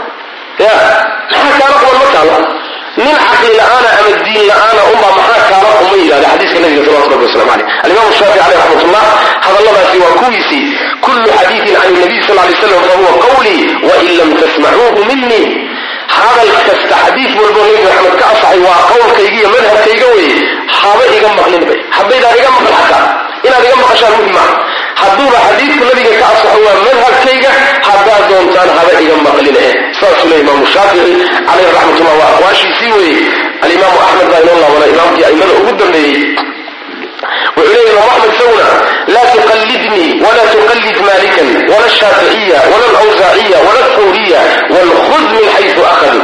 ya 0.65 0.73
maxaa 1.33 1.59
kaala 1.61 1.77
quman 1.83 1.99
ma 2.03 2.09
taalo 2.17 2.37
nin 3.05 3.17
caqli 3.25 3.51
la'aana 3.61 3.89
ama 4.01 4.13
diin 4.27 4.45
la'aana 4.51 4.83
unbaa 4.93 5.13
maxaa 5.19 5.43
kaala 5.51 5.69
uma 5.85 5.97
yidhahda 6.03 6.29
xadiiska 6.33 6.59
nabiga 6.65 6.83
salawatu 6.87 7.11
rabbi 7.15 7.25
waslamu 7.29 7.51
caleyh 7.51 7.85
alimaamu 7.85 8.13
shaafici 8.19 8.41
caleyh 8.43 8.59
raxmatullah 8.63 9.05
hadalladaasi 9.47 9.97
waa 10.05 10.15
kuwiisii 10.21 10.65
kullu 11.07 11.29
xadiidin 11.39 11.75
can 11.83 11.93
nabiy 12.03 12.21
sal 12.29 12.37
lay 12.41 12.55
slam 12.61 12.83
fahuwa 12.89 13.13
qawlii 13.27 13.63
wain 13.89 14.09
lam 14.21 14.31
tasmacuuhu 14.43 15.01
minii 15.11 15.47
hadal 16.17 16.51
kasta 16.69 16.95
xadiid 17.05 17.31
walboo 17.41 17.65
nebi 17.69 17.83
maxamed 17.87 18.15
ka 18.21 18.27
asaxay 18.35 18.59
waa 18.67 18.81
qowlkayga 18.91 19.37
iyo 19.41 19.49
madhabkayga 19.55 20.07
weye 20.17 20.35
haba 20.81 21.05
iga 21.17 21.29
maqlinba 21.39 21.75
habaydaan 21.97 22.35
iga 22.41 22.51
maql 22.57 22.73
xataa. 22.79 23.07
Inaad 23.47 23.65
iga 23.69 23.77
maqashaan 23.83 24.13
muhiim 24.19 24.39
hadduuba 25.03 25.39
xadiidku 25.47 25.85
nabiga 25.89 26.13
ka 26.21 26.27
asaxo 26.35 26.59
waa 26.67 26.79
madhabkayga 26.87 27.53
haddaad 27.89 28.23
doontaan 28.31 28.71
haba 28.77 28.93
iga 29.05 29.17
maqlin 29.27 29.57
eh 29.67 29.73
saasuu 30.01 30.29
le 30.31 30.37
imaamu 30.45 30.67
shaafici 30.75 31.15
caleyh 31.49 31.69
raxmatullah 31.77 32.15
waa 32.21 32.31
aqwaashiisii 32.35 32.93
weye 32.99 33.19
alimaamu 33.65 33.99
axmed 34.07 34.29
baa 34.33 34.41
inoo 34.45 34.59
laabana 34.63 34.87
imaamkii 34.95 35.25
aimada 35.29 35.53
ugu 35.61 35.73
dambeeyey. 35.81 36.23
Wuxuu 37.57 37.73
leeya 37.75 37.93
imaam 37.93 38.09
axmed 38.15 38.33
isaguna 38.35 38.69
laa 39.15 39.27
tuqallidnii 39.35 40.09
wala 40.25 40.43
tuqallid 40.55 40.97
malikan 41.09 41.49
wala 41.73 41.89
shaaficiya 42.01 42.59
wala 42.73 42.87
alawsaaciya 42.93 43.59
wala 43.67 43.83
thawriya 43.97 44.41
walkhud 44.75 45.25
min 45.37 45.45
xaysu 45.57 45.81
akhadu 45.93 46.21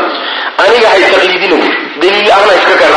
aniga 0.64 0.88
hay 0.94 1.02
taqliidinu 1.12 1.58
daliil 2.00 2.26
la'aan 2.28 2.48
ha 2.50 2.54
iska 2.60 2.74
ka 2.82 2.88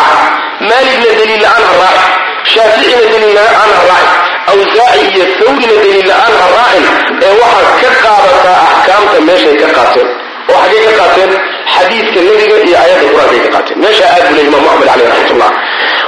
daliil 1.20 1.42
la'aan 1.46 1.64
ha 1.70 1.74
raaci 1.84 2.08
shaaficina 2.54 3.06
daliil 3.14 3.34
la'aan 3.40 3.72
ha 3.78 3.84
raaci 3.92 4.29
awsaaci 4.54 5.06
iyo 5.16 5.26
thawrina 5.40 5.76
daliil 5.84 6.08
la'aan 6.12 6.34
ha 6.42 6.48
raacin 6.58 6.86
ee 7.26 7.34
waxaad 7.42 7.68
ka 7.82 7.90
qaadataa 8.04 8.58
axkaamta 8.72 9.18
meeshay 9.28 9.56
ka 9.62 9.68
qaateen. 9.78 10.08
Oo 10.52 10.58
xaggay 10.64 10.82
ka 10.88 10.92
qaateen 11.00 11.32
xadiidka 11.74 12.20
nebiga 12.28 12.56
iyo 12.68 12.76
aayadda 12.82 13.06
qur'aankay 13.14 13.40
ka 13.46 13.50
qaateen. 13.56 13.78
Meesha 13.84 14.06
aad 14.14 14.24
buu 14.28 14.36
ley 14.38 14.46
imaamu 14.50 14.68
axmed 14.72 14.88
caleyh 14.90 15.08
raxmatullah. 15.14 15.52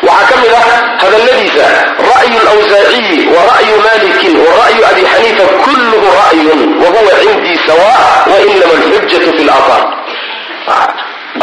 Waxaa 0.07 0.27
ka 0.29 0.36
mid 0.43 0.53
ah 0.59 0.65
hadalladiisa 1.03 1.65
ra'yu 2.11 2.38
lawsaaciyi 2.49 3.19
wa 3.34 3.41
ra'yu 3.51 3.75
malikin 3.88 4.34
wa 4.45 4.49
ra'yu 4.61 4.82
abi 4.91 5.01
xaniifa 5.13 5.45
kulluhu 5.65 6.07
ra'yun 6.21 6.59
wa 6.82 6.88
huwa 6.95 7.13
cindii 7.21 7.57
sawa 7.67 7.91
wa 8.32 8.36
inama 8.51 8.73
alxujatu 8.77 9.29
fi 9.38 9.43
laaaar 9.49 9.84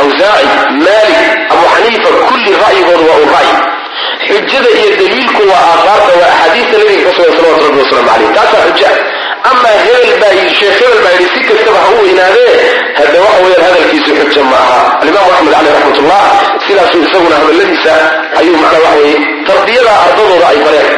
awsaaci 0.03 0.47
malik 0.87 1.27
abu 1.55 1.65
xaniifa 1.75 2.11
kulli 2.29 2.51
ra'yigoodu 2.65 3.05
waa 3.11 3.19
un 3.25 3.29
ra'yi 3.37 3.55
xujada 4.27 4.69
iyo 4.79 4.91
daliilku 5.01 5.43
waa 5.51 5.63
aahaarta 5.73 6.13
waa 6.21 6.31
axaadiista 6.35 6.77
nabiga 6.81 7.03
ka 7.07 7.13
salawatu 7.17 7.65
rabbi 7.67 7.79
wasalaamu 7.83 8.09
caleyh 8.11 8.31
taasaa 8.37 8.63
xuja. 8.69 8.91
Amaa 9.51 9.77
hebel 9.87 10.13
baa 10.23 10.33
yidhi 10.39 10.55
sheekh 10.61 10.77
hebel 10.83 11.01
baa 11.05 11.13
yidhi 11.17 11.29
si 11.35 11.41
kastaba 11.49 11.79
ha 11.85 11.89
u 11.95 11.99
weynaadee 12.05 12.55
hadda 12.99 13.17
waxa 13.25 13.39
weeyaan 13.45 13.65
hadalkiisu 13.69 14.11
xuja 14.21 14.43
ma 14.51 14.59
aha. 14.65 14.81
Alimaamu 15.03 15.31
axmed 15.37 15.53
caleyh 15.57 15.73
raxmatullah 15.77 16.25
sidaasuu 16.67 17.01
isaguna 17.07 17.37
hadalladiisa 17.41 17.93
ayuu 18.41 18.57
macnaa 18.63 18.83
waxa 18.87 18.99
weeye 19.01 19.19
tarbiyada 19.49 19.93
ardadooda 20.07 20.47
ay 20.53 20.59
bareen. 20.67 20.91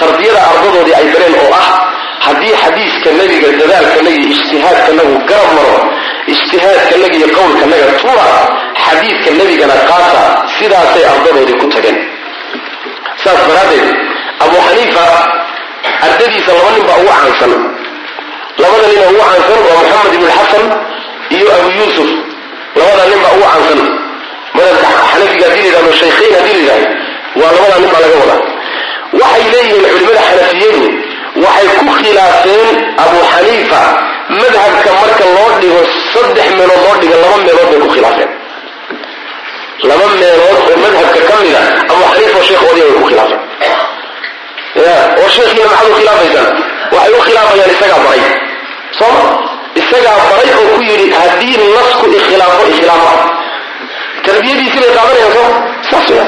Tarbiyada 0.00 0.40
ardadoodii 0.52 0.94
ay 1.00 1.06
bareen 1.14 1.34
oo 1.44 1.50
ah 1.62 1.68
haddii 2.26 2.54
xadiiska 2.62 3.08
nebiga 3.20 3.48
dadaalkanaga 3.60 4.16
iyo 4.16 4.28
ijtihaadkanagu 4.36 5.14
garab 5.30 5.50
maro 5.58 5.76
ijtihaadkanaga 6.32 7.16
iyo 7.20 7.28
qowlkanaga 7.38 7.86
tuura 8.00 8.26
xadiidka 8.84 9.30
nebigana 9.38 9.76
qaata 9.90 10.22
sidaasay 10.58 11.04
ardadoodii 11.12 11.58
ku 11.62 11.66
tageen 11.74 11.98
saas 13.24 13.40
daraaddeed 13.48 13.86
abu 14.44 14.56
xaniifa 14.66 15.04
ardadiisa 16.06 16.50
laba 16.56 16.70
nin 16.76 16.84
baa 16.88 16.98
ugu 17.02 17.12
caansan. 17.20 17.52
Labada 18.62 18.86
nin 18.90 18.98
oo 19.04 19.08
ugu 19.12 19.22
caansan 19.28 19.58
waa 19.66 19.76
moxamed 19.80 20.12
ibn 20.18 20.28
xasan 20.38 20.64
iyo 21.36 21.46
abu 21.58 21.68
yuusuf. 21.78 22.08
Labada 22.78 23.02
nin 23.10 23.18
baa 23.24 23.32
ugu 23.36 23.46
caansan. 23.52 23.80
Madhabka 24.56 24.88
xanafiga 25.12 25.46
haddii 25.48 25.62
la 25.62 25.68
yidhahdo 25.68 25.92
shaykhayn 26.02 26.32
haddii 26.38 26.54
la 26.68 26.74
yidhahdo 26.78 26.88
waa 27.40 27.52
labada 27.56 27.76
nin 27.82 27.90
baa 27.94 28.02
laga 28.04 28.16
wadaa. 28.22 28.40
Waxay 29.20 29.44
leeyihiin 29.52 29.84
culimmada 29.92 30.22
xanafiyadu 30.28 30.82
waxay 31.44 31.68
ku 31.78 31.84
khilaafeen 31.98 32.74
abu 33.04 33.18
xaniifa 33.32 33.80
madhabka 34.40 34.90
marka 35.00 35.24
loo 35.36 35.48
dhigo 35.60 35.80
saddex 36.14 36.48
meelood 36.58 36.80
loo 36.86 36.94
dhiga 37.02 37.16
laba 37.22 37.36
meelood 37.44 37.68
bay 37.72 37.80
ku 37.84 37.88
khilaafeen 37.94 38.30
laba 39.88 40.06
meelood 40.20 40.58
oo 40.70 40.76
madhabka 40.84 41.20
ka 41.28 41.34
mida 41.44 41.60
abu 41.92 42.02
xaniifa 42.12 42.38
oo 42.38 42.44
sheekhoodii 42.48 42.82
bay 42.86 42.92
ku 42.98 43.04
khilaafeen. 43.08 43.42
Ya 44.84 44.96
oo 45.20 45.28
sheekhiina 45.34 45.66
maxaad 45.70 45.90
u 45.90 45.94
khilaafaysaan? 45.98 46.48
Waxay 46.94 47.12
u 47.18 47.20
khilaafayaan 47.26 47.70
isagaa 47.74 48.00
baray. 48.06 48.22
Sooma 48.98 49.22
isagaa 49.80 50.18
baray 50.30 50.50
oo 50.58 50.66
ku 50.74 50.80
yidhi 50.88 51.06
haddii 51.18 51.56
nasku 51.76 52.04
ikhilaafo 52.18 52.62
ikhlaafa 52.74 53.12
tarbiyadiisii 54.26 54.80
bay 54.82 54.92
qaadanayaan 54.96 55.32
sooma 55.36 55.56
saas 55.90 56.06
weya 56.10 56.26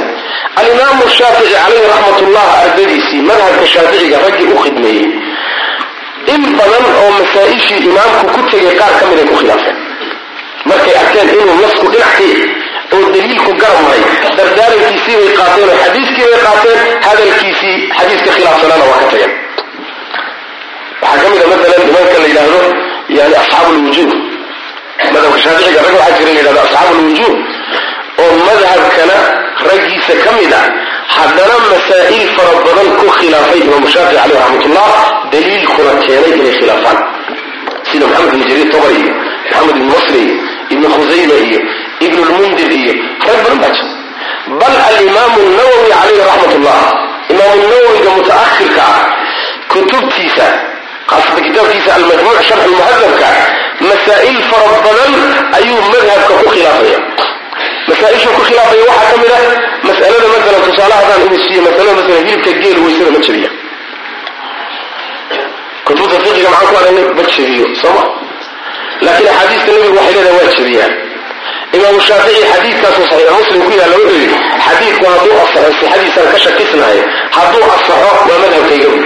alimaamu 0.61 1.05
shaafici 1.19 1.53
calayhi 1.55 1.87
raxmatullah 1.93 2.47
ardadiisii 2.65 3.23
madhabka 3.31 3.65
shaaficiga 3.75 4.17
raggii 4.25 4.49
u 4.55 4.59
khidmeeyey. 4.65 5.07
In 6.35 6.43
badan 6.59 6.85
oo 7.03 7.09
masaa-ishii 7.19 7.81
imaamku 7.91 8.25
ku 8.35 8.41
tegay 8.51 8.75
qaar 8.81 8.93
ka 9.01 9.05
miday 9.11 9.27
ku 9.31 9.35
khilaafeen. 9.41 9.77
Markay 10.69 10.95
arkeen 11.03 11.29
inuu 11.35 11.57
nasku 11.65 11.87
dhinac 11.93 12.13
ka 12.19 12.25
oo 12.97 13.03
daliilku 13.15 13.53
garab 13.63 13.81
maray 13.87 14.03
dardaarankiisii 14.39 15.17
bay 15.21 15.31
qaateen 15.41 15.69
oo 15.73 15.77
xadiiskii 15.85 16.27
bay 16.31 16.41
qaateen 16.47 16.79
hadalkiisii 17.07 17.77
xadiiska 17.99 18.31
khilaafsanaana 18.37 18.85
waa 18.91 18.99
ka 19.03 19.07
tageen 19.13 19.33
waxaa 21.03 21.23
ka 21.23 21.29
mid 21.33 21.43
a 21.43 21.47
maalan 21.51 21.81
nimanka 21.87 22.19
la 22.23 22.27
yidhaahdo 22.31 22.61
yani 23.19 23.35
asxaabu 23.43 23.71
lwujuuh 23.79 24.13
madhabka 25.15 25.39
shaaficiga 25.45 25.81
rag 25.87 25.95
waxaa 26.01 26.17
jira 26.19 26.31
la 26.35 26.39
yidhahdo 26.41 26.61
asxaabu 26.67 26.93
lwujuuh 27.01 27.35
oo 28.23 28.33
madhabkana 28.49 29.17
raggiisa 29.69 30.15
ka 30.25 30.31
mid 30.39 30.53
ah 30.61 30.65
haddana 31.17 31.57
masaa'il 31.73 32.29
fara 32.37 32.53
badan 32.67 32.89
ku 33.01 33.07
khilaafay 33.19 33.61
imaamu 33.67 33.89
shaafici 33.95 34.17
caleyh 34.21 34.39
raxmatullah 34.43 34.91
daliilkuna 35.33 35.93
keenay 36.05 36.33
inay 36.39 36.55
khilaafaan. 36.59 36.99
Sida 37.91 38.07
maxamed 38.11 38.31
bin 38.35 38.43
jariir 38.49 38.69
tobari 38.75 38.97
iyo 39.03 39.13
maxamed 39.51 39.77
ibn 39.77 39.87
masri 39.95 40.21
iyo 40.29 40.35
ibn 40.75 40.85
khusayma 40.95 41.37
iyo 41.49 41.61
ibn 42.07 42.19
lmundir 42.29 42.71
iyo 42.81 42.93
rag 43.27 43.39
badan 43.45 43.59
baa 43.63 43.73
jira 43.77 43.91
bal 44.61 44.75
alimaamu 44.89 45.41
nawowi 45.59 45.89
calayhi 45.93 46.23
raxmat 46.29 46.53
ullah 46.59 46.83
imaamu 47.33 47.63
nawowiga 47.73 48.11
mutaakhirka 48.19 48.83
ah 48.95 49.03
kutubtiisa 49.73 50.47
khaasata 51.11 51.41
kitaabkiisa 51.47 51.91
almajmuuc 51.99 52.39
sharx 52.49 52.63
lmuhadabka 52.73 53.29
masaa'il 53.91 54.39
fara 54.51 54.79
badan 54.87 55.13
ayuu 55.59 55.81
madhabka 55.93 56.33
ku 56.41 56.47
khilaafaya. 56.55 56.99
Masaaishu 57.89 58.29
ku 58.37 58.43
khilaafaya 58.49 58.83
waxaa 58.91 59.11
ka 59.13 59.17
mid 59.23 59.33
ah 59.39 59.45
mas'alada 59.89 60.27
masalan 60.35 60.61
tusaale 60.67 60.95
haddaan 61.01 61.21
idin 61.27 61.41
siiyo 61.45 61.61
masalada 61.69 61.93
masalan 62.01 62.25
hilibka 62.29 62.51
geel 62.63 62.79
weysada 62.85 63.11
ma 63.17 63.21
jabiya 63.27 63.51
kutubta 65.87 66.17
fiqiga 66.25 66.49
maxaan 66.55 66.69
ku 66.71 66.77
aragnay 66.81 67.05
ma 67.19 67.23
jabiyo 67.37 67.67
sooma 67.83 68.05
laakiin 69.05 69.29
axaadiista 69.33 69.71
nebigu 69.75 69.97
waxay 69.99 70.15
leedahay 70.15 70.37
waa 70.47 70.55
jabiyaan 70.59 70.93
imaamu 71.77 72.01
shaafici 72.09 72.43
xadiidkaasoo 72.53 73.07
saxiix 73.11 73.31
muslim 73.41 73.61
ku 73.67 73.71
yaalla 73.81 73.97
wuxuu 74.01 74.19
yidhi 74.23 74.37
xadiidku 74.67 75.05
hadduu 75.13 75.37
asaxo 75.45 75.71
sixadiisaan 75.81 76.29
ka 76.33 76.39
shakisnahay 76.45 76.99
hadduu 77.37 77.65
asaxo 77.77 77.95
waa 78.05 78.39
madhabkayga. 78.45 78.89
Buy 78.93 79.05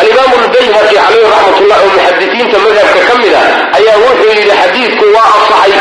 alimaamu 0.00 0.34
lbayhaqi 0.44 0.94
calayhi 0.96 1.28
raxmatullah 1.34 1.78
oo 1.84 1.90
muxadisiinta 1.96 2.56
madhabka 2.66 3.00
ka 3.08 3.14
mid 3.22 3.34
ah 3.42 3.48
ayaa 3.78 3.96
wuxuu 4.04 4.28
yidhi 4.38 4.54
xadiidku 4.60 5.04
waa 5.16 5.30
asaxay 5.38 5.72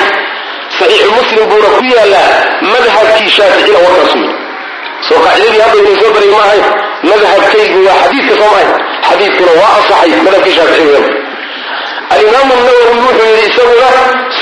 saxiixu 0.78 1.10
muslim 1.20 1.43
buuna 1.51 1.70
ku 1.78 1.82
yaallaa 1.95 2.30
madhabkii 2.74 3.30
shaaficina 3.38 3.80
warkaasu 3.86 4.18
yidhi 4.24 4.36
soo 5.08 5.20
qaacidadii 5.26 5.62
hadda 5.66 5.78
inay 5.84 5.95
soo 6.01 6.12
baray 6.16 6.32
maahayn 6.38 6.66
madhabkaygu 7.12 7.80
waa 7.88 7.97
xadiidka 8.03 8.34
soo 8.39 8.49
maahay. 8.53 8.68
Xadiidkuna 9.08 9.51
waa 9.62 9.72
asaxay 9.80 10.12
madhabkii 10.28 10.56
shaafici 10.58 10.84
weyan 10.89 11.06
alimaamu 12.14 12.53
nawowi 12.68 12.97
wuxuu 13.06 13.28
yidhi 13.32 13.45
isaguna 13.51 13.89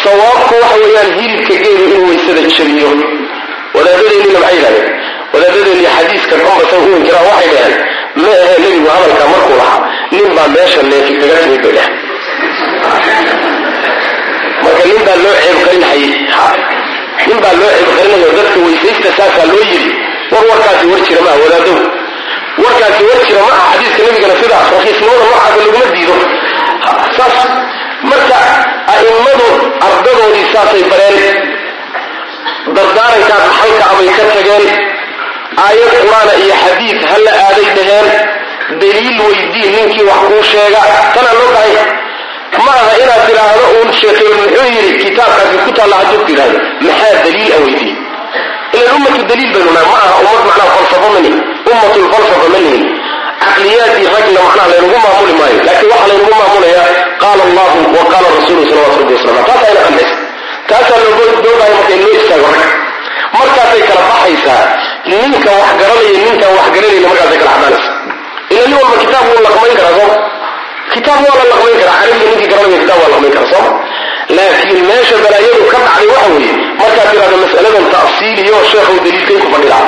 sawaabku 0.03 0.53
waxa 0.63 0.77
weeyaan 0.83 1.09
hilibka 1.19 1.53
geelu 1.63 1.83
inuu 1.87 2.07
waysada 2.09 2.41
jabiyo 2.57 2.89
wadaadadeennina 3.75 4.39
maxay 4.39 4.55
yidhahdeen? 4.57 4.89
Wadaadadeennii 5.33 5.89
xadiiska 5.97 6.35
dhanbasa 6.41 6.75
u 6.85 6.97
inkiraa 6.97 7.23
waxay 7.29 7.49
dhaheen 7.55 7.75
ma 8.21 8.29
ahe 8.43 8.55
nebigu 8.63 8.87
hadalka 8.95 9.25
markuu 9.33 9.55
lahaa 9.61 9.81
nin 10.11 10.27
baa 10.37 10.47
meesha 10.55 10.81
neefi 10.91 11.13
kaga 11.21 11.35
timid 11.43 11.61
bay 11.65 11.73
dhaheen 11.77 11.93
marka 14.63 14.83
nin 14.89 14.99
baa 15.07 15.17
loo 15.23 15.33
ceebqarinhayay 15.43 16.11
nin 17.27 17.37
baa 17.43 17.53
loo 17.59 17.71
ceebqarinayo 17.77 18.29
dadka 18.39 18.57
weysaysta 18.65 19.09
saasaa 19.17 19.45
loo 19.51 19.63
yidhi. 19.71 19.91
War 20.31 20.43
warkaasi 20.49 20.85
war 20.91 21.01
jira 21.07 21.21
maaha 21.25 21.39
wadaadow 21.43 21.77
warkaasi 22.63 23.01
war 23.09 23.19
jira 23.27 23.41
ma 23.47 23.53
aha 23.59 23.71
xadiiska 23.73 24.01
nebigana 24.07 24.35
sidaas 24.41 24.67
rakiisnimada 24.75 25.19
noocaasa 25.25 25.57
laguma 25.59 25.85
diido. 25.95 26.15
Saas 27.17 27.35
marka 28.11 28.37
a'immadu 28.93 29.47
ardadoodii 29.87 30.45
saasay 30.53 30.83
bareen 30.91 31.19
dardaarankaa 32.75 33.39
dhaxalka 33.45 33.83
abay 33.91 34.09
ka 34.17 34.23
tageen 34.33 34.65
aayad 35.65 35.91
qur'aana 36.03 36.33
iyo 36.43 36.55
xadiid 36.63 36.99
ha 37.09 37.15
la 37.25 37.31
aaday 37.45 37.67
dhaheen 37.77 38.07
daliil 38.81 39.19
weydii 39.27 39.67
ninkii 39.75 40.05
wax 40.09 40.21
kuu 40.29 40.43
sheega. 40.51 40.81
Tanaa 41.15 41.33
loo 41.39 41.49
bahay? 41.55 41.73
Ma 42.65 42.73
inaad 43.03 43.21
tidhaahdo 43.27 43.63
uun 43.77 43.89
sheekhay 43.99 44.31
muxuu 44.39 44.67
yidhi 44.75 44.91
kitaabkaasi 45.03 45.57
ku 45.65 45.71
taalla 45.77 45.95
hadduu 46.01 46.23
tidhahdo 46.29 46.59
maxaa 46.85 47.13
daliil 47.25 47.51
a 47.55 47.59
weydii? 47.65 47.93
Ilan 48.77 48.93
ummatu 48.97 49.21
daliil 49.31 49.51
baynu 49.55 49.71
nahay. 49.75 49.87
Ma 49.93 49.99
ummad 50.21 50.45
macnaha 50.47 50.69
falsafo 50.77 51.07
ma 51.15 51.19
nihin 51.25 51.37
ummatulfalsafa 51.71 52.47
ma 52.53 52.59
nihin 52.65 52.83
caqliyaadii 53.47 54.07
ragna 54.15 54.39
macnaha 54.47 54.67
laynagu 54.73 54.97
maamuli 55.05 55.33
maayo 55.39 55.59
laakiin 55.67 55.91
waxaa 55.93 56.07
laynagu 56.11 56.35
maamulayaa 56.41 56.87
qaala 57.23 57.41
allahu 57.47 57.77
wa 57.97 58.03
qaala 58.13 58.27
rasuuluhu 58.37 58.65
salawatu 58.71 58.97
rabbi 59.01 59.13
wasalam 59.17 59.43
taas 59.49 59.63
ayna 59.69 59.81
qanaysa 59.87 60.15
taasaa 60.69 60.99
loodoogaayo 61.05 61.75
marka 61.79 61.93
in 61.97 62.03
istaago 62.19 62.47
rag 62.55 62.63
markaasay 63.39 63.81
kala 63.89 64.01
baxaysaa 64.09 64.61
ninka 65.11 65.51
wax 65.59 65.71
garanaya 65.81 66.19
ninkaan 66.25 66.53
wax 66.59 66.67
garanayna 66.75 67.07
markaasay 67.11 67.39
kala 67.43 67.51
xadaanaysa 67.55 67.91
ila 68.53 68.63
nin 68.69 68.75
walba 68.81 68.95
kitaab 69.03 69.25
wuu 69.31 69.41
laqmayn 69.47 69.75
karaa 69.79 69.95
sooma 69.99 70.15
kitaab 70.93 71.19
waa 71.27 71.35
la 71.39 71.45
laqmayn 71.53 71.77
karaa 71.81 71.97
carabiga 72.01 72.29
ninkii 72.31 72.49
garanaya 72.53 72.79
kitaab 72.83 72.99
waa 73.03 73.11
laqmayn 73.13 73.33
karaa 73.37 73.51
sooma 73.53 73.71
laakiin 74.37 74.79
meesha 74.89 75.15
balaayadu 75.25 75.63
ka 75.73 75.77
dhacday 75.85 76.07
waxa 76.13 76.29
weeye 76.35 76.53
markaad 76.81 77.07
tidhahdo 77.11 77.37
mas'aladan 77.45 77.85
tafsiiliyo 77.95 78.57
sheekhow 78.71 78.97
daliilkay 79.05 79.37
ku 79.43 79.47
fadhidaa 79.55 79.85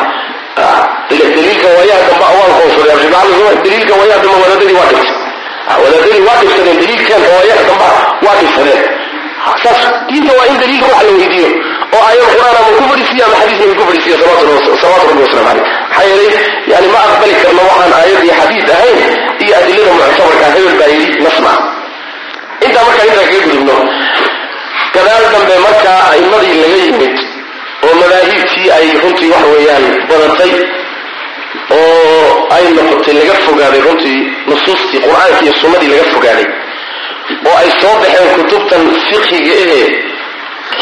daliilka 1.10 1.68
waayaha 1.78 2.02
dambe 2.10 2.26
waan 2.40 2.52
koonsuray 2.58 2.96
daliilka 3.64 3.94
waayaha 4.00 4.22
dambe 4.24 4.38
wadaadadii 4.44 4.76
waa 4.80 4.90
dhigtay 4.92 5.18
wadaadadii 5.84 6.22
waa 6.28 6.38
dhigsadeen 6.42 6.78
daliilkeenka 6.82 7.30
waayaha 7.36 7.64
dambe 7.70 7.88
waa 8.26 8.36
dhigsadeen 8.42 8.82
saas 9.64 9.82
diinta 10.10 10.32
waa 10.40 10.46
in 10.52 10.58
daliilka 10.62 10.88
wax 10.94 11.04
la 11.08 11.12
weydiiyo 11.20 11.50
oo 11.96 12.02
aayad 12.08 12.28
qur'aan 12.34 12.56
ama 12.60 12.72
ku 12.78 12.84
fadhiisiyo 12.90 13.24
ama 13.28 13.36
xadiis 13.42 13.60
nabi 13.62 13.76
ku 13.80 13.84
fadhiisiyo 13.90 14.16
salawaatu 14.18 15.08
rabbi 15.10 15.22
wasalam 15.26 15.46
caleyh 15.48 15.66
maxaa 15.90 16.08
yeelay 16.10 16.32
yani 16.72 16.88
ma 16.94 17.00
aqbali 17.10 17.36
karno 17.44 17.62
waxaan 17.70 17.94
aayad 18.00 18.20
iyo 18.26 18.34
xadiis 18.42 18.68
ahayn 18.76 18.98
iyo 19.44 19.54
adilada 19.62 19.92
muctabarka 20.00 20.46
hebel 20.56 20.76
baa 20.80 20.90
yidhi 20.96 21.20
nasma. 21.26 21.54
Intaa 22.66 22.84
markaan 22.88 23.08
intaa 23.12 23.26
kaga 23.30 23.40
gudubno 23.46 23.76
gadaal 24.96 25.24
dambe 25.34 25.56
markaa 25.68 26.00
a'immadii 26.12 26.56
laga 26.64 26.78
yimid 26.86 27.16
oo 27.86 27.96
madaahibtii 28.02 28.72
ay 28.78 28.86
runtii 29.04 29.30
waxa 29.34 29.48
weeyaan 29.54 29.86
badatay 30.10 30.52
oo 31.78 32.48
ay 32.56 32.66
noqotay 32.78 33.14
laga 33.20 33.36
fogaaday 33.46 33.82
runtii 33.88 34.20
nusuustii 34.48 35.04
qur'aankii 35.06 35.46
iyo 35.48 35.54
sunnadii 35.62 35.90
laga 35.94 36.06
fogaaday 36.14 36.48
oo 37.48 37.56
ay 37.62 37.70
soo 37.82 37.96
baxeen 38.02 38.30
kutubtan 38.38 38.84
fiqhiga 39.08 39.54
ehe 39.64 39.82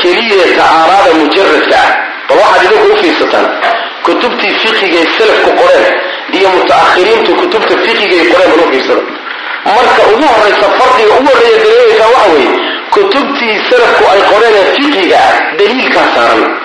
keliya 0.01 0.45
ta'aaraada 0.59 1.11
mujaradka 1.21 1.77
ah. 1.85 1.91
Bal 2.27 2.37
waxaad 2.43 2.63
idinku 2.65 2.87
u 2.93 2.97
fiirsataan 3.01 3.47
kutubtii 4.05 4.53
fiqhiga 4.63 4.97
ay 5.03 5.07
salafku 5.17 5.51
qoreen 5.61 5.85
iyo 6.37 6.49
muta'akhiriintu 6.57 7.31
kutubta 7.41 7.73
fiqhiga 7.85 8.15
ay 8.21 8.27
qoreen 8.31 8.51
bal 8.87 8.99
u 8.99 9.13
marka 9.65 10.01
ugu 10.13 10.25
horraysa 10.33 10.67
farqiga 10.79 11.13
ugu 11.19 11.29
horreeya 11.33 11.59
dareemaysaa 11.63 12.09
waxa 12.15 12.31
weeye 12.35 12.51
kutubtii 12.95 13.55
salafku 13.69 14.03
ay 14.13 14.21
qoreen 14.31 14.55
ee 14.61 14.67
fiqhiga 14.77 15.17
ah 15.27 15.33
daliilkaa 15.59 16.07
saaran 16.15 16.62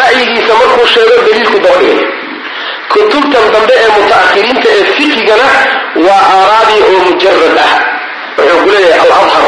ra'yigiisa 0.00 0.52
markuu 0.60 0.86
sheego 0.94 1.16
daliilku 1.26 1.58
daba 1.64 1.78
dhigay 1.82 2.00
kutubtan 2.92 3.44
dambe 3.54 3.74
ee 3.82 3.90
muta'akhiriinta 3.98 4.68
ee 4.78 4.84
fiqhigana 4.96 5.48
waa 6.06 6.22
aaraadii 6.36 6.82
oo 6.90 6.98
mujarad 7.08 7.58
ah. 7.66 7.72
Wuxuu 8.38 8.58
ku 8.62 8.68
leeyahay 8.74 9.00
alabhar 9.16 9.44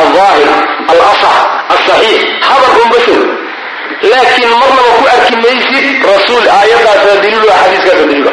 aldaahir 0.00 0.50
alasax 0.92 1.36
alsaxiix 1.74 2.22
hadal 2.48 2.74
unbasow 2.82 3.20
laakiin 4.10 4.52
marnaba 4.60 4.90
ku 4.98 5.04
arki 5.14 5.34
maysid 5.44 5.86
rasuul 6.12 6.44
aayadaasa 6.58 7.10
daliilu 7.22 7.48
axaadiiskaasa 7.56 7.98
daliila 8.02 8.32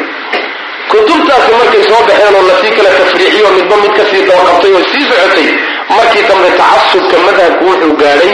kutubtaasi 0.92 1.50
markay 1.58 1.82
soo 1.90 2.00
baxeen 2.08 2.34
oo 2.38 2.44
la 2.48 2.54
sii 2.62 2.72
kala 2.76 2.90
tafriixiyo 3.00 3.48
midba 3.56 3.76
mid 3.82 3.92
ka 3.98 4.04
sii 4.10 4.22
dabaqabtay 4.28 4.72
oo 4.78 4.82
sii 4.92 5.04
socotay 5.10 5.48
markii 5.96 6.24
dambe 6.30 6.48
tacasubka 6.60 7.16
madhabku 7.26 7.64
wuxuu 7.70 7.92
gaadhay 8.02 8.32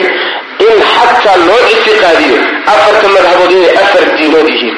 in 0.64 0.76
xataa 0.94 1.36
loo 1.48 1.60
ictiqaadiyo 1.74 2.38
afarta 2.72 3.06
madhabood 3.16 3.52
inay 3.56 3.72
afar 3.84 4.04
diinood 4.18 4.48
yihiin 4.52 4.76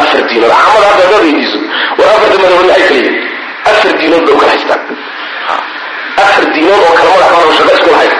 afar 0.00 0.20
diinood 0.28 0.52
caamada 0.60 0.86
hadda 0.90 1.04
hadaad 1.06 1.22
weydiiso 1.26 1.58
war 1.98 2.08
afarta 2.16 2.36
madhabood 2.44 2.66
maxay 2.70 2.88
kala 2.88 3.72
afar 3.72 3.92
diinood 4.00 4.22
bay 4.26 4.34
u 4.34 4.38
kala 4.40 4.50
haystaan 4.54 4.82
afar 6.24 6.44
diinood 6.54 6.82
oo 6.88 6.94
kala 6.98 7.10
madax 7.14 7.30
baan 7.34 7.54
shaqa 7.58 7.72
isku 7.78 7.90
lahayd 7.94 8.14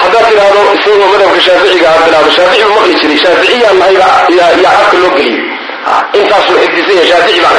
haddaad 0.00 0.24
tidhaahdo 0.30 0.60
isagoo 0.78 1.08
madhabka 1.14 1.40
shaaficiga 1.48 1.86
aad 1.92 2.02
tidhahdo 2.06 2.30
shaafici 2.38 2.64
bu 2.68 2.72
maqli 2.78 2.94
jiray 3.00 3.18
shaaficiyaan 3.24 3.76
nahayba 3.82 4.08
yaa 4.38 4.74
afka 4.82 4.96
loo 5.04 5.12
geliyey 5.16 5.40
intaasuu 6.20 6.56
xifdisan 6.62 6.94
yahay 6.98 7.08
shaafici 7.12 7.40
baan 7.46 7.58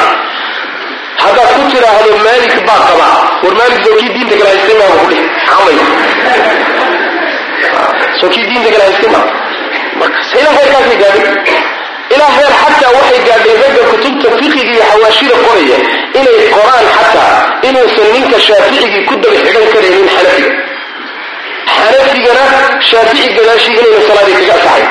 haddaad 1.23 1.49
ku 1.57 1.61
tidhaahdo 1.73 2.09
maalik 2.27 2.55
baa 2.69 2.79
qaba 2.87 3.07
war 3.43 3.53
maalik 3.59 3.79
soo 3.85 3.95
kii 3.99 4.09
diinta 4.15 4.35
kala 4.39 4.49
haystay 4.53 4.77
maa 4.81 4.91
ku 5.01 5.05
dhihi 5.11 6.90
maa 9.99 10.09
ilaa 12.15 12.31
heer 12.37 12.53
xataa 12.61 12.91
waxay 12.97 13.19
gaadhay 13.27 13.55
ragga 13.63 13.83
kutubta 13.91 14.27
fiqiga 14.39 14.71
iyo 14.73 14.83
xawaashida 14.91 15.35
qoraya. 15.45 15.77
Inay 16.19 16.39
qoraan 16.55 16.87
xataa 16.97 17.35
inuusan 17.67 18.07
ninka 18.15 18.37
shaaficigii 18.47 19.03
ku 19.09 19.13
daba 19.21 19.37
xidhan 19.45 19.67
karaynin 19.73 20.07
xanafiga 20.15 20.51
xanafigana 21.75 22.43
shaafici 22.89 23.29
gadaashii 23.37 23.75
inayna 23.79 24.01
salaadii 24.07 24.35
kaga 24.39 24.53
asaxay 24.59 24.83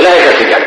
ilaa 0.00 0.14
heerkaasay 0.24 0.64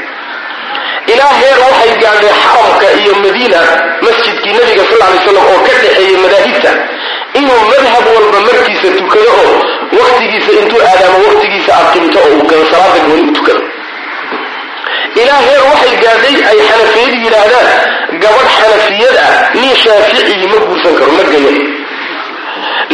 ilaa 1.14 1.34
heer 1.42 1.58
waxay 1.66 1.92
gaadhay 2.04 2.34
xaramka 2.44 2.88
iyo 3.02 3.14
madiina 3.24 3.62
masjidkii 4.06 4.54
nabiga 4.60 4.84
sal 4.90 5.00
lay 5.04 5.18
slam 5.26 5.38
oo 5.52 5.58
ka 5.66 5.74
dhexeeyey 5.82 6.18
madaahibta. 6.26 6.72
Inuu 7.40 7.62
madhab 7.72 8.06
walba 8.16 8.40
markiisa 8.48 8.90
tukado 9.00 9.32
oo 9.44 9.56
waktigiisa 10.00 10.52
intuu 10.62 10.82
aadaamo 10.90 11.18
waktigiisa 11.28 11.72
aqimto 11.84 12.20
oo 12.26 12.32
uu 12.38 12.46
gado 12.50 12.66
salaada 12.72 13.00
gooni 13.08 13.24
u 13.30 13.34
tukado. 13.38 13.62
Ilaa 15.22 15.42
heer 15.48 15.62
waxay 15.72 15.96
gaadhay 16.04 16.36
ay 16.50 16.58
xanafiyadu 16.70 17.18
yidhaahdaan 17.26 17.68
gabadh 18.24 18.50
xanafiyad 18.60 19.16
ah 19.28 19.34
nin 19.62 19.74
shaaficii 19.84 20.48
ma 20.54 20.58
guursan 20.68 20.94
karo 21.00 21.12
ma 21.20 21.24
gayo 21.32 21.52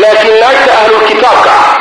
laakiin 0.02 0.36
naagta 0.43 0.72
ahlulkitaabka 0.82 1.52
ah 1.64 1.72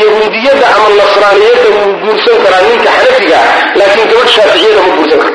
yahuudiyadda 0.00 0.66
ama 0.76 0.88
nasraaniyadda 1.00 1.68
wuu 1.76 1.92
guursan 2.04 2.36
karaa 2.44 2.62
ninka 2.68 2.90
xanafiga 2.98 3.38
ah 3.44 3.48
laakiin 3.78 4.08
gabadh 4.12 4.30
shaaficiyada 4.36 4.80
ma 4.86 4.92
guursan 4.98 5.18
karo. 5.24 5.34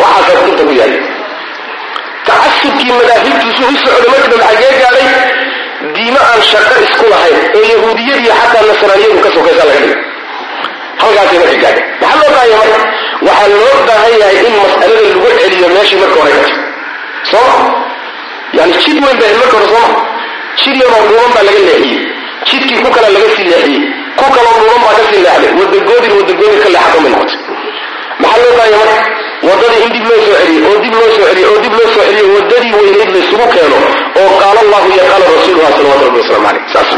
Waxaasaa 0.00 0.42
kunta 0.44 0.62
ku 0.68 0.72
yahay 0.80 0.94
tacasubkii 2.26 2.92
madaahibtiisu 2.98 3.62
u 3.72 3.76
socda 3.84 4.06
markadab 4.12 4.40
xagee 4.48 4.72
gaadhay 4.82 5.06
diimo 5.96 6.20
aan 6.30 6.42
shaqo 6.50 6.74
isku 6.86 7.04
lahayn 7.12 7.38
oo 7.56 7.62
yahuudiyadiiyo 7.72 8.34
xataa 8.40 8.64
nasraaniyadu 8.70 9.18
ka 9.24 9.30
sokaysa 9.36 9.64
laga 9.68 9.80
dhigay 9.84 10.02
halkaasay 11.02 11.38
marka 11.42 11.56
gaadhay 11.62 11.84
maxaa 12.02 12.16
loo 12.20 12.30
baahanya 12.34 12.56
marka 12.62 12.78
waxaa 13.26 13.48
loo 13.60 13.76
baahan 13.88 14.14
yahay 14.22 14.36
in 14.48 14.54
mas'alada 14.62 15.00
lagu 15.06 15.28
celiyo 15.40 15.68
meeshii 15.76 15.98
marka 16.02 16.18
hore. 16.20 16.32
Gato 16.38 16.54
sooma 17.30 17.56
yani 18.58 18.72
jid 18.84 18.98
weyn 19.04 19.16
baa 19.22 19.32
marka 19.40 19.56
hore 19.58 19.68
sooma 19.74 19.98
jid 20.62 20.74
yaroo 20.82 21.02
dhuuban 21.08 21.30
baa 21.36 21.44
laga 21.48 21.60
leexiyey. 21.68 22.02
Jidkii 22.48 22.78
ku 22.84 22.88
kale 22.96 23.08
laga 23.16 23.28
sii 23.36 23.46
leexiyey. 23.52 23.82
Ku 24.18 24.24
kaloo 24.36 24.54
dhuuban 24.60 24.80
baa 24.84 24.94
ka 24.98 25.02
sii 25.10 25.20
leexday. 25.26 25.52
Wadagoodin 25.60 26.12
wadagoodin 26.18 26.60
ka 26.64 26.68
leexato 26.74 26.98
may 27.04 27.10
noqotay 27.14 27.40
maxaa 28.22 28.42
loo 28.44 28.52
baahanya 28.58 28.78
marka 28.82 28.98
wadadii 29.48 29.82
in 29.86 29.92
dib 29.94 30.04
loo 30.10 30.20
soo 30.26 30.36
celiyo 30.42 30.68
oo 30.72 30.78
dib 30.84 30.94
loo 31.00 31.08
soo 31.16 31.24
celiyo 31.30 31.48
oo 31.54 31.60
dib 31.64 31.74
loo 31.78 31.88
soo 31.94 32.04
celiyo 32.08 32.26
wadadii 32.36 32.72
weynayd 32.78 33.10
laysugu 33.16 33.46
keeno 33.54 33.78
oo 34.22 34.30
qaala 34.40 34.58
allahu 34.64 34.86
iyo 34.94 35.04
qaala 35.10 35.24
rasuuluha 35.36 35.68
salawatu 35.76 36.04
rabbi 36.06 36.18
waslamu 36.22 36.46
caleyh 36.48 36.66
saas 36.74 36.90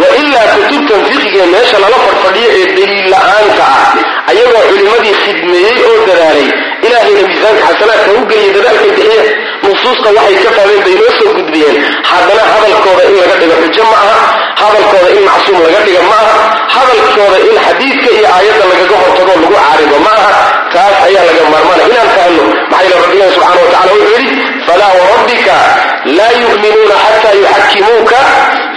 wailaa 0.00 0.46
kutubtan 0.54 1.00
fiqiga 1.10 1.44
meesha 1.54 1.78
lala 1.84 1.98
fadfadhiyo 2.06 2.48
ee 2.58 2.66
daliil 2.76 3.06
la'aanta 3.14 3.64
ah 3.76 4.30
ayagoo 4.30 4.62
culimmadii 4.70 5.14
khidmeeyey 5.22 5.76
oo 5.90 5.96
dadaalay 6.08 6.48
ilaahayna 6.86 7.22
miisaanka 7.28 7.62
xasanaadka 7.70 8.10
u 8.18 8.26
geliyay 8.30 8.52
dadaalkay 8.56 8.90
bixiye 8.96 9.22
nusuusta 9.68 10.08
waxay 10.18 10.36
ka 10.44 10.50
fahmeen 10.56 10.80
bay 10.86 10.94
noo 11.00 11.10
soo 11.18 11.30
gudbiyeen. 11.38 11.76
Haddana 12.10 12.44
hadalkooda 12.52 13.02
in 13.08 13.14
laga 13.20 13.34
dhigo 13.40 13.56
xujo 13.64 13.84
ma 13.92 13.96
aha 14.04 14.18
hadalkooda 14.62 15.08
in 15.16 15.22
macsuum 15.28 15.58
laga 15.66 15.80
dhiga 15.86 16.02
ma 16.10 16.16
aha 16.24 16.36
hadalkooda 16.76 17.38
in 17.48 17.56
xadiidka 17.66 18.08
iyo 18.18 18.26
aayadda 18.36 18.64
lagaga 18.72 18.96
hortago 19.02 19.32
lagu 19.40 19.48
caarido 19.56 19.98
ma 20.06 20.12
aha. 20.22 20.32
Taas 20.74 20.94
ayaa 21.06 21.24
laga 21.28 21.42
maarmaana 21.52 21.82
inaan 21.90 22.10
fahno 22.16 22.42
maxaa 22.70 22.82
yeele 22.84 22.96
rabbigan 23.04 23.30
subxana 23.36 23.60
wa 23.64 23.70
tacala 23.72 23.92
wuxuu 23.98 24.18
yidhi 24.20 24.36
falaa 24.66 24.92
warabbika 25.00 25.56
laa 26.18 26.32
yu'minuuna 26.42 26.94
xataa 27.04 27.34
yuxakimuuka 27.40 28.18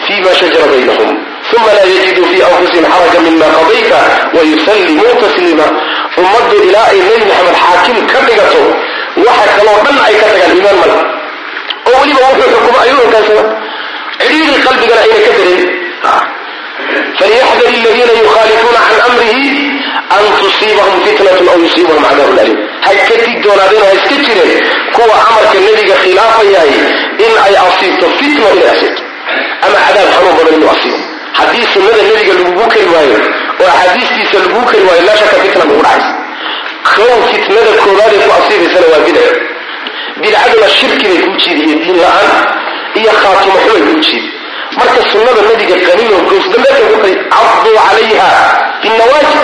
fima 0.06 0.32
shajara 0.40 0.66
baynahum 0.74 1.10
uma 1.58 1.72
laa 1.78 1.88
yajiduu 1.94 2.26
fii 2.32 2.42
anfusihim 2.50 2.86
xaraja 2.94 3.20
mima 3.28 3.48
qadayta 3.58 4.00
wayusallimuu 4.36 5.14
tasliima 5.24 5.66
ummaddu 6.22 6.56
ilaa 6.68 6.88
ay 6.94 7.00
nebi 7.10 7.26
maxamed 7.32 7.56
xaakim 7.64 7.98
ka 8.12 8.20
dhigato 8.28 8.62
waxa 9.28 9.52
kaloo 9.58 9.78
dhan 9.86 9.98
ay 10.08 10.14
ka 10.22 10.26
tagaan 10.34 10.52
iimaan 10.58 10.78
male. 10.82 10.98
Oo 11.88 11.96
weliba 12.02 12.22
wuxuu 12.30 12.50
xukumo 12.56 12.78
ayuu 12.84 13.00
hogaansama 13.06 13.44
cidhiidii 14.20 14.60
qalbigana 14.66 15.02
ayna 15.06 15.20
ka 15.26 15.32
dareemin 15.38 15.70
falyaxdar 17.20 17.68
aladiina 17.68 18.14
yukhaalifuuna 18.24 18.80
can 18.90 19.00
amrihi 19.08 19.50
an 20.16 20.24
tusiibahum 20.40 20.96
fitnatun 21.06 21.48
aw 21.54 21.58
yusiibahum 21.66 22.04
cadaabun 22.10 22.40
aliim 22.44 22.60
ha 22.86 22.92
ka 23.08 23.16
digdoonaadeen 23.24 23.84
ha 23.88 23.92
iska 23.98 24.16
jireen 24.26 24.62
kuwa 24.96 25.16
amarka 25.30 25.58
nebiga 25.66 25.96
khilaafayahay 26.04 26.74
in 27.26 27.34
ay 27.46 27.54
asiibto 27.66 28.06
fitna 28.20 28.48
inay 28.56 28.70
asiibto. 28.74 29.04
Ama 29.66 29.78
cadaab 29.86 30.08
xanuun 30.16 30.34
badan 30.38 30.54
inuu 30.58 30.72
asiibo. 30.76 31.00
Haddii 31.38 31.66
sunnada 31.74 32.02
nebiga 32.08 32.34
lagugu 32.40 32.66
kari 32.74 32.88
waayo 32.96 33.18
oo 33.62 33.70
axaadiistiisa 33.76 34.38
lagugu 34.44 34.66
kari 34.72 34.84
waayo 34.90 35.02
laa 35.08 35.18
shaka 35.22 35.36
fitna 35.44 35.64
ugu 35.70 35.82
dhacaysa 35.86 36.12
kow 36.90 37.14
fitnada 37.32 37.72
koobaad 37.84 38.14
ee 38.18 38.22
ku 38.28 38.32
asiibaysana 38.38 38.88
waa 38.94 39.04
bidco 39.08 39.26
bidcaduna 40.22 40.68
shirki 40.78 41.06
bay 41.10 41.20
kuu 41.26 41.36
jiidi 41.44 41.62
iyo 41.70 41.78
diin 41.84 41.98
la'aan 42.04 42.32
iyo 43.00 43.12
khaatimo 43.22 43.58
xumay 43.66 43.82
kuu 43.88 44.00
jiidi 44.06 44.30
marka 44.78 45.02
sunnada 45.12 45.42
nabiga 45.48 45.76
qaniino 45.88 46.18
gows 46.30 46.46
dambeedka 46.54 46.84
ku 46.92 46.98
qari 47.04 47.14
cabduu 47.34 47.76
calayha 47.88 48.30
binnawaajib 48.82 49.42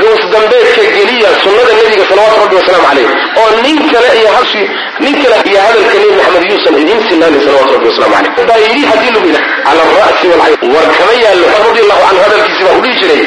gows 0.00 0.22
dambeedka 0.32 0.82
geliya 0.96 1.30
sunnada 1.42 1.72
nebiga 1.78 2.04
salawaatu 2.10 2.40
rabbi 2.42 2.56
wasalaamu 2.60 2.86
caleyh 2.88 3.08
oo 3.40 3.50
nin 3.64 3.76
kale 3.92 4.08
iyo 4.20 4.30
hasi 4.36 4.62
nin 5.04 5.14
kale 5.22 5.36
iyo 5.50 5.58
hadalka 5.66 5.94
nebi 6.02 6.14
maxamed 6.18 6.44
yuusan 6.50 6.74
idiin 6.82 7.00
sinaanin 7.08 7.40
salawatu 7.46 7.72
rabbi 7.76 7.86
wasalaamu 7.90 8.14
caleyh 8.16 8.46
baa 8.48 8.58
yidhi 8.66 8.82
haddii 8.90 9.12
lagu 9.14 9.26
yidhaha 9.30 9.62
cala 9.66 9.82
alra'si 9.86 10.26
walcayn 10.32 10.70
war 10.74 10.86
kama 10.98 11.12
yaallo 11.24 11.46
xor 11.54 11.62
radi 11.68 11.80
allahu 11.84 12.02
canhu 12.06 12.22
hadalkiisi 12.26 12.62
baa 12.66 12.76
u 12.78 12.82
jiray 12.98 13.22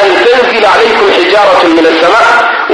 an 0.00 0.08
tanzila 0.24 0.68
calaykum 0.74 1.06
xijaaratun 1.18 1.70
min 1.78 1.86
asama 1.92 2.20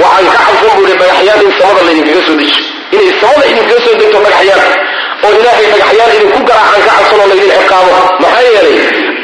waxaan 0.01 0.25
ka 0.33 0.39
cabsan 0.47 0.69
buu 0.77 0.85
yihi 0.89 0.97
dhagaxyaan 1.01 1.39
in 1.45 1.51
samada 1.59 1.81
laydinkaga 1.87 2.21
soo 2.27 2.35
deji 2.41 2.61
inay 2.95 3.09
samada 3.21 3.43
idinkaga 3.51 3.79
soo 3.85 3.95
degto 4.01 4.17
dhagaxyaan 4.25 4.63
oo 5.25 5.31
ilaahay 5.39 5.65
dhagaxyaan 5.73 6.11
idinku 6.17 6.39
garaacaan 6.49 6.81
ka 6.87 6.91
cabsan 6.97 7.19
oo 7.23 7.27
laydin 7.31 7.51
ciqaabo 7.61 7.91
maxaa 8.23 8.43
yeelay 8.47 8.77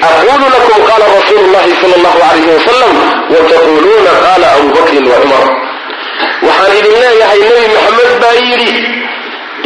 aquulu 0.07 0.45
lakum 0.55 0.79
qaala 0.89 1.05
rasuulu 1.17 1.47
llahi 1.55 1.73
sala 1.81 1.95
allahu 1.99 2.19
alayhi 2.29 2.49
wasalam 2.57 2.93
wataquluuna 3.33 4.11
qaala 4.25 4.47
abu 4.57 4.67
bakrin 4.77 5.05
wa 5.11 5.17
cumar 5.23 5.45
waxaan 6.47 6.73
idin 6.79 6.95
leeyahay 7.03 7.39
nebi 7.47 7.67
maxamed 7.75 8.11
baa 8.23 8.35
yidhi 8.49 8.71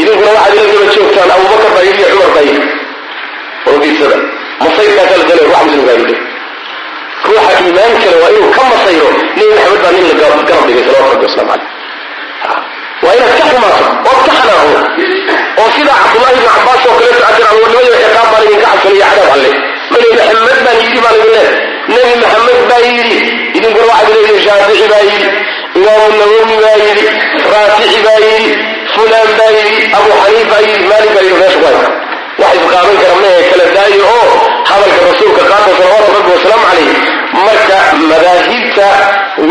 idinkuna 0.01 0.31
waxaad 0.37 0.53
ila 0.57 0.65
daba 0.73 0.87
joogtaan 0.95 1.29
abubakar 1.35 1.69
baa 1.75 1.85
yidhi 1.89 2.01
iyo 2.03 2.09
cumar 2.13 2.29
baa 2.35 2.45
yidhi 2.49 2.63
oo 3.69 3.77
fiirsada 3.83 4.17
masayrkaasaa 4.63 5.17
la 5.21 5.25
galay 5.29 5.45
ruuxa 5.47 5.63
muslimkaa 5.67 5.97
yidhi 6.01 6.15
ruuxa 7.27 7.51
iimaan 7.63 7.93
kale 8.03 8.15
waa 8.23 8.31
inuu 8.35 8.51
ka 8.57 8.63
masayro 8.71 9.09
nebi 9.37 9.51
maxamed 9.57 9.81
baa 9.83 9.91
nin 9.95 10.03
la 10.09 10.15
garab 10.21 10.39
dhigay 10.67 10.83
salawatu 10.87 11.11
rabbi 11.13 11.25
waslamu 11.29 11.49
caleyh 11.51 11.69
waa 13.03 13.13
inaad 13.17 13.33
ka 13.39 13.45
xumaato 13.51 13.85
ood 14.11 14.19
ka 14.27 14.31
xanaaqdo 14.37 14.79
oo 15.61 15.67
sida 15.75 15.93
cabdullahi 16.01 16.33
ibnu 16.37 16.47
cabbaas 16.55 16.81
oo 16.89 16.95
kaleeto 16.99 17.21
warnimada 17.61 17.97
ciqaab 18.03 18.27
baan 18.33 18.43
idinka 18.47 18.67
cabsanaya 18.71 19.07
cadaab 19.11 19.33
alle 19.37 19.51
nebi 19.91 20.09
maxamed 20.19 20.59
baan 20.65 20.77
yidhi 20.83 20.99
baan 21.05 21.15
idin 21.19 21.31
leedahay 21.35 21.51
nebi 21.93 22.13
maxamed 22.23 22.61
baa 22.71 22.81
yidhi 22.87 23.19
idinkuna 23.57 23.85
waxaad 23.91 24.09
leedihin 24.15 24.41
shaafici 24.47 24.85
baa 24.93 25.03
yidhi 25.09 25.29
imaamu 25.79 26.15
nawowi 26.21 26.55
baa 26.65 26.77
yidhi 26.85 27.05
raafici 27.53 27.99
baa 28.07 28.19
yidhi 28.25 28.51
fulaan 28.95 29.29
baa 29.39 29.51
yidhi 29.57 29.77
abu 29.99 30.09
xaniif 30.23 30.47
baa 30.51 30.61
yidhi 30.67 30.85
maalik 30.91 31.11
baa 31.15 31.23
yidhi 31.27 31.39
meesha 31.41 31.59
ku 31.61 31.65
haysa. 31.69 31.89
Wax 32.41 32.57
kara 32.71 33.13
mehe 33.21 33.39
kala 33.49 33.65
daayo 33.75 34.03
oo 34.15 34.33
hadalka 34.69 34.99
rasuulka 35.09 35.41
qaata 35.51 35.71
salawaatu 35.77 36.11
rabbi 36.17 36.31
wasalaamu 36.35 36.65
calayh 36.69 36.89
marka 37.45 37.77
madaahibta 38.11 38.87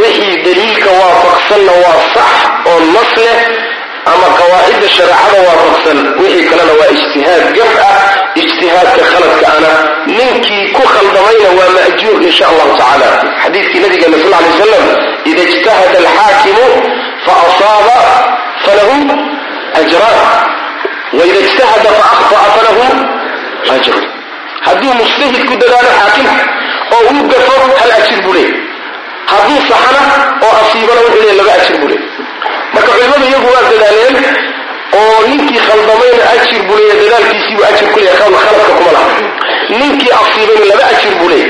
wixii 0.00 0.36
daliilka 0.44 0.90
waafaqsanna 1.00 1.72
waa 1.84 1.98
sax 2.14 2.30
oo 2.70 2.78
nas 2.94 3.10
leh 3.24 3.38
ama 4.12 4.26
qawaacidda 4.38 4.88
shareecada 4.96 5.38
waafaqsan 5.48 5.98
wixii 6.22 6.44
kalena 6.50 6.72
waa 6.80 6.90
ijtihaad 6.96 7.44
gaf 7.58 7.72
ah 7.90 7.96
ijtihaadka 8.42 9.02
khaladka 9.12 9.46
ana 9.56 9.70
ninkii 10.18 10.64
ku 10.76 10.82
khaldamayna 10.94 11.48
waa 11.58 11.70
ma'juur 11.78 12.18
insha 12.28 12.44
allahu 12.50 12.72
tacaala. 12.80 13.08
Xadiidkii 13.42 13.80
nabigeena 13.84 14.16
sal 14.22 14.30
lay 14.34 14.44
wasalam 14.52 14.84
ida 15.30 15.42
ijtahada 15.50 15.98
alxaakimu 16.04 16.66
faasaaba 17.26 17.98
falahu 18.64 18.96
ajraan 19.80 20.18
waida 21.18 21.38
ijtahada 21.46 21.90
faakطa'a 22.00 22.46
falahu 22.56 22.84
ajrun 23.76 24.04
hadduu 24.66 24.92
mujtahid 25.00 25.50
dadaalo 25.62 25.90
xaakimka 25.98 26.44
oo 26.96 27.02
uu 27.14 27.24
gafo 27.32 27.54
hal 27.80 27.90
ajir 27.98 28.20
buu 28.24 28.34
leey 28.38 28.50
hadduu 29.30 29.60
saxana 29.68 30.02
oo 30.46 30.52
asiibana 30.62 31.00
wuxuu 31.06 31.22
leey 31.26 31.36
laba 31.40 31.52
ajir 31.60 31.76
buu 31.80 31.88
leey 31.92 32.02
marka 32.74 32.90
culimadu 32.96 33.24
iyagu 33.30 33.48
waa 33.54 33.64
dadaaleen 33.70 34.16
oo 35.00 35.16
ninkii 35.28 35.60
khaldamayna 35.68 36.24
ajir 36.34 36.60
buu 36.68 36.76
leeya 36.80 36.94
dadaalkiisiibuu 37.02 37.64
ajir 37.70 37.86
ku 37.92 37.98
leeya 38.00 38.16
khaladka 38.20 38.72
kuma 38.78 38.92
laha. 38.96 39.10
Ninkii 39.78 40.12
asiibayna 40.20 40.64
laba 40.72 40.84
ajir 40.94 41.14
buu 41.20 41.28
leey 41.32 41.44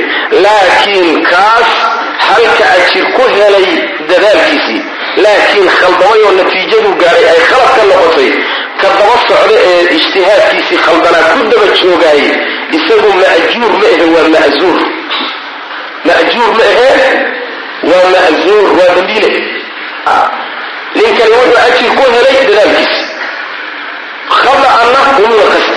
laakiin 0.44 1.08
kaas 1.30 1.70
halka 2.28 2.64
ajir 2.76 3.04
ku 3.16 3.22
helay 3.36 3.68
dadaalkiisii 4.10 4.80
laakiin 5.24 5.68
khaldamay 5.80 6.20
oo 6.26 6.32
natiijadu 6.38 6.90
gaaray 7.02 7.26
ay 7.32 7.40
khalad 7.50 7.70
ka 7.76 7.82
noqotay 7.90 8.30
ka 8.80 8.88
daba 8.98 9.14
socda 9.28 9.56
ee 9.68 9.82
ijtihaadkiisii 9.96 10.78
khaldanaa 10.86 11.30
ku 11.38 11.44
daba 11.52 11.66
joogaay 11.80 12.22
isagu 12.76 13.10
ma'juur 13.20 13.72
ma 13.80 13.86
ahe 13.92 14.06
waa 14.14 14.28
ma'zuur 14.34 14.78
ma'juur 16.08 16.50
ma 16.58 16.64
ahe 16.72 17.08
waa 17.90 18.06
ma'zuur 18.14 18.66
waa 18.78 18.90
dambiile 18.96 19.30
ninkani 20.98 21.34
wuxuu 21.40 21.58
ajir 21.66 21.90
ku 21.98 22.04
helay 22.14 22.36
dadaalkiisa 22.48 23.04
khada'anna 24.40 25.00
umuna 25.24 25.44
kasta 25.52 25.76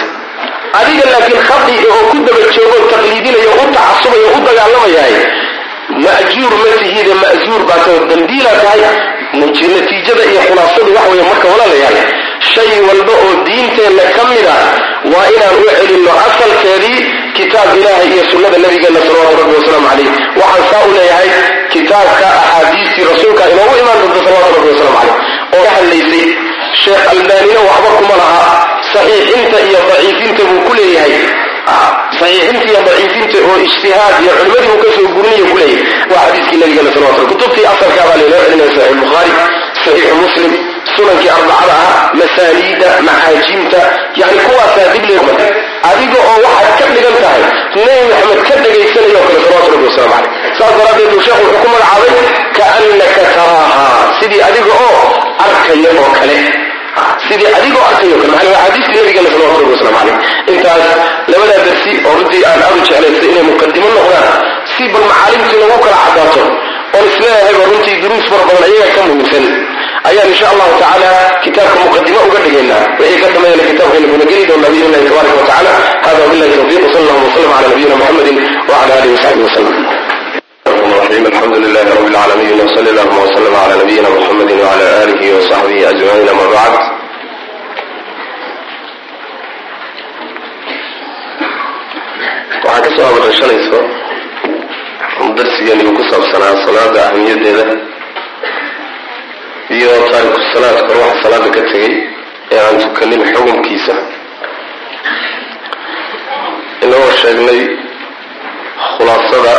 adiga 0.80 1.06
laakiin 1.14 1.42
khadi 1.50 1.76
oo 1.94 2.02
ku 2.12 2.18
daba 2.28 2.42
joogo 2.56 2.78
taqliidinayo 2.92 3.52
u 3.64 3.66
tacasubayo 3.76 4.28
u 4.38 4.40
dagaalamayahay 4.48 5.16
ma'juur 6.06 6.54
ma 6.64 6.72
tihide 6.82 7.14
ma'zuur 7.24 7.62
baa 7.70 7.80
tao 7.86 7.98
dambiilaa 8.12 8.60
tahay. 8.66 8.84
Natiijada 9.40 10.24
iyo 10.32 10.42
khulaasadu 10.48 10.90
wax 10.96 11.06
weeye 11.12 11.24
marka 11.30 11.48
walaalayaal 11.54 11.98
shay 12.52 12.72
walba 12.88 13.14
oo 13.26 13.34
diinteenna 13.48 14.06
ka 14.16 14.24
mid 14.30 14.46
ah 14.54 14.64
waa 15.14 15.28
inaan 15.34 15.56
u 15.62 15.66
celinno 15.78 16.12
asalkeedii 16.28 17.00
kitaab 17.38 17.70
ilaahay 17.80 18.08
iyo 18.14 18.24
sunnada 18.32 18.58
nabigeenna 18.64 19.00
salawatu 19.06 19.38
rabbi 19.42 19.54
wasalaamu 19.60 19.88
calayh 19.90 20.10
waxaan 20.42 20.64
saa 20.72 20.84
u 20.90 20.92
leeyahay 20.98 21.30
kitaabka 21.74 22.28
axaadiistii 22.42 23.06
rasuulka 23.12 23.44
inoogu 23.54 23.76
imaan 23.82 23.98
doonta 24.02 24.20
salawatu 24.26 24.56
rabbi 24.58 24.70
wasalaamu 24.74 24.98
calayh 25.00 25.18
oo 25.56 25.64
ka 25.66 25.70
hadlaysay 25.76 26.26
sheekh 26.84 27.04
albaanina 27.14 27.60
waxba 27.70 27.90
kuma 28.00 28.16
laha 28.22 28.42
saxiixinta 28.94 29.58
iyo 29.68 29.80
daciifinta 29.90 30.44
buu 30.50 30.62
ku 30.68 30.72
leeyahay. 30.80 31.14
Saxiixinta 32.20 32.66
iyo 32.72 32.80
daciifinta 32.88 33.38
oo 33.50 33.56
ijtihaad 33.66 34.16
iyo 34.24 34.32
culimadii 34.40 34.72
uu 34.74 34.80
ka 34.84 34.90
soo 34.96 35.08
gurinayo 35.16 35.46
ku 35.52 35.58
leeyahay. 35.62 35.86
Waa 36.12 36.24
xadiiskii 36.28 36.58
nabigeena 36.62 36.92
salawatu 36.96 37.22
kutubtii 37.32 37.66
asalkaa 37.74 38.06
laynoo 38.10 38.42
celinaya 38.46 38.72
saxiix 38.76 38.96
bukhaari 39.04 39.32
saxiixu 39.84 40.16
muslim 40.24 40.52
sunankii 40.96 41.32
arbacada 41.38 41.74
ahaa 41.80 42.10
masaaniida 42.22 42.90
maxaajimta 43.08 43.82
yani 44.22 44.40
kuwaasaa 44.48 44.88
dib 44.94 45.06
leegma 45.10 45.34
adiga 45.90 46.20
oo 46.30 46.38
waxaad 46.46 46.74
ka 46.80 46.86
dhigan 46.96 47.16
tahay 47.24 47.44
nebi 47.76 48.04
maxamed 48.12 48.42
ka 48.48 48.56
dhagaysanayo 48.64 49.22
kale 49.28 49.40
salawatu 49.46 49.72
rabbi 49.74 49.86
wasalaamu 49.90 50.16
caleyh 50.16 50.58
saas 50.60 50.74
daraaddeed 50.80 51.10
buu 51.14 51.22
sheekhu 51.28 51.44
wuxuu 51.46 51.62
ku 51.64 51.68
magacaabay 51.74 52.14
kaannaka 52.58 53.22
taraaha. 53.36 53.86
Sidii 54.20 54.42
adiga 54.50 54.74
oo 54.86 55.02
arkaya 55.46 55.90
oo 56.02 56.10
kale. 56.20 56.38
Sidii 57.28 57.50
adigoo 57.58 57.84
arkayo 57.90 58.16
kale. 58.22 58.32
Maana 58.34 58.50
waa 58.56 58.64
xadiiskii 58.66 58.98
nabigeena 59.00 59.30
salawatu 59.34 59.60
rabbi 59.62 59.72
wasalaamu 59.76 60.00
caleyh 60.00 60.18
intaas 60.52 60.84
labadaa 61.32 61.62
darsi 61.68 61.92
oo 62.08 62.14
runtii 62.20 62.44
aan 62.50 62.62
aad 62.66 62.76
u 62.78 62.82
jeclaystay 62.88 63.30
inay 63.32 63.46
muqadimo 63.52 63.88
noqdaan 63.98 64.28
si 64.74 64.84
bal 64.94 65.06
macaalimtii 65.12 65.60
lagu 65.64 65.78
kala 65.86 65.98
cadaato 66.06 66.44
oon 66.97 67.07
isleeyahayba 67.11 67.65
runtii 67.71 67.97
duruus 68.03 68.27
fara 68.31 68.45
badan 68.49 68.65
ayaga 68.69 68.89
ka 68.97 69.01
muhiimsan 69.09 69.45
ayaan 70.09 70.29
insha 70.33 70.47
allahu 70.53 70.73
tacaala 70.83 71.11
kitaabka 71.45 71.79
muqadimo 71.87 72.21
uga 72.29 72.39
dhigaynaa 72.47 72.83
wixii 73.01 73.21
ka 73.23 73.29
dhameeyana 73.35 73.65
kitaabkayna 73.71 74.07
kuna 74.13 74.25
geli 74.31 74.45
doonaa 74.51 74.71
biidn 74.75 74.87
illahi 74.89 75.07
tabaraka 75.11 75.37
wa 75.41 75.47
tacala 75.51 75.73
hada 76.07 76.19
wabillahi 76.25 76.53
tawfiq 76.61 76.83
wsala 76.89 77.01
allahu 77.05 77.27
wasalam 77.29 77.51
cala 77.55 77.67
nabiyina 77.73 77.95
muxamedin 78.01 78.37
wcala 78.69 78.93
alihi 79.01 79.15
wasaxbihi 79.17 79.47
wasalam 79.49 79.77
الرحيم 80.95 81.25
الحمد 81.33 81.57
لله 81.65 81.87
رب 81.99 82.07
العالمين 82.13 82.57
وصلى 82.65 82.89
اللهم 82.93 83.17
وسلم 83.25 83.55
على 83.63 83.75
نبينا 83.83 84.09
محمد 84.17 84.51
وعلى 84.63 84.87
آله 85.05 85.23
وصحبه 85.37 85.79
أجمعين 85.93 86.29
أما 86.35 86.47
بعد 86.57 86.73
waxaan 92.65 92.83
kasoo 92.85 93.07
abarashanayso 93.11 93.79
darsigeeni 95.38 95.84
uu 95.88 95.96
ku 95.98 96.04
saabsanaa 96.12 96.56
salaada 96.66 97.00
ahmiyadeeda. 97.10 97.66
Iyo 99.78 99.92
taariku 100.12 100.40
salaadka 100.54 100.92
ruuxa 100.96 101.16
salaada 101.24 101.50
ka 101.56 101.62
tegay 101.72 101.94
ee 102.54 102.60
aan 102.66 102.78
tukanin 102.84 103.22
xukunkiisa 103.34 103.94
inagoo 106.84 107.12
sheegnay 107.22 107.62
khulaasada 108.96 109.56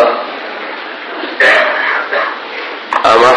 ama 3.13 3.33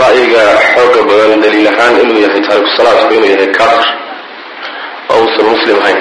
ra'yiga 0.00 0.42
xooga 0.72 1.00
badan 1.08 1.40
daliil 1.44 1.68
ahaan 1.72 1.94
inuu 2.02 2.18
yahay 2.24 2.40
taariku 2.48 2.70
salaadku 2.78 3.12
inuu 3.16 3.30
yahay 3.34 3.50
kafir. 3.58 3.86
Oo 5.10 5.18
uusan 5.22 5.46
muslim 5.52 5.76
ahayn. 5.82 6.00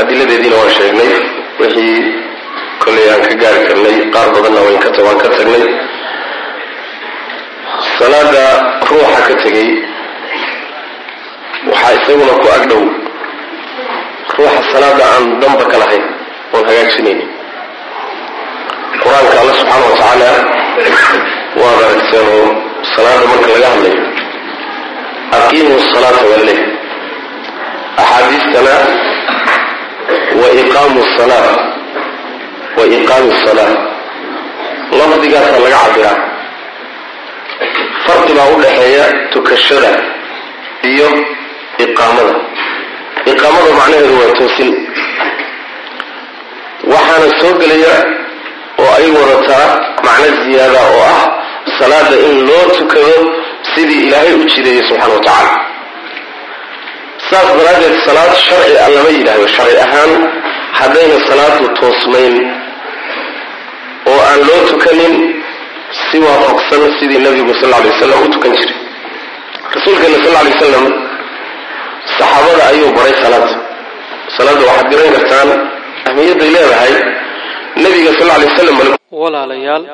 Adiladeediina 0.00 0.56
waan 0.60 0.72
sheegnay 0.78 1.10
wixii 1.60 1.96
kollay 2.82 3.06
aan 3.12 3.22
ka 3.28 3.34
gaari 3.42 3.60
karnay 3.68 3.96
qaar 4.14 4.28
badanna 4.34 4.60
waan 4.66 4.78
ka 5.22 5.28
tagnay. 5.36 5.64
Salaada 7.98 8.44
ruuxa 8.90 9.20
ka 9.28 9.34
tegay 9.42 9.68
waxaa 11.70 11.92
isaguna 11.98 12.34
ku 12.42 12.46
agdhow 12.56 12.82
ruuxa 14.36 14.60
salaada 14.72 15.04
aan 15.14 15.24
damba 15.40 15.64
ka 15.70 15.76
lahayn 15.82 16.04
oon 16.54 16.64
hagaajinaynin. 16.68 17.28
Qur'aanka 19.02 19.36
alla 19.42 19.54
subxaana 19.60 19.84
wa 19.90 19.96
tacaala 20.00 20.30
waad 21.60 21.78
aragteen 21.86 22.26
oo 22.34 22.46
salaada 22.94 23.24
marka 23.32 23.48
laga 23.54 23.68
hadlayo 23.74 24.02
aqiimu 25.38 25.74
salaata 25.92 26.24
walleh 26.32 26.58
axaadiistana 28.02 28.74
wa 30.40 30.48
iqaamu 30.62 31.00
salaa 31.18 31.52
wa 32.84 32.90
iqaami 32.98 33.32
salaa 33.44 33.72
lafdigaasa 34.98 35.58
laga 35.64 35.78
cabiraa 35.84 36.16
farqi 38.06 38.32
baa 38.38 38.48
u 38.54 38.60
dhaxeeya 38.64 39.04
tukashada 39.32 39.90
iyo 40.90 41.08
iqaamada 41.84 42.34
iqaamada 43.32 43.70
macnaheedu 43.80 44.12
waa 44.20 44.32
toosin 44.40 44.70
waxaana 46.92 47.28
soo 47.40 47.52
gelaya 47.60 47.94
oo 48.82 48.90
ay 48.98 49.06
wadataa 49.16 49.66
macno 50.06 50.28
ziyaada 50.44 50.80
oo 50.92 51.02
ah 51.14 51.22
salaada 51.78 52.16
in 52.28 52.34
loo 52.48 52.64
tukado 52.78 53.14
sidii 53.74 54.00
ilaahay 54.08 54.34
u 54.40 54.44
jideeyey 54.52 54.82
subxana 54.88 55.14
wa 55.14 55.20
tacaala 55.26 55.52
saas 57.30 57.48
daraaddeed 57.58 57.96
salaad 58.06 58.32
sharci 58.48 58.74
a 58.84 58.88
lama 58.94 59.10
yidhaahdo 59.16 59.46
sharci 59.56 59.76
ahaan 59.86 60.12
haddayna 60.80 61.16
salaadu 61.28 61.64
toosnayn 61.80 62.34
oo 64.14 64.22
aan 64.30 64.40
loo 64.48 64.60
tukanin 64.70 65.14
si 66.08 66.16
waafaqsan 66.26 66.82
sidii 66.98 67.20
nabigu 67.26 67.52
sal 67.60 67.68
lla 67.70 67.76
alay 67.80 67.90
wasalam 67.94 68.18
u 68.26 68.28
tukan 68.34 68.52
jiray. 68.58 68.76
Rasuulkeena 69.74 70.16
sal 70.24 70.30
lla 70.32 70.40
alay 70.42 70.52
wasalam 70.56 70.84
saxaabada 72.18 72.62
ayuu 72.72 72.90
baray 72.96 73.14
salaada 73.22 73.50
salaadda 74.36 74.62
waxaad 74.70 74.86
garan 74.92 75.10
kartaan 75.16 75.48
ahmiyadday 76.08 76.50
leedahay 76.56 76.92
nabiga 77.84 78.10
sal 78.18 78.26
lla 78.28 78.34
alay 78.38 78.48
wasalam 78.52 78.76
walaalayaal 79.22 79.84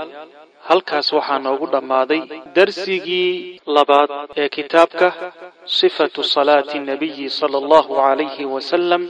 halkaas 0.71 1.09
waxaa 1.17 1.39
noogu 1.47 1.67
dhammaaday 1.75 2.21
darsigii 2.57 3.31
labaad 3.77 4.11
ee 4.43 4.49
kitaabka 4.57 5.09
sifatu 5.79 6.21
salaati 6.35 6.79
nabiyi 6.91 7.27
sala 7.39 7.57
allahu 7.63 7.91
calayhi 8.01 8.45
wasalam 8.55 9.03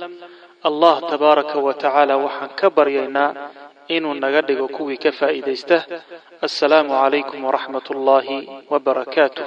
allah 0.68 0.94
tabaaraka 1.12 1.56
wa 1.66 1.72
tacaala 1.82 2.14
waxaan 2.24 2.50
ka 2.60 2.66
baryaynaa 2.78 3.30
inuu 3.96 4.14
naga 4.22 4.40
dhigo 4.46 4.66
kuwii 4.76 5.02
ka 5.04 5.10
faa'iidaysta. 5.18 5.76
Assalaamu 6.46 6.90
calaykum 7.00 7.40
waraxmat 7.46 7.86
ullaahi 7.94 8.38
wa 8.70 8.78
barakaatuh 8.86 9.46